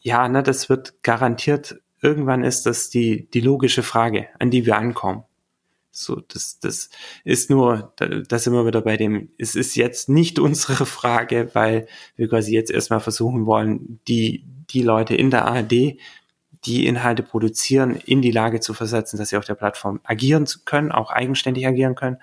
ja, 0.00 0.28
ne, 0.28 0.42
das 0.42 0.68
wird 0.68 1.02
garantiert, 1.02 1.80
irgendwann 2.02 2.44
ist 2.44 2.66
das 2.66 2.90
die, 2.90 3.30
die 3.30 3.40
logische 3.40 3.82
Frage, 3.82 4.28
an 4.38 4.50
die 4.50 4.66
wir 4.66 4.76
ankommen. 4.76 5.24
So, 5.90 6.22
das, 6.28 6.58
das 6.58 6.90
ist 7.24 7.50
nur, 7.50 7.92
da, 7.96 8.06
da 8.06 8.38
sind 8.38 8.52
wir 8.52 8.66
wieder 8.66 8.80
bei 8.80 8.96
dem, 8.96 9.30
es 9.38 9.54
ist 9.54 9.74
jetzt 9.76 10.08
nicht 10.08 10.38
unsere 10.38 10.86
Frage, 10.86 11.50
weil 11.54 11.86
wir 12.16 12.28
quasi 12.28 12.52
jetzt 12.52 12.70
erstmal 12.70 13.00
versuchen 13.00 13.46
wollen, 13.46 14.00
die, 14.08 14.44
die 14.70 14.82
Leute 14.82 15.14
in 15.14 15.30
der 15.30 15.46
ARD 15.46 15.98
die 16.64 16.86
Inhalte 16.86 17.22
produzieren, 17.22 17.96
in 17.96 18.22
die 18.22 18.30
Lage 18.30 18.60
zu 18.60 18.74
versetzen, 18.74 19.18
dass 19.18 19.30
sie 19.30 19.36
auf 19.36 19.44
der 19.44 19.54
Plattform 19.54 20.00
agieren 20.04 20.46
können, 20.64 20.92
auch 20.92 21.10
eigenständig 21.10 21.66
agieren 21.66 21.94
können. 21.94 22.18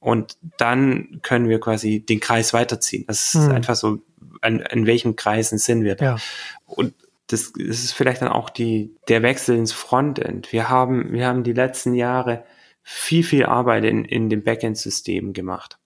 Und 0.00 0.36
dann 0.58 1.20
können 1.22 1.48
wir 1.48 1.60
quasi 1.60 2.00
den 2.00 2.20
Kreis 2.20 2.52
weiterziehen. 2.52 3.04
Das 3.06 3.34
ist 3.34 3.46
hm. 3.46 3.52
einfach 3.52 3.76
so, 3.76 3.98
an, 4.40 4.62
an 4.62 4.86
welchen 4.86 5.16
Kreisen 5.16 5.58
sind 5.58 5.84
wir 5.84 5.96
da. 5.96 6.04
Ja. 6.04 6.16
Und 6.66 6.94
das, 7.28 7.52
das 7.52 7.84
ist 7.84 7.92
vielleicht 7.92 8.22
dann 8.22 8.28
auch 8.28 8.50
die, 8.50 8.94
der 9.08 9.22
Wechsel 9.22 9.56
ins 9.56 9.72
Frontend. 9.72 10.52
Wir 10.52 10.68
haben, 10.68 11.12
wir 11.12 11.26
haben 11.26 11.42
die 11.42 11.52
letzten 11.52 11.94
Jahre 11.94 12.44
viel, 12.82 13.22
viel 13.22 13.44
Arbeit 13.44 13.84
in, 13.84 14.04
in 14.04 14.30
dem 14.30 14.42
Backend-System 14.42 15.32
gemacht 15.34 15.77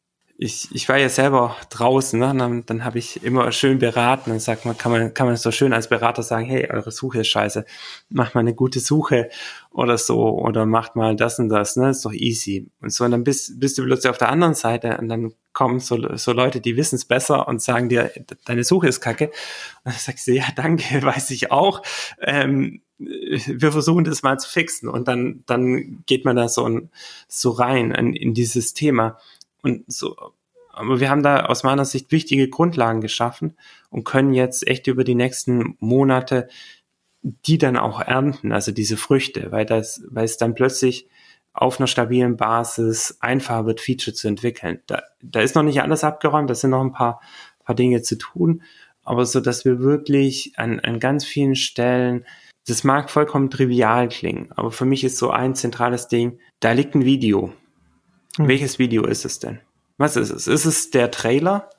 ich, 0.43 0.69
ich 0.73 0.89
war 0.89 0.99
ja 0.99 1.09
selber 1.09 1.57
draußen, 1.71 2.19
ne? 2.19 2.35
dann, 2.37 2.67
dann 2.67 2.85
habe 2.85 2.99
ich 2.99 3.23
immer 3.23 3.53
schön 3.53 3.79
beraten 3.79 4.33
und 4.33 4.41
sagt 4.41 4.65
man, 4.65 4.77
kann 4.77 4.91
man, 4.91 5.15
kann 5.15 5.29
man 5.29 5.37
so 5.37 5.53
schön 5.53 5.73
als 5.73 5.89
Berater 5.89 6.25
sagen, 6.25 6.47
hey, 6.47 6.69
eure 6.69 6.91
Suche 6.91 7.21
ist 7.21 7.29
scheiße, 7.29 7.65
macht 8.09 8.35
mal 8.35 8.41
eine 8.41 8.55
gute 8.55 8.81
Suche 8.81 9.31
oder 9.71 9.97
so 9.99 10.37
oder 10.37 10.67
macht 10.67 10.97
mal 10.97 11.15
das 11.15 11.39
und 11.39 11.49
das, 11.49 11.77
ne, 11.77 11.91
ist 11.91 12.05
doch 12.05 12.13
easy. 12.13 12.69
Und 12.81 12.93
so, 12.93 13.05
und 13.05 13.13
dann 13.13 13.23
bist, 13.23 13.61
bist 13.61 13.79
du 13.79 13.85
plötzlich 13.85 14.11
auf 14.11 14.19
der 14.19 14.31
anderen 14.31 14.55
Seite 14.55 14.99
und 14.99 15.09
dann 15.09 15.33
kommen 15.53 15.79
so, 15.79 16.17
so 16.17 16.33
Leute, 16.33 16.61
die 16.61 16.77
wissen 16.77 16.97
es 16.97 17.05
besser 17.05 17.47
und 17.47 17.63
sagen 17.63 17.89
dir, 17.89 18.11
deine 18.45 18.65
Suche 18.65 18.89
ist 18.89 19.01
kacke. 19.01 19.27
Und 19.27 19.93
dann 19.93 19.95
sagst 19.95 20.27
du, 20.27 20.33
ja, 20.33 20.47
danke, 20.57 21.03
weiß 21.03 21.31
ich 21.31 21.53
auch. 21.53 21.83
Ähm, 22.21 22.83
wir 22.99 23.73
versuchen 23.73 24.05
das 24.05 24.23
mal 24.23 24.39
zu 24.39 24.49
fixen 24.49 24.89
und 24.89 25.09
dann, 25.09 25.43
dann 25.47 26.03
geht 26.07 26.25
man 26.25 26.37
da 26.37 26.49
so, 26.49 26.81
so 27.29 27.51
rein 27.51 27.93
in, 27.93 28.15
in 28.15 28.35
dieses 28.35 28.75
Thema. 28.75 29.19
Und 29.63 29.85
so, 29.87 30.17
aber 30.73 31.01
wir 31.01 31.11
haben 31.11 31.23
da 31.23 31.47
aus 31.47 31.63
meiner 31.63 31.85
Sicht 31.85 32.13
wichtige 32.13 32.49
Grundlagen 32.49 33.01
geschaffen 33.01 33.57
und 33.91 34.05
können 34.05 34.35
jetzt 34.35 34.67
echt 34.67 34.87
über 34.87 35.05
die 35.05 35.15
nächsten 35.15 35.77
Monate 35.81 36.49
die 37.23 37.59
dann 37.59 37.77
auch 37.77 38.01
ernten, 38.01 38.53
also 38.53 38.73
diese 38.73 38.97
Früchte, 38.97 39.53
weil 39.53 39.65
das, 39.65 40.03
weil 40.09 40.25
es 40.25 40.37
dann 40.37 40.55
plötzlich 40.55 41.09
auf 41.53 41.79
einer 41.79 41.87
stabilen 41.87 42.37
Basis 42.37 43.19
einfacher 43.21 43.67
wird, 43.67 43.81
Feature 43.81 44.15
zu 44.15 44.27
entwickeln. 44.27 44.81
Da, 44.87 45.03
da 45.21 45.41
ist 45.41 45.55
noch 45.55 45.63
nicht 45.63 45.83
alles 45.83 46.03
abgeräumt, 46.03 46.51
da 46.51 46.55
sind 46.55 46.71
noch 46.71 46.81
ein 46.81 46.93
paar, 46.93 47.21
paar 47.65 47.77
Dinge 47.77 48.03
zu 48.03 48.17
tun, 48.17 48.63
aber 49.05 49.27
so, 49.27 49.41
dass 49.41 49.65
wir 49.65 49.81
wirklich 49.81 50.53
an, 50.57 50.81
an 50.81 50.99
ganz 50.99 51.25
vielen 51.25 51.55
Stellen, 51.55 52.25
das 52.67 52.85
mag 52.85 53.11
vollkommen 53.11 53.51
trivial 53.51 54.09
klingen, 54.09 54.51
aber 54.53 54.71
für 54.71 54.85
mich 54.85 55.05
ist 55.05 55.19
so 55.19 55.31
ein 55.31 55.55
zentrales 55.55 56.09
Ding, 56.09 56.39
da 56.61 56.73
liegt 56.73 56.95
ein 56.95 57.05
Video 57.05 57.53
hm. 58.37 58.49
Welches 58.49 58.79
Video 58.79 59.05
ist 59.05 59.25
es 59.25 59.39
denn? 59.39 59.61
Was 59.99 60.17
ist 60.17 60.31
es? 60.31 60.47
Ist 60.47 60.65
es 60.65 60.91
der 60.91 61.11
Trailer? 61.11 61.71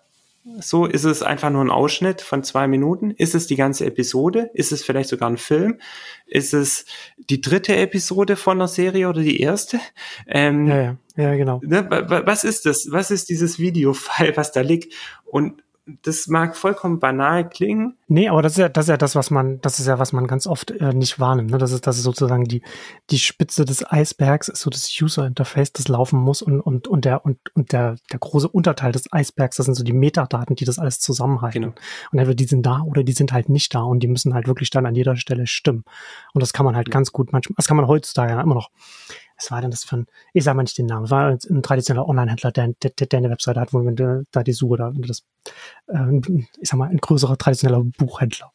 So, 0.59 0.85
ist 0.85 1.05
es 1.05 1.23
einfach 1.23 1.49
nur 1.49 1.63
ein 1.63 1.71
Ausschnitt 1.71 2.21
von 2.21 2.43
zwei 2.43 2.67
Minuten? 2.67 3.11
Ist 3.11 3.33
es 3.33 3.47
die 3.47 3.55
ganze 3.55 3.85
Episode? 3.85 4.51
Ist 4.53 4.73
es 4.73 4.83
vielleicht 4.83 5.07
sogar 5.07 5.29
ein 5.29 5.37
Film? 5.37 5.79
Ist 6.25 6.53
es 6.53 6.85
die 7.29 7.39
dritte 7.39 7.75
Episode 7.77 8.35
von 8.35 8.59
der 8.59 8.67
Serie 8.67 9.07
oder 9.07 9.21
die 9.21 9.39
erste? 9.39 9.79
Ähm, 10.27 10.67
ja, 10.67 10.75
ja, 10.83 10.97
ja, 11.15 11.35
genau. 11.35 11.61
Ne, 11.63 11.87
was 11.89 12.43
ist 12.43 12.65
das? 12.65 12.91
Was 12.91 13.09
ist 13.09 13.29
dieses 13.29 13.57
Videofile, 13.57 14.35
was 14.35 14.51
da 14.51 14.59
liegt? 14.59 14.93
Und 15.23 15.63
das 15.85 16.27
mag 16.27 16.55
vollkommen 16.55 16.99
banal 16.99 17.47
klingen. 17.49 17.97
Nee, 18.07 18.29
aber 18.29 18.41
das 18.41 18.53
ist 18.53 18.57
ja, 18.57 18.69
das 18.69 18.85
ist 18.85 18.89
ja 18.89 18.97
das, 18.97 19.15
was 19.15 19.31
man, 19.31 19.59
das 19.59 19.79
ist 19.79 19.87
ja, 19.87 19.99
was 19.99 20.13
man 20.13 20.27
ganz 20.27 20.47
oft 20.47 20.71
äh, 20.71 20.93
nicht 20.93 21.19
wahrnimmt. 21.19 21.51
Ne? 21.51 21.57
Das 21.57 21.73
ist, 21.73 21.85
das 21.85 21.97
ist 21.97 22.03
sozusagen 22.03 22.45
die, 22.45 22.61
die 23.09 23.19
Spitze 23.19 23.65
des 23.65 23.89
Eisbergs, 23.89 24.47
ist 24.47 24.61
so 24.61 24.69
das 24.69 24.89
User 25.01 25.27
Interface, 25.27 25.73
das 25.73 25.89
laufen 25.89 26.19
muss 26.19 26.41
und, 26.41 26.61
und, 26.61 26.87
und 26.87 27.03
der, 27.03 27.25
und, 27.25 27.37
und 27.53 27.73
der, 27.73 27.97
der 28.11 28.19
große 28.19 28.47
Unterteil 28.47 28.93
des 28.93 29.11
Eisbergs, 29.11 29.57
das 29.57 29.65
sind 29.65 29.75
so 29.75 29.83
die 29.83 29.93
Metadaten, 29.93 30.55
die 30.55 30.65
das 30.65 30.79
alles 30.79 30.99
zusammenhalten. 30.99 31.61
Genau. 31.61 31.75
Und 32.11 32.19
entweder 32.19 32.35
die 32.35 32.45
sind 32.45 32.65
da 32.65 32.81
oder 32.81 33.03
die 33.03 33.13
sind 33.13 33.33
halt 33.33 33.49
nicht 33.49 33.75
da 33.75 33.81
und 33.81 33.99
die 33.99 34.07
müssen 34.07 34.33
halt 34.33 34.47
wirklich 34.47 34.69
dann 34.69 34.85
an 34.85 34.95
jeder 34.95 35.17
Stelle 35.17 35.47
stimmen. 35.47 35.83
Und 36.33 36.41
das 36.41 36.53
kann 36.53 36.65
man 36.65 36.77
halt 36.77 36.87
ja. 36.87 36.93
ganz 36.93 37.11
gut 37.11 37.33
manchmal, 37.33 37.55
das 37.57 37.67
kann 37.67 37.77
man 37.77 37.87
heutzutage 37.87 38.31
ja 38.31 38.41
immer 38.41 38.55
noch 38.55 38.69
was 39.43 39.51
war 39.51 39.61
denn 39.61 39.71
das 39.71 39.83
für 39.83 39.97
ein, 39.97 40.05
ich 40.33 40.43
sage 40.43 40.55
mal 40.55 40.63
nicht 40.63 40.77
den 40.77 40.85
Namen, 40.85 41.09
war 41.09 41.29
ein 41.29 41.63
traditioneller 41.63 42.07
Online-Händler, 42.07 42.51
der, 42.51 42.69
der, 42.81 42.91
der 42.91 43.17
eine 43.17 43.29
Webseite 43.29 43.59
hat, 43.59 43.73
wo 43.73 43.85
wenn 43.85 43.95
du 43.95 44.25
da 44.31 44.43
die 44.43 44.53
Suche, 44.53 44.77
da, 44.77 44.91
das, 44.95 45.23
äh, 45.87 46.21
ich 46.59 46.69
sag 46.69 46.77
mal, 46.77 46.89
ein 46.89 46.97
größerer 46.97 47.37
traditioneller 47.37 47.83
Buchhändler. 47.97 48.51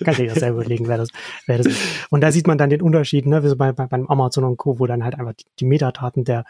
Du 0.00 0.12
dir 0.12 0.28
das 0.28 0.40
selber 0.40 0.60
überlegen, 0.60 0.88
wer 0.88 0.98
das, 0.98 1.08
wer 1.46 1.58
das 1.58 1.66
ist. 1.66 1.80
Und 2.10 2.20
da 2.20 2.32
sieht 2.32 2.46
man 2.46 2.58
dann 2.58 2.70
den 2.70 2.82
Unterschied, 2.82 3.26
ne, 3.26 3.42
wie 3.42 3.48
so 3.48 3.56
bei, 3.56 3.72
bei, 3.72 3.86
beim 3.86 4.06
Amazon 4.06 4.44
und 4.44 4.56
Co., 4.56 4.78
wo 4.78 4.86
dann 4.86 5.04
halt 5.04 5.18
einfach 5.18 5.34
die, 5.34 5.46
die 5.58 5.64
Metadaten 5.64 6.24
der, 6.24 6.44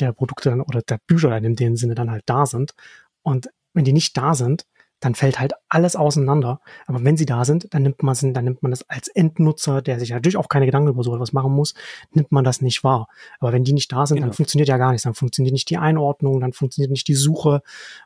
der 0.00 0.12
Produkte 0.12 0.50
dann, 0.50 0.60
oder 0.60 0.82
der 0.82 0.98
Bücher 1.06 1.30
dann 1.30 1.44
in 1.44 1.56
dem 1.56 1.76
Sinne 1.76 1.94
dann 1.94 2.10
halt 2.10 2.24
da 2.26 2.44
sind. 2.46 2.74
Und 3.22 3.48
wenn 3.72 3.84
die 3.84 3.92
nicht 3.92 4.16
da 4.16 4.34
sind, 4.34 4.66
dann 5.02 5.16
fällt 5.16 5.40
halt 5.40 5.52
alles 5.68 5.96
auseinander. 5.96 6.60
Aber 6.86 7.02
wenn 7.04 7.16
sie 7.16 7.26
da 7.26 7.44
sind, 7.44 7.74
dann 7.74 7.82
nimmt 7.82 8.02
man 8.04 8.12
es, 8.12 8.20
dann 8.20 8.44
nimmt 8.44 8.62
man 8.62 8.70
das 8.70 8.88
als 8.88 9.08
Endnutzer, 9.08 9.82
der 9.82 9.98
sich 9.98 10.10
natürlich 10.10 10.36
auch 10.36 10.48
keine 10.48 10.64
Gedanken 10.64 10.88
über 10.88 11.02
so 11.02 11.12
etwas 11.14 11.32
machen 11.32 11.52
muss, 11.52 11.74
nimmt 12.12 12.30
man 12.30 12.44
das 12.44 12.62
nicht 12.62 12.84
wahr. 12.84 13.08
Aber 13.40 13.52
wenn 13.52 13.64
die 13.64 13.72
nicht 13.72 13.90
da 13.90 14.06
sind, 14.06 14.16
genau. 14.16 14.28
dann 14.28 14.34
funktioniert 14.34 14.68
ja 14.68 14.78
gar 14.78 14.92
nichts. 14.92 15.02
Dann 15.02 15.14
funktioniert 15.14 15.52
nicht 15.52 15.68
die 15.70 15.76
Einordnung, 15.76 16.40
dann 16.40 16.52
funktioniert 16.52 16.92
nicht 16.92 17.08
die 17.08 17.14
Suche, 17.14 17.62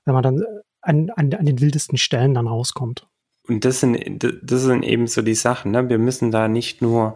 wenn 0.06 0.14
man 0.14 0.22
dann 0.22 0.42
an, 0.80 1.10
an, 1.10 1.34
an 1.34 1.44
den 1.44 1.60
wildesten 1.60 1.98
Stellen 1.98 2.32
dann 2.32 2.46
rauskommt. 2.46 3.06
Und 3.46 3.64
das 3.66 3.80
sind, 3.80 4.24
das 4.42 4.62
sind 4.62 4.82
eben 4.82 5.06
so 5.06 5.20
die 5.20 5.34
Sachen, 5.34 5.72
ne? 5.72 5.88
Wir 5.88 5.98
müssen 5.98 6.30
da 6.30 6.48
nicht 6.48 6.80
nur 6.80 7.14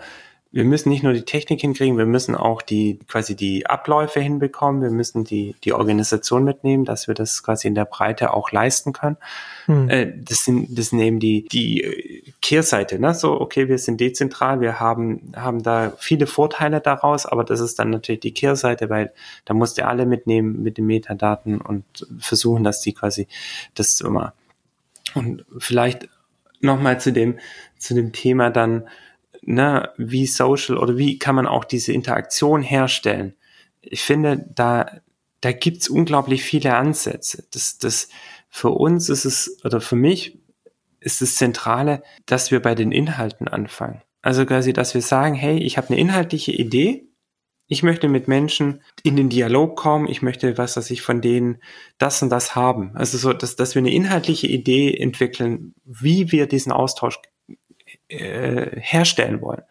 wir 0.53 0.64
müssen 0.64 0.88
nicht 0.88 1.05
nur 1.05 1.12
die 1.12 1.22
Technik 1.22 1.61
hinkriegen, 1.61 1.96
wir 1.96 2.07
müssen 2.07 2.34
auch 2.34 2.61
die 2.61 2.98
quasi 3.07 3.36
die 3.36 3.66
Abläufe 3.66 4.18
hinbekommen, 4.20 4.82
wir 4.82 4.90
müssen 4.90 5.22
die 5.22 5.55
die 5.62 5.72
Organisation 5.72 6.42
mitnehmen, 6.42 6.84
dass 6.84 7.07
wir 7.07 7.14
das 7.14 7.44
quasi 7.44 7.68
in 7.68 7.76
der 7.76 7.84
Breite 7.84 8.34
auch 8.34 8.51
leisten 8.51 8.92
können. 8.92 9.16
Hm. 9.66 9.88
Äh, 9.88 10.12
das 10.16 10.44
sind 10.44 10.76
das 10.76 10.88
sind 10.88 10.98
eben 10.98 11.20
die 11.20 11.46
die 11.53 12.34
Kehrseite, 12.42 12.98
ne? 12.98 13.14
So 13.14 13.40
okay, 13.40 13.68
wir 13.68 13.78
sind 13.78 14.01
dezentral, 14.01 14.61
wir 14.61 14.80
haben 14.80 15.32
haben 15.36 15.62
da 15.62 15.92
viele 15.98 16.26
Vorteile 16.26 16.80
daraus, 16.80 17.26
aber 17.26 17.44
das 17.44 17.61
ist 17.61 17.78
dann 17.78 17.90
natürlich 17.90 18.20
die 18.20 18.34
Kehrseite, 18.34 18.90
weil 18.90 19.12
da 19.44 19.55
musst 19.55 19.78
du 19.78 19.86
alle 19.86 20.05
mitnehmen 20.05 20.64
mit 20.64 20.78
den 20.78 20.86
Metadaten 20.86 21.61
und 21.61 21.84
versuchen, 22.18 22.64
dass 22.64 22.80
die 22.80 22.92
quasi 22.92 23.28
das 23.74 24.01
immer 24.01 24.34
und 25.14 25.44
vielleicht 25.59 26.09
noch 26.61 26.80
mal 26.80 27.01
zu 27.01 27.12
dem 27.12 27.38
zu 27.78 27.94
dem 27.94 28.12
Thema 28.12 28.51
dann 28.51 28.88
ne, 29.43 29.91
wie 29.97 30.26
Social 30.26 30.76
oder 30.78 30.97
wie 30.97 31.18
kann 31.18 31.34
man 31.34 31.47
auch 31.47 31.64
diese 31.64 31.93
Interaktion 31.93 32.62
herstellen. 32.62 33.34
Ich 33.80 34.03
finde, 34.03 34.47
da, 34.55 35.01
da 35.41 35.53
gibt's 35.53 35.88
unglaublich 35.88 36.43
viele 36.43 36.74
Ansätze. 36.74 37.45
Das, 37.53 37.78
das, 37.78 38.09
für 38.49 38.70
uns 38.70 39.09
ist 39.09 39.24
es, 39.24 39.59
oder 39.64 39.80
für 39.80 39.97
mich 39.97 40.38
ist 41.01 41.22
das 41.22 41.36
Zentrale, 41.36 42.03
dass 42.26 42.51
wir 42.51 42.61
bei 42.61 42.74
den 42.74 42.93
Inhalten 42.93 43.49
anfangen. 43.49 44.03
Also 44.22 44.45
quasi, 44.45 44.72
dass 44.72 44.93
wir 44.93 45.03
sagen, 45.03 45.34
hey, 45.34 45.59
ich 45.59 45.78
habe 45.78 45.88
eine 45.88 45.99
inhaltliche 45.99 46.53
Idee, 46.53 47.07
ich 47.72 47.84
möchte 47.84 48.09
mit 48.09 48.26
Menschen 48.26 48.82
in 49.05 49.14
den 49.14 49.28
Dialog 49.28 49.76
kommen, 49.76 50.09
ich 50.09 50.22
möchte, 50.22 50.59
was 50.59 50.74
dass 50.74 50.91
ich 50.91 51.03
von 51.03 51.20
denen 51.20 51.59
das 51.99 52.20
und 52.20 52.28
das 52.28 52.57
haben. 52.57 52.91
Also 52.97 53.16
so, 53.16 53.32
dass, 53.32 53.55
dass 53.55 53.76
wir 53.76 53.80
eine 53.80 53.93
inhaltliche 53.93 54.49
Idee 54.49 54.93
entwickeln, 54.93 55.72
wie 55.84 56.32
wir 56.32 56.49
diesen 56.49 56.72
Austausch 56.72 57.20
äh, 58.11 58.81
herstellen 58.81 59.41
wollen. 59.41 59.63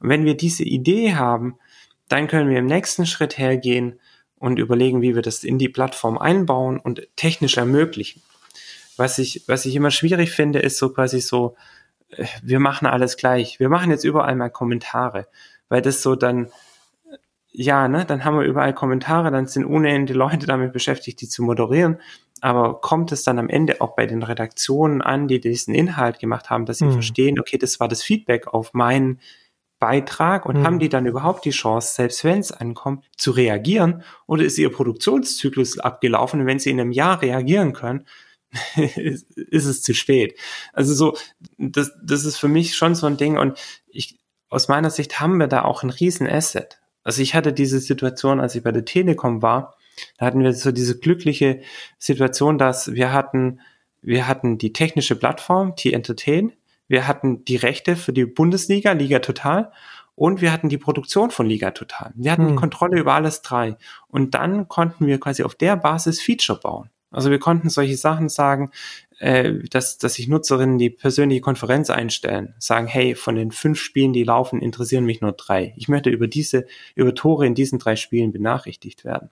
Und 0.00 0.08
wenn 0.08 0.24
wir 0.24 0.36
diese 0.36 0.64
Idee 0.64 1.14
haben, 1.14 1.58
dann 2.08 2.28
können 2.28 2.50
wir 2.50 2.58
im 2.58 2.66
nächsten 2.66 3.06
Schritt 3.06 3.38
hergehen 3.38 4.00
und 4.36 4.58
überlegen, 4.58 5.02
wie 5.02 5.14
wir 5.14 5.22
das 5.22 5.44
in 5.44 5.58
die 5.58 5.68
Plattform 5.68 6.18
einbauen 6.18 6.78
und 6.78 7.06
technisch 7.16 7.56
ermöglichen. 7.56 8.22
Was 8.96 9.18
ich, 9.18 9.44
was 9.46 9.64
ich 9.64 9.76
immer 9.76 9.90
schwierig 9.90 10.32
finde, 10.32 10.58
ist 10.58 10.78
so 10.78 10.92
quasi 10.92 11.20
so, 11.20 11.54
äh, 12.10 12.26
wir 12.42 12.60
machen 12.60 12.86
alles 12.86 13.16
gleich. 13.16 13.60
Wir 13.60 13.68
machen 13.68 13.90
jetzt 13.90 14.04
überall 14.04 14.34
mal 14.36 14.50
Kommentare, 14.50 15.28
weil 15.68 15.82
das 15.82 16.02
so 16.02 16.16
dann, 16.16 16.50
ja, 17.50 17.88
ne, 17.88 18.04
dann 18.04 18.24
haben 18.24 18.38
wir 18.38 18.44
überall 18.44 18.74
Kommentare, 18.74 19.30
dann 19.30 19.46
sind 19.46 19.64
unendliche 19.64 20.18
Leute 20.18 20.46
damit 20.46 20.72
beschäftigt, 20.72 21.20
die 21.20 21.28
zu 21.28 21.42
moderieren 21.42 21.98
aber 22.42 22.80
kommt 22.80 23.12
es 23.12 23.22
dann 23.22 23.38
am 23.38 23.48
Ende 23.48 23.80
auch 23.80 23.94
bei 23.94 24.04
den 24.04 24.24
Redaktionen 24.24 25.00
an, 25.00 25.28
die 25.28 25.40
diesen 25.40 25.74
Inhalt 25.74 26.18
gemacht 26.18 26.50
haben, 26.50 26.66
dass 26.66 26.78
sie 26.78 26.86
mhm. 26.86 26.92
verstehen, 26.92 27.38
okay, 27.38 27.56
das 27.56 27.78
war 27.78 27.86
das 27.86 28.02
Feedback 28.02 28.48
auf 28.48 28.74
meinen 28.74 29.20
Beitrag 29.78 30.44
und 30.44 30.58
mhm. 30.58 30.66
haben 30.66 30.78
die 30.80 30.88
dann 30.88 31.06
überhaupt 31.06 31.44
die 31.44 31.50
Chance, 31.50 31.94
selbst 31.94 32.24
wenn 32.24 32.40
es 32.40 32.50
ankommt, 32.50 33.04
zu 33.16 33.30
reagieren 33.30 34.02
oder 34.26 34.42
ist 34.42 34.58
ihr 34.58 34.72
Produktionszyklus 34.72 35.78
abgelaufen 35.78 36.40
und 36.40 36.46
wenn 36.46 36.58
sie 36.58 36.70
in 36.70 36.80
einem 36.80 36.90
Jahr 36.90 37.22
reagieren 37.22 37.74
können, 37.74 38.06
ist 38.76 39.66
es 39.66 39.82
zu 39.82 39.94
spät. 39.94 40.36
Also 40.72 40.94
so, 40.94 41.16
das, 41.58 41.92
das 42.02 42.24
ist 42.24 42.38
für 42.38 42.48
mich 42.48 42.74
schon 42.74 42.96
so 42.96 43.06
ein 43.06 43.16
Ding 43.16 43.38
und 43.38 43.56
ich, 43.86 44.18
aus 44.48 44.66
meiner 44.66 44.90
Sicht 44.90 45.20
haben 45.20 45.38
wir 45.38 45.46
da 45.46 45.62
auch 45.62 45.84
ein 45.84 45.90
riesen 45.90 46.28
Asset. 46.28 46.80
Also 47.04 47.22
ich 47.22 47.36
hatte 47.36 47.52
diese 47.52 47.78
Situation, 47.78 48.40
als 48.40 48.56
ich 48.56 48.64
bei 48.64 48.72
der 48.72 48.84
Telekom 48.84 49.42
war, 49.42 49.76
da 50.18 50.26
hatten 50.26 50.40
wir 50.40 50.52
so 50.52 50.72
diese 50.72 50.98
glückliche 50.98 51.60
Situation, 51.98 52.58
dass 52.58 52.92
wir 52.92 53.12
hatten, 53.12 53.60
wir 54.00 54.26
hatten 54.26 54.58
die 54.58 54.72
technische 54.72 55.16
Plattform, 55.16 55.76
T-Entertain, 55.76 56.52
wir 56.88 57.06
hatten 57.06 57.44
die 57.44 57.56
Rechte 57.56 57.96
für 57.96 58.12
die 58.12 58.26
Bundesliga, 58.26 58.92
Liga 58.92 59.20
Total 59.20 59.72
und 60.14 60.40
wir 60.40 60.52
hatten 60.52 60.68
die 60.68 60.78
Produktion 60.78 61.30
von 61.30 61.46
Liga 61.46 61.70
Total. 61.70 62.12
Wir 62.14 62.32
hatten 62.32 62.50
hm. 62.50 62.56
Kontrolle 62.56 63.00
über 63.00 63.14
alles 63.14 63.42
drei. 63.42 63.76
Und 64.08 64.34
dann 64.34 64.68
konnten 64.68 65.06
wir 65.06 65.18
quasi 65.18 65.42
auf 65.42 65.54
der 65.54 65.76
Basis 65.76 66.20
Feature 66.20 66.60
bauen. 66.60 66.90
Also 67.12 67.30
wir 67.30 67.38
konnten 67.38 67.70
solche 67.70 67.96
Sachen 67.96 68.28
sagen, 68.28 68.70
äh, 69.22 69.60
dass, 69.70 69.98
dass 69.98 70.14
sich 70.14 70.26
Nutzerinnen 70.26 70.78
die 70.78 70.90
persönliche 70.90 71.40
Konferenz 71.40 71.90
einstellen, 71.90 72.54
sagen, 72.58 72.88
hey, 72.88 73.14
von 73.14 73.36
den 73.36 73.52
fünf 73.52 73.78
Spielen, 73.78 74.12
die 74.12 74.24
laufen, 74.24 74.60
interessieren 74.60 75.04
mich 75.04 75.20
nur 75.20 75.30
drei. 75.30 75.74
Ich 75.76 75.86
möchte 75.86 76.10
über 76.10 76.26
diese, 76.26 76.66
über 76.96 77.14
Tore 77.14 77.46
in 77.46 77.54
diesen 77.54 77.78
drei 77.78 77.94
Spielen 77.94 78.32
benachrichtigt 78.32 79.04
werden. 79.04 79.30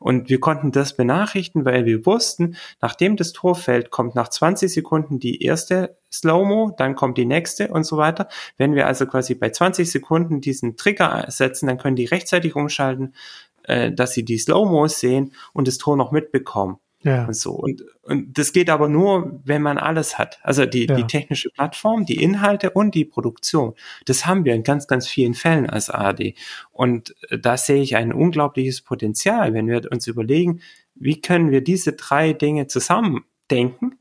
Und 0.00 0.28
wir 0.28 0.40
konnten 0.40 0.72
das 0.72 0.96
benachrichten, 0.96 1.64
weil 1.64 1.84
wir 1.84 2.04
wussten, 2.04 2.56
nachdem 2.80 3.14
das 3.16 3.32
Tor 3.32 3.54
fällt, 3.54 3.90
kommt 3.90 4.16
nach 4.16 4.28
20 4.28 4.72
Sekunden 4.72 5.20
die 5.20 5.40
erste 5.40 5.96
Slow-Mo, 6.10 6.74
dann 6.76 6.96
kommt 6.96 7.16
die 7.16 7.26
nächste 7.26 7.68
und 7.68 7.84
so 7.84 7.96
weiter. 7.96 8.26
Wenn 8.56 8.74
wir 8.74 8.88
also 8.88 9.06
quasi 9.06 9.36
bei 9.36 9.50
20 9.50 9.88
Sekunden 9.88 10.40
diesen 10.40 10.76
Trigger 10.76 11.26
setzen, 11.28 11.68
dann 11.68 11.78
können 11.78 11.94
die 11.94 12.06
rechtzeitig 12.06 12.56
umschalten, 12.56 13.14
äh, 13.62 13.92
dass 13.92 14.14
sie 14.14 14.24
die 14.24 14.38
Slow-Mos 14.38 14.98
sehen 14.98 15.32
und 15.52 15.68
das 15.68 15.78
Tor 15.78 15.96
noch 15.96 16.10
mitbekommen. 16.10 16.78
Ja. 17.02 17.26
Und 17.26 17.36
so. 17.36 17.52
Und, 17.52 17.84
und 18.02 18.36
das 18.36 18.52
geht 18.52 18.70
aber 18.70 18.88
nur, 18.88 19.40
wenn 19.44 19.62
man 19.62 19.78
alles 19.78 20.18
hat. 20.18 20.40
Also 20.42 20.66
die, 20.66 20.86
ja. 20.86 20.96
die 20.96 21.06
technische 21.06 21.50
Plattform, 21.50 22.04
die 22.04 22.20
Inhalte 22.20 22.70
und 22.70 22.94
die 22.94 23.04
Produktion. 23.04 23.74
Das 24.06 24.26
haben 24.26 24.44
wir 24.44 24.54
in 24.54 24.64
ganz, 24.64 24.88
ganz 24.88 25.06
vielen 25.06 25.34
Fällen 25.34 25.70
als 25.70 25.90
ARD. 25.90 26.34
Und 26.72 27.14
äh, 27.28 27.38
da 27.38 27.56
sehe 27.56 27.82
ich 27.82 27.96
ein 27.96 28.12
unglaubliches 28.12 28.82
Potenzial, 28.82 29.54
wenn 29.54 29.68
wir 29.68 29.90
uns 29.92 30.06
überlegen, 30.06 30.60
wie 30.94 31.20
können 31.20 31.50
wir 31.50 31.62
diese 31.62 31.92
drei 31.92 32.32
Dinge 32.32 32.66
zusammen 32.66 33.24
denken, 33.50 33.98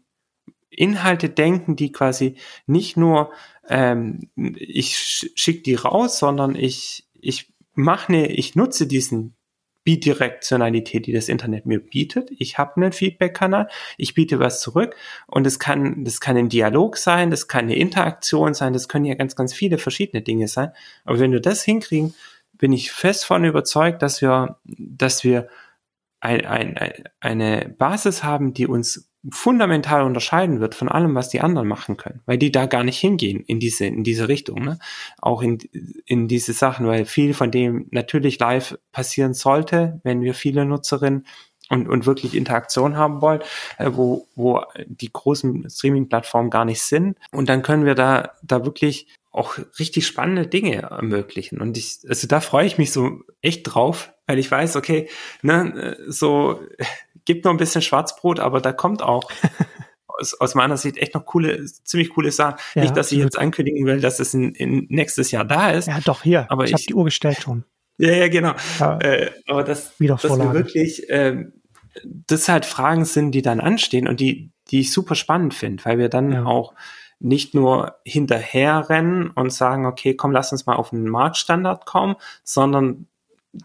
Inhalte 0.69 1.29
denken, 1.29 1.75
die 1.75 1.91
quasi 1.91 2.35
nicht 2.65 2.97
nur 2.97 3.31
ähm, 3.67 4.29
ich 4.35 5.31
schicke 5.35 5.63
die 5.63 5.75
raus, 5.75 6.19
sondern 6.19 6.55
ich 6.55 7.07
ich 7.13 7.53
mache 7.73 8.11
ne, 8.11 8.31
ich 8.31 8.55
nutze 8.55 8.87
diesen 8.87 9.36
Bidirektionalität, 9.87 11.05
die 11.05 11.13
das 11.13 11.29
Internet 11.29 11.65
mir 11.65 11.79
bietet. 11.79 12.29
Ich 12.39 12.57
habe 12.57 12.75
einen 12.75 12.91
Feedback-Kanal, 12.91 13.69
ich 13.97 14.13
biete 14.13 14.37
was 14.37 14.59
zurück 14.59 14.97
und 15.27 15.47
es 15.47 15.59
kann, 15.59 16.03
das 16.03 16.19
kann 16.19 16.35
ein 16.35 16.49
Dialog 16.49 16.97
sein, 16.97 17.31
das 17.31 17.47
kann 17.47 17.63
eine 17.63 17.77
Interaktion 17.77 18.53
sein, 18.53 18.73
das 18.73 18.89
können 18.89 19.05
ja 19.05 19.15
ganz, 19.15 19.37
ganz 19.37 19.53
viele 19.53 19.77
verschiedene 19.77 20.21
Dinge 20.21 20.49
sein. 20.49 20.71
Aber 21.05 21.19
wenn 21.19 21.31
wir 21.31 21.39
das 21.39 21.63
hinkriegen, 21.63 22.13
bin 22.57 22.73
ich 22.73 22.91
fest 22.91 23.23
von 23.23 23.45
überzeugt, 23.45 24.01
dass 24.01 24.21
wir, 24.21 24.59
dass 24.65 25.23
wir 25.23 25.47
ein, 26.19 26.45
ein, 26.45 27.05
eine 27.21 27.73
Basis 27.77 28.25
haben, 28.25 28.53
die 28.53 28.67
uns 28.67 29.06
fundamental 29.31 30.03
unterscheiden 30.03 30.59
wird 30.59 30.75
von 30.75 30.89
allem, 30.89 31.15
was 31.15 31.29
die 31.29 31.41
anderen 31.41 31.67
machen 31.67 31.97
können, 31.97 32.21
weil 32.25 32.37
die 32.37 32.51
da 32.51 32.65
gar 32.65 32.83
nicht 32.83 32.97
hingehen 32.97 33.41
in 33.41 33.59
diese, 33.59 33.85
in 33.85 34.03
diese 34.03 34.27
Richtung, 34.27 34.63
ne? 34.63 34.79
auch 35.19 35.41
in, 35.41 35.57
in 36.05 36.27
diese 36.27 36.53
Sachen, 36.53 36.87
weil 36.87 37.05
viel 37.05 37.33
von 37.33 37.51
dem 37.51 37.87
natürlich 37.91 38.39
live 38.39 38.77
passieren 38.91 39.33
sollte, 39.33 39.99
wenn 40.03 40.21
wir 40.21 40.33
viele 40.33 40.65
Nutzerinnen 40.65 41.25
und, 41.69 41.87
und 41.89 42.05
wirklich 42.05 42.35
Interaktion 42.35 42.95
haben 42.95 43.21
wollen, 43.21 43.41
äh, 43.77 43.91
wo, 43.93 44.27
wo 44.35 44.63
die 44.85 45.11
großen 45.11 45.69
Streaming-Plattformen 45.69 46.49
gar 46.49 46.65
nicht 46.65 46.81
sind. 46.81 47.17
Und 47.31 47.49
dann 47.49 47.61
können 47.61 47.85
wir 47.85 47.95
da, 47.95 48.31
da 48.43 48.65
wirklich 48.65 49.07
auch 49.31 49.57
richtig 49.77 50.07
spannende 50.07 50.47
Dinge 50.47 50.81
ermöglichen. 50.81 51.61
Und 51.61 51.77
ich, 51.77 51.99
also 52.07 52.27
da 52.27 52.39
freue 52.39 52.65
ich 52.65 52.77
mich 52.77 52.91
so 52.91 53.21
echt 53.41 53.63
drauf, 53.63 54.13
weil 54.25 54.39
ich 54.39 54.49
weiß, 54.49 54.75
okay, 54.75 55.09
ne, 55.41 55.97
so 56.07 56.59
gibt 57.27 57.45
noch 57.45 57.51
ein 57.51 57.57
bisschen 57.57 57.83
Schwarzbrot, 57.83 58.39
aber 58.39 58.61
da 58.61 58.71
kommt 58.71 59.03
auch 59.03 59.29
aus, 60.07 60.33
aus 60.33 60.55
meiner 60.55 60.77
Sicht 60.77 60.97
echt 60.97 61.13
noch 61.13 61.25
coole, 61.25 61.65
ziemlich 61.65 62.09
coole 62.09 62.31
Sachen. 62.31 62.57
Ja, 62.73 62.83
Nicht, 62.83 62.97
dass 62.97 63.11
ich 63.11 63.19
jetzt 63.19 63.37
ankündigen 63.37 63.85
will, 63.85 63.99
dass 63.99 64.19
es 64.19 64.33
in, 64.33 64.55
in 64.55 64.87
nächstes 64.89 65.29
Jahr 65.29 65.45
da 65.45 65.69
ist. 65.69 65.87
Ja, 65.87 65.99
doch, 65.99 66.23
hier. 66.23 66.49
Aber 66.49 66.63
ich, 66.63 66.71
ich 66.71 66.73
habe 66.73 66.83
die 66.87 66.95
Uhr 66.95 67.05
gestellt 67.05 67.39
schon. 67.41 67.65
Ja, 67.97 68.11
ja, 68.11 68.27
genau. 68.29 68.53
Ja, 68.79 68.97
äh, 68.99 69.31
aber 69.47 69.63
das, 69.63 69.93
dass 69.99 70.23
wir 70.23 70.53
wirklich, 70.53 71.09
äh, 71.09 71.45
das 72.03 72.47
halt 72.47 72.65
Fragen 72.65 73.05
sind, 73.05 73.31
die 73.31 73.41
dann 73.41 73.59
anstehen 73.59 74.07
und 74.07 74.19
die, 74.19 74.51
die 74.69 74.81
ich 74.81 74.93
super 74.93 75.15
spannend 75.15 75.53
finde, 75.53 75.83
weil 75.83 75.97
wir 75.97 76.09
dann 76.09 76.31
ja. 76.31 76.45
auch 76.45 76.73
nicht 77.19 77.55
nur 77.55 77.97
hinterherrennen 78.05 79.31
und 79.31 79.51
sagen, 79.51 79.85
okay, 79.85 80.15
komm, 80.15 80.31
lass 80.31 80.51
uns 80.51 80.67
mal 80.67 80.75
auf 80.75 80.93
einen 80.93 81.09
Marktstandard 81.09 81.85
kommen, 81.85 82.15
sondern 82.43 83.07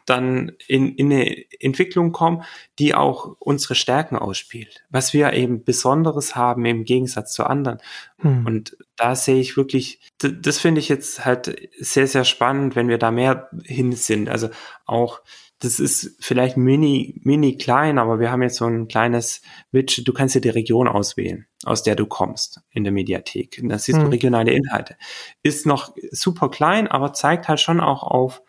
dann 0.07 0.53
in, 0.67 0.95
in 0.95 1.13
eine 1.13 1.45
Entwicklung 1.61 2.13
kommen, 2.13 2.43
die 2.79 2.95
auch 2.95 3.37
unsere 3.39 3.75
Stärken 3.75 4.17
ausspielt, 4.17 4.85
was 4.91 5.13
wir 5.13 5.33
eben 5.33 5.65
Besonderes 5.65 6.37
haben 6.37 6.65
im 6.65 6.85
Gegensatz 6.85 7.33
zu 7.33 7.45
anderen. 7.45 7.79
Hm. 8.19 8.47
Und 8.47 8.77
da 8.97 9.15
sehe 9.15 9.41
ich 9.41 9.57
wirklich, 9.57 10.01
das 10.19 10.59
finde 10.59 10.81
ich 10.81 10.89
jetzt 10.89 11.25
halt 11.25 11.71
sehr, 11.79 12.07
sehr 12.07 12.25
spannend, 12.25 12.77
wenn 12.77 12.89
wir 12.89 12.99
da 12.99 13.11
mehr 13.11 13.49
hin 13.65 13.93
sind. 13.93 14.29
Also 14.29 14.49
auch, 14.87 15.21
das 15.59 15.79
ist 15.79 16.17
vielleicht 16.19 16.57
mini, 16.57 17.21
mini 17.23 17.57
klein, 17.57 17.99
aber 17.99 18.19
wir 18.19 18.33
haben 18.33 18.43
jetzt 18.43 18.57
so 18.57 18.67
ein 18.67 18.89
kleines 18.89 19.43
Widget, 19.71 20.09
du 20.09 20.13
kannst 20.13 20.35
dir 20.35 20.41
die 20.41 20.49
Region 20.49 20.89
auswählen, 20.89 21.47
aus 21.65 21.85
der 21.85 21.95
du 21.95 22.07
kommst 22.07 22.61
in 22.71 22.83
der 22.83 22.93
Mediathek. 22.93 23.61
Das 23.65 23.85
siehst 23.85 23.99
hm. 23.99 24.07
du 24.07 24.11
regionale 24.11 24.53
Inhalte. 24.53 24.97
Ist 25.43 25.67
noch 25.67 25.95
super 26.11 26.51
klein, 26.51 26.89
aber 26.89 27.13
zeigt 27.13 27.49
halt 27.49 27.61
schon 27.61 27.81
auch 27.81 28.03
auf, 28.03 28.43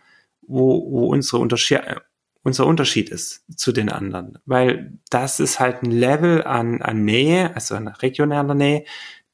wo, 0.48 0.92
wo 0.92 1.08
unsere 1.08 1.38
Unterschied, 1.40 1.82
unser 2.44 2.66
Unterschied 2.66 3.10
ist 3.10 3.44
zu 3.58 3.72
den 3.72 3.90
anderen. 3.90 4.38
Weil 4.46 4.98
das 5.10 5.40
ist 5.40 5.60
halt 5.60 5.84
ein 5.84 5.92
Level 5.92 6.44
an, 6.44 6.82
an 6.82 7.06
Nähe, 7.06 7.56
also 7.56 7.76
an 7.76 7.88
regionaler 7.88 8.56
Nähe, 8.56 8.86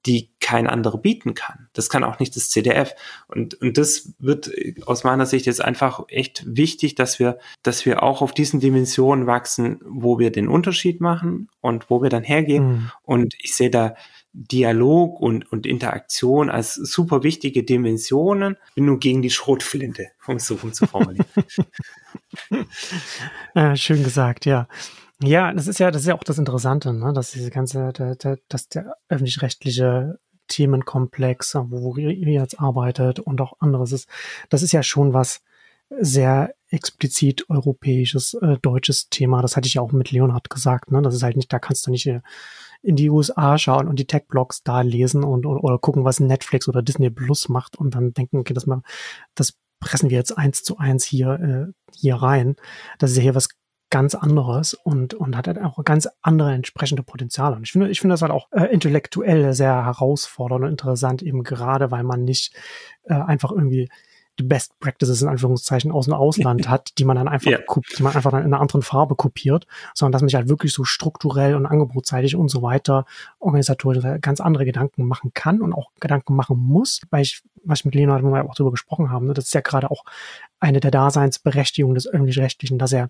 die 0.05 0.31
kein 0.39 0.67
anderer 0.67 0.97
bieten 0.97 1.33
kann. 1.33 1.67
Das 1.73 1.89
kann 1.89 2.03
auch 2.05 2.19
nicht 2.19 2.35
das 2.35 2.49
CDF. 2.49 2.93
Und, 3.27 3.55
und 3.55 3.77
das 3.77 4.13
wird 4.19 4.49
aus 4.85 5.03
meiner 5.03 5.25
Sicht 5.25 5.45
jetzt 5.45 5.61
einfach 5.61 6.03
echt 6.07 6.43
wichtig, 6.47 6.95
dass 6.95 7.19
wir, 7.19 7.37
dass 7.63 7.85
wir 7.85 8.01
auch 8.01 8.21
auf 8.21 8.33
diesen 8.33 8.61
Dimensionen 8.61 9.27
wachsen, 9.27 9.79
wo 9.83 10.17
wir 10.17 10.31
den 10.31 10.47
Unterschied 10.47 11.01
machen 11.01 11.49
und 11.59 11.89
wo 11.89 12.01
wir 12.01 12.09
dann 12.09 12.23
hergehen. 12.23 12.67
Mhm. 12.67 12.91
Und 13.03 13.35
ich 13.39 13.55
sehe 13.55 13.69
da 13.69 13.95
Dialog 14.33 15.19
und, 15.19 15.51
und 15.51 15.65
Interaktion 15.65 16.49
als 16.49 16.75
super 16.75 17.23
wichtige 17.23 17.63
Dimensionen. 17.63 18.57
Bin 18.75 18.85
nur 18.85 18.99
gegen 18.99 19.21
die 19.21 19.29
Schrotflinte, 19.29 20.07
um 20.27 20.35
es 20.37 20.45
so 20.45 20.55
zu 20.55 20.85
formulieren. 20.85 21.25
äh, 23.55 23.75
schön 23.75 24.03
gesagt, 24.03 24.45
ja. 24.45 24.67
Ja, 25.21 25.51
das 25.51 25.67
ist 25.67 25.79
ja, 25.79 25.91
das 25.91 26.03
ist 26.03 26.07
ja 26.07 26.15
auch 26.15 26.23
das 26.23 26.37
Interessante, 26.37 26.93
ne? 26.93 27.11
dass 27.11 27.31
diese 27.31 27.49
ganze, 27.49 27.91
der, 27.91 28.15
der, 28.15 28.39
dass 28.47 28.69
der 28.69 28.95
öffentlich-rechtliche 29.09 30.17
Themenkomplex, 30.47 31.55
wo 31.55 31.95
ihr 31.97 32.13
jetzt 32.13 32.59
arbeitet 32.59 33.19
und 33.19 33.41
auch 33.41 33.53
anderes 33.59 33.91
ist, 33.91 34.07
das 34.49 34.63
ist 34.63 34.71
ja 34.71 34.81
schon 34.81 35.13
was 35.13 35.41
sehr 35.89 36.53
explizit 36.69 37.49
europäisches, 37.49 38.35
äh, 38.35 38.57
deutsches 38.61 39.09
Thema. 39.09 39.41
Das 39.41 39.57
hatte 39.57 39.67
ich 39.67 39.75
ja 39.75 39.81
auch 39.81 39.91
mit 39.91 40.11
Leonhard 40.11 40.49
gesagt, 40.49 40.91
ne? 40.91 41.01
Das 41.01 41.15
ist 41.15 41.23
halt 41.23 41.35
nicht, 41.35 41.51
da 41.51 41.59
kannst 41.59 41.87
du 41.87 41.91
nicht 41.91 42.05
äh, 42.05 42.21
in 42.81 42.95
die 42.95 43.09
USA 43.09 43.57
schauen 43.57 43.87
und 43.87 43.99
die 43.99 44.07
Tech-Blogs 44.07 44.63
da 44.63 44.81
lesen 44.81 45.23
und, 45.23 45.45
oder, 45.45 45.77
gucken, 45.79 46.05
was 46.05 46.19
Netflix 46.19 46.67
oder 46.67 46.81
Disney 46.81 47.09
Plus 47.09 47.49
macht 47.49 47.77
und 47.77 47.95
dann 47.95 48.13
denken, 48.13 48.37
okay, 48.37 48.53
das 48.53 48.65
mal, 48.65 48.81
das 49.35 49.53
pressen 49.79 50.09
wir 50.09 50.17
jetzt 50.17 50.37
eins 50.37 50.63
zu 50.63 50.77
eins 50.77 51.05
hier, 51.05 51.31
äh, 51.69 51.73
hier 51.93 52.15
rein. 52.15 52.55
Das 52.97 53.11
ist 53.11 53.17
ja 53.17 53.23
hier 53.23 53.35
was 53.35 53.49
ganz 53.89 54.13
anderes 54.13 54.75
und, 54.75 55.13
und 55.15 55.35
hat 55.35 55.47
halt 55.47 55.59
auch 55.59 55.83
ganz 55.83 56.07
andere 56.21 56.53
entsprechende 56.53 57.03
Potenziale. 57.03 57.55
Und 57.55 57.63
ich 57.63 57.71
finde, 57.71 57.89
ich 57.89 57.99
finde 57.99 58.13
das 58.13 58.21
halt 58.21 58.31
auch 58.31 58.47
äh, 58.51 58.65
intellektuell 58.65 59.53
sehr 59.53 59.83
herausfordernd 59.85 60.65
und 60.65 60.71
interessant, 60.71 61.23
eben 61.23 61.43
gerade, 61.43 61.89
weil 61.89 62.03
man 62.03 62.23
nicht 62.23 62.55
äh, 63.03 63.15
einfach 63.15 63.51
irgendwie 63.51 63.89
Best 64.43 64.79
Practices 64.79 65.21
in 65.21 65.27
Anführungszeichen 65.27 65.91
aus 65.91 66.05
dem 66.05 66.13
Ausland 66.13 66.67
hat, 66.69 66.97
die 66.97 67.05
man 67.05 67.15
dann 67.15 67.27
einfach, 67.27 67.49
yeah. 67.49 67.59
die 67.97 68.03
man 68.03 68.15
einfach 68.15 68.31
dann 68.31 68.41
in 68.41 68.47
einer 68.47 68.61
anderen 68.61 68.81
Farbe 68.81 69.15
kopiert, 69.15 69.67
sondern 69.93 70.13
dass 70.13 70.21
man 70.21 70.29
sich 70.29 70.35
halt 70.35 70.49
wirklich 70.49 70.73
so 70.73 70.83
strukturell 70.83 71.55
und 71.55 71.65
angebotsseitig 71.65 72.35
und 72.35 72.49
so 72.49 72.61
weiter 72.61 73.05
organisatorisch 73.39 74.03
ganz 74.21 74.39
andere 74.41 74.65
Gedanken 74.65 75.05
machen 75.05 75.31
kann 75.33 75.61
und 75.61 75.73
auch 75.73 75.91
Gedanken 75.99 76.35
machen 76.35 76.57
muss, 76.57 77.01
weil 77.09 77.21
ich, 77.21 77.43
was 77.63 77.79
ich 77.79 77.85
mit 77.85 77.95
Leonard 77.95 78.23
wir 78.23 78.45
auch 78.45 78.55
darüber 78.55 78.71
gesprochen 78.71 79.11
haben, 79.11 79.27
ne, 79.27 79.33
das 79.33 79.45
ist 79.45 79.53
ja 79.53 79.61
gerade 79.61 79.91
auch 79.91 80.03
eine 80.59 80.79
der 80.79 80.91
Daseinsberechtigungen 80.91 81.95
des 81.95 82.07
öffentlich-rechtlichen, 82.07 82.77
dass 82.77 82.93
er 82.93 83.09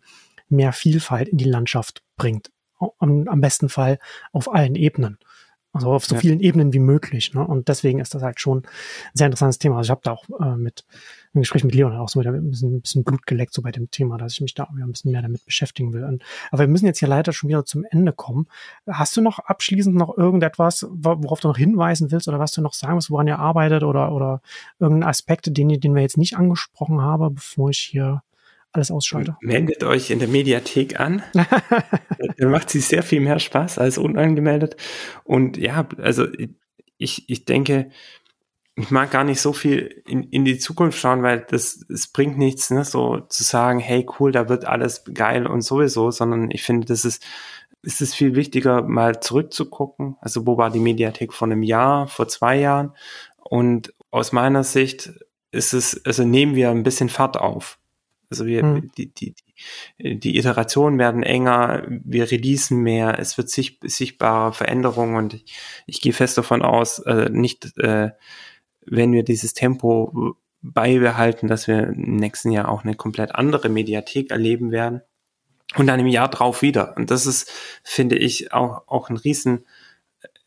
mehr 0.49 0.73
Vielfalt 0.73 1.29
in 1.29 1.37
die 1.37 1.45
Landschaft 1.45 2.01
bringt. 2.17 2.51
Am 2.99 3.41
besten 3.41 3.67
Fall 3.67 3.99
auf 4.31 4.53
allen 4.53 4.75
Ebenen. 4.75 5.17
Also 5.71 5.91
auf 5.91 6.05
so 6.05 6.15
ja. 6.15 6.21
vielen 6.21 6.39
Ebenen 6.39 6.73
wie 6.73 6.79
möglich. 6.79 7.33
Ne? 7.33 7.45
Und 7.45 7.67
deswegen 7.67 7.99
ist 7.99 8.15
das 8.15 8.23
halt 8.23 8.39
schon 8.39 8.59
ein 8.59 8.67
sehr 9.13 9.27
interessantes 9.27 9.59
Thema. 9.59 9.77
Also 9.77 9.87
ich 9.87 9.91
habe 9.91 10.01
da 10.03 10.11
auch 10.13 10.25
äh, 10.39 10.55
mit 10.55 10.83
im 11.33 11.41
Gespräch 11.41 11.63
mit 11.63 11.75
Leon 11.75 11.95
auch 11.95 12.09
so 12.09 12.19
wieder 12.19 12.31
ein 12.31 12.49
bisschen, 12.49 12.77
ein 12.77 12.81
bisschen 12.81 13.03
Blut 13.03 13.27
geleckt 13.27 13.53
so 13.53 13.61
bei 13.61 13.71
dem 13.71 13.91
Thema, 13.91 14.17
dass 14.17 14.33
ich 14.33 14.41
mich 14.41 14.55
da 14.55 14.67
wieder 14.73 14.85
ein 14.85 14.91
bisschen 14.91 15.11
mehr 15.11 15.21
damit 15.21 15.45
beschäftigen 15.45 15.93
will. 15.93 16.03
Und, 16.03 16.23
aber 16.49 16.61
wir 16.61 16.67
müssen 16.67 16.87
jetzt 16.87 16.99
hier 16.99 17.07
leider 17.07 17.33
schon 17.33 17.49
wieder 17.49 17.65
zum 17.65 17.85
Ende 17.89 18.13
kommen. 18.13 18.47
Hast 18.87 19.15
du 19.15 19.21
noch 19.21 19.37
abschließend 19.37 19.95
noch 19.95 20.17
irgendetwas, 20.17 20.87
worauf 20.89 21.39
du 21.39 21.47
noch 21.47 21.57
hinweisen 21.57 22.11
willst 22.11 22.27
oder 22.27 22.39
was 22.39 22.51
du 22.51 22.61
noch 22.61 22.73
sagen 22.73 22.95
willst, 22.95 23.11
woran 23.11 23.27
ihr 23.27 23.37
arbeitet 23.37 23.83
oder, 23.83 24.11
oder 24.11 24.41
irgendeinen 24.79 25.09
Aspekt, 25.09 25.55
den, 25.55 25.69
den 25.69 25.93
wir 25.93 26.01
jetzt 26.01 26.17
nicht 26.17 26.35
angesprochen 26.35 27.01
haben, 27.01 27.35
bevor 27.35 27.69
ich 27.69 27.79
hier 27.79 28.23
alles 28.71 28.91
ausschalte. 28.91 29.37
Meldet 29.41 29.83
euch 29.83 30.11
in 30.11 30.19
der 30.19 30.27
Mediathek 30.27 30.99
an. 30.99 31.23
Dann 32.37 32.51
macht 32.51 32.69
sie 32.69 32.79
sehr 32.79 33.03
viel 33.03 33.19
mehr 33.19 33.39
Spaß 33.39 33.79
als 33.79 33.97
unangemeldet. 33.97 34.75
Und 35.23 35.57
ja, 35.57 35.87
also 35.97 36.27
ich, 36.97 37.29
ich 37.29 37.45
denke, 37.45 37.89
ich 38.75 38.91
mag 38.91 39.11
gar 39.11 39.23
nicht 39.23 39.41
so 39.41 39.51
viel 39.53 40.03
in, 40.07 40.23
in 40.23 40.45
die 40.45 40.57
Zukunft 40.57 40.99
schauen, 40.99 41.23
weil 41.23 41.45
das 41.49 41.85
es 41.89 42.07
bringt 42.07 42.37
nichts, 42.37 42.69
ne, 42.71 42.85
so 42.85 43.19
zu 43.19 43.43
sagen, 43.43 43.79
hey 43.79 44.05
cool, 44.19 44.31
da 44.31 44.47
wird 44.47 44.65
alles 44.65 45.03
geil 45.13 45.47
und 45.47 45.61
sowieso, 45.61 46.11
sondern 46.11 46.49
ich 46.51 46.63
finde, 46.63 46.87
das 46.87 47.05
ist 47.05 47.25
ist 47.81 48.01
es 48.01 48.13
viel 48.13 48.35
wichtiger, 48.35 48.81
mal 48.81 49.21
zurückzugucken. 49.21 50.17
Also 50.19 50.45
wo 50.45 50.57
war 50.57 50.69
die 50.69 50.79
Mediathek 50.79 51.33
vor 51.33 51.47
einem 51.47 51.63
Jahr, 51.63 52.07
vor 52.07 52.27
zwei 52.27 52.57
Jahren? 52.57 52.93
Und 53.37 53.93
aus 54.11 54.31
meiner 54.31 54.63
Sicht 54.63 55.13
ist 55.51 55.73
es, 55.73 56.05
also 56.05 56.23
nehmen 56.25 56.55
wir 56.55 56.69
ein 56.69 56.83
bisschen 56.83 57.09
Fahrt 57.09 57.37
auf. 57.37 57.78
Also 58.29 58.45
wir, 58.45 58.63
mhm. 58.63 58.91
die, 58.97 59.11
die, 59.13 59.33
die 59.99 60.37
Iterationen 60.37 60.99
werden 60.99 61.23
enger, 61.23 61.83
wir 61.87 62.29
releasen 62.29 62.79
mehr, 62.81 63.17
es 63.19 63.37
wird 63.37 63.49
sich, 63.49 63.79
sichtbare 63.83 64.53
Veränderungen 64.53 65.15
und 65.15 65.33
ich, 65.33 65.57
ich 65.87 66.01
gehe 66.01 66.13
fest 66.13 66.37
davon 66.37 66.61
aus, 66.61 66.99
äh, 66.99 67.29
nicht, 67.31 67.77
äh, 67.77 68.11
wenn 68.85 69.11
wir 69.13 69.23
dieses 69.23 69.53
Tempo 69.53 70.35
beibehalten, 70.61 71.47
dass 71.47 71.67
wir 71.67 71.87
im 71.87 72.17
nächsten 72.17 72.51
Jahr 72.51 72.69
auch 72.69 72.83
eine 72.83 72.95
komplett 72.95 73.33
andere 73.33 73.69
Mediathek 73.69 74.29
erleben 74.29 74.71
werden 74.71 75.01
und 75.75 75.87
dann 75.87 75.99
im 75.99 76.07
Jahr 76.07 76.29
drauf 76.29 76.61
wieder. 76.61 76.95
Und 76.97 77.11
das 77.11 77.25
ist, 77.25 77.51
finde 77.83 78.17
ich, 78.17 78.53
auch, 78.53 78.87
auch 78.87 79.09
ein 79.09 79.17
riesen, 79.17 79.65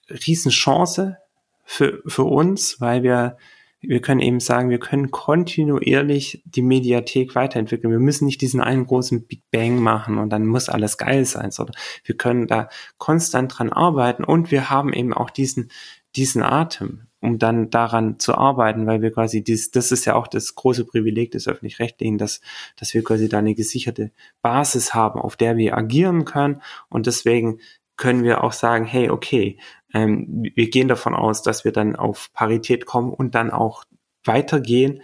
riesen 0.08 0.50
Chance 0.50 1.18
für, 1.64 2.02
für 2.06 2.24
uns, 2.24 2.80
weil 2.80 3.02
wir, 3.02 3.36
wir 3.82 4.00
können 4.00 4.20
eben 4.20 4.40
sagen, 4.40 4.70
wir 4.70 4.78
können 4.78 5.10
kontinuierlich 5.10 6.42
die 6.44 6.62
Mediathek 6.62 7.34
weiterentwickeln. 7.34 7.92
Wir 7.92 7.98
müssen 7.98 8.26
nicht 8.26 8.40
diesen 8.40 8.60
einen 8.60 8.86
großen 8.86 9.26
Big 9.26 9.42
Bang 9.50 9.80
machen 9.80 10.18
und 10.18 10.30
dann 10.30 10.46
muss 10.46 10.68
alles 10.68 10.96
geil 10.96 11.24
sein, 11.24 11.50
sondern 11.50 11.76
wir 12.04 12.16
können 12.16 12.46
da 12.46 12.68
konstant 12.98 13.58
dran 13.58 13.72
arbeiten 13.72 14.24
und 14.24 14.50
wir 14.50 14.70
haben 14.70 14.92
eben 14.92 15.12
auch 15.12 15.30
diesen, 15.30 15.70
diesen 16.14 16.42
Atem 16.42 17.08
um 17.22 17.38
dann 17.38 17.70
daran 17.70 18.18
zu 18.18 18.34
arbeiten, 18.34 18.86
weil 18.86 19.00
wir 19.00 19.12
quasi 19.12 19.44
dies, 19.44 19.70
das 19.70 19.92
ist 19.92 20.04
ja 20.04 20.16
auch 20.16 20.26
das 20.26 20.56
große 20.56 20.84
Privileg 20.84 21.30
des 21.30 21.46
öffentlich-rechtlichen, 21.46 22.18
dass, 22.18 22.40
dass 22.76 22.92
wir 22.94 23.04
quasi 23.04 23.28
da 23.28 23.38
eine 23.38 23.54
gesicherte 23.54 24.10
Basis 24.42 24.92
haben, 24.92 25.20
auf 25.20 25.36
der 25.36 25.56
wir 25.56 25.76
agieren 25.76 26.24
können 26.24 26.60
und 26.88 27.06
deswegen 27.06 27.60
können 28.02 28.24
wir 28.24 28.42
auch 28.42 28.52
sagen, 28.52 28.84
hey, 28.84 29.10
okay, 29.10 29.60
ähm, 29.94 30.26
wir 30.56 30.70
gehen 30.70 30.88
davon 30.88 31.14
aus, 31.14 31.42
dass 31.42 31.64
wir 31.64 31.70
dann 31.70 31.94
auf 31.94 32.32
Parität 32.32 32.84
kommen 32.84 33.12
und 33.12 33.36
dann 33.36 33.52
auch 33.52 33.84
weitergehen, 34.24 35.02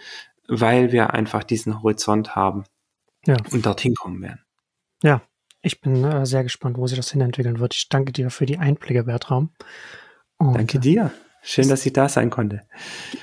weil 0.49 0.91
wir 0.91 1.15
einfach 1.15 1.45
diesen 1.45 1.81
Horizont 1.81 2.35
haben 2.35 2.65
ja. 3.25 3.37
und 3.53 3.65
dorthin 3.65 3.95
kommen 3.95 4.21
werden. 4.21 4.41
Ja, 5.05 5.23
ich 5.63 5.81
bin 5.81 6.03
äh, 6.03 6.27
sehr 6.27 6.43
gespannt, 6.43 6.77
wo 6.77 6.89
sich 6.89 6.99
das 6.99 7.13
hinentwickeln 7.13 7.61
wird. 7.61 7.73
Ich 7.73 7.89
danke 7.89 8.11
dir 8.11 8.31
für 8.31 8.47
die 8.47 8.59
Einblicke, 8.59 9.05
Bertram. 9.05 9.51
Und, 10.37 10.55
danke 10.55 10.81
dir. 10.81 11.13
Schön, 11.41 11.69
dass 11.69 11.87
ich 11.87 11.93
da 11.93 12.09
sein 12.09 12.31
konnte. 12.31 12.63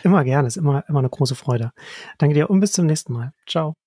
Immer 0.03 0.23
gerne, 0.23 0.47
ist 0.47 0.55
immer, 0.55 0.85
immer 0.87 0.99
eine 0.99 1.09
große 1.09 1.35
Freude. 1.35 1.73
Danke 2.17 2.33
dir 2.33 2.49
und 2.49 2.61
bis 2.61 2.71
zum 2.71 2.85
nächsten 2.85 3.11
Mal. 3.11 3.33
Ciao. 3.45 3.75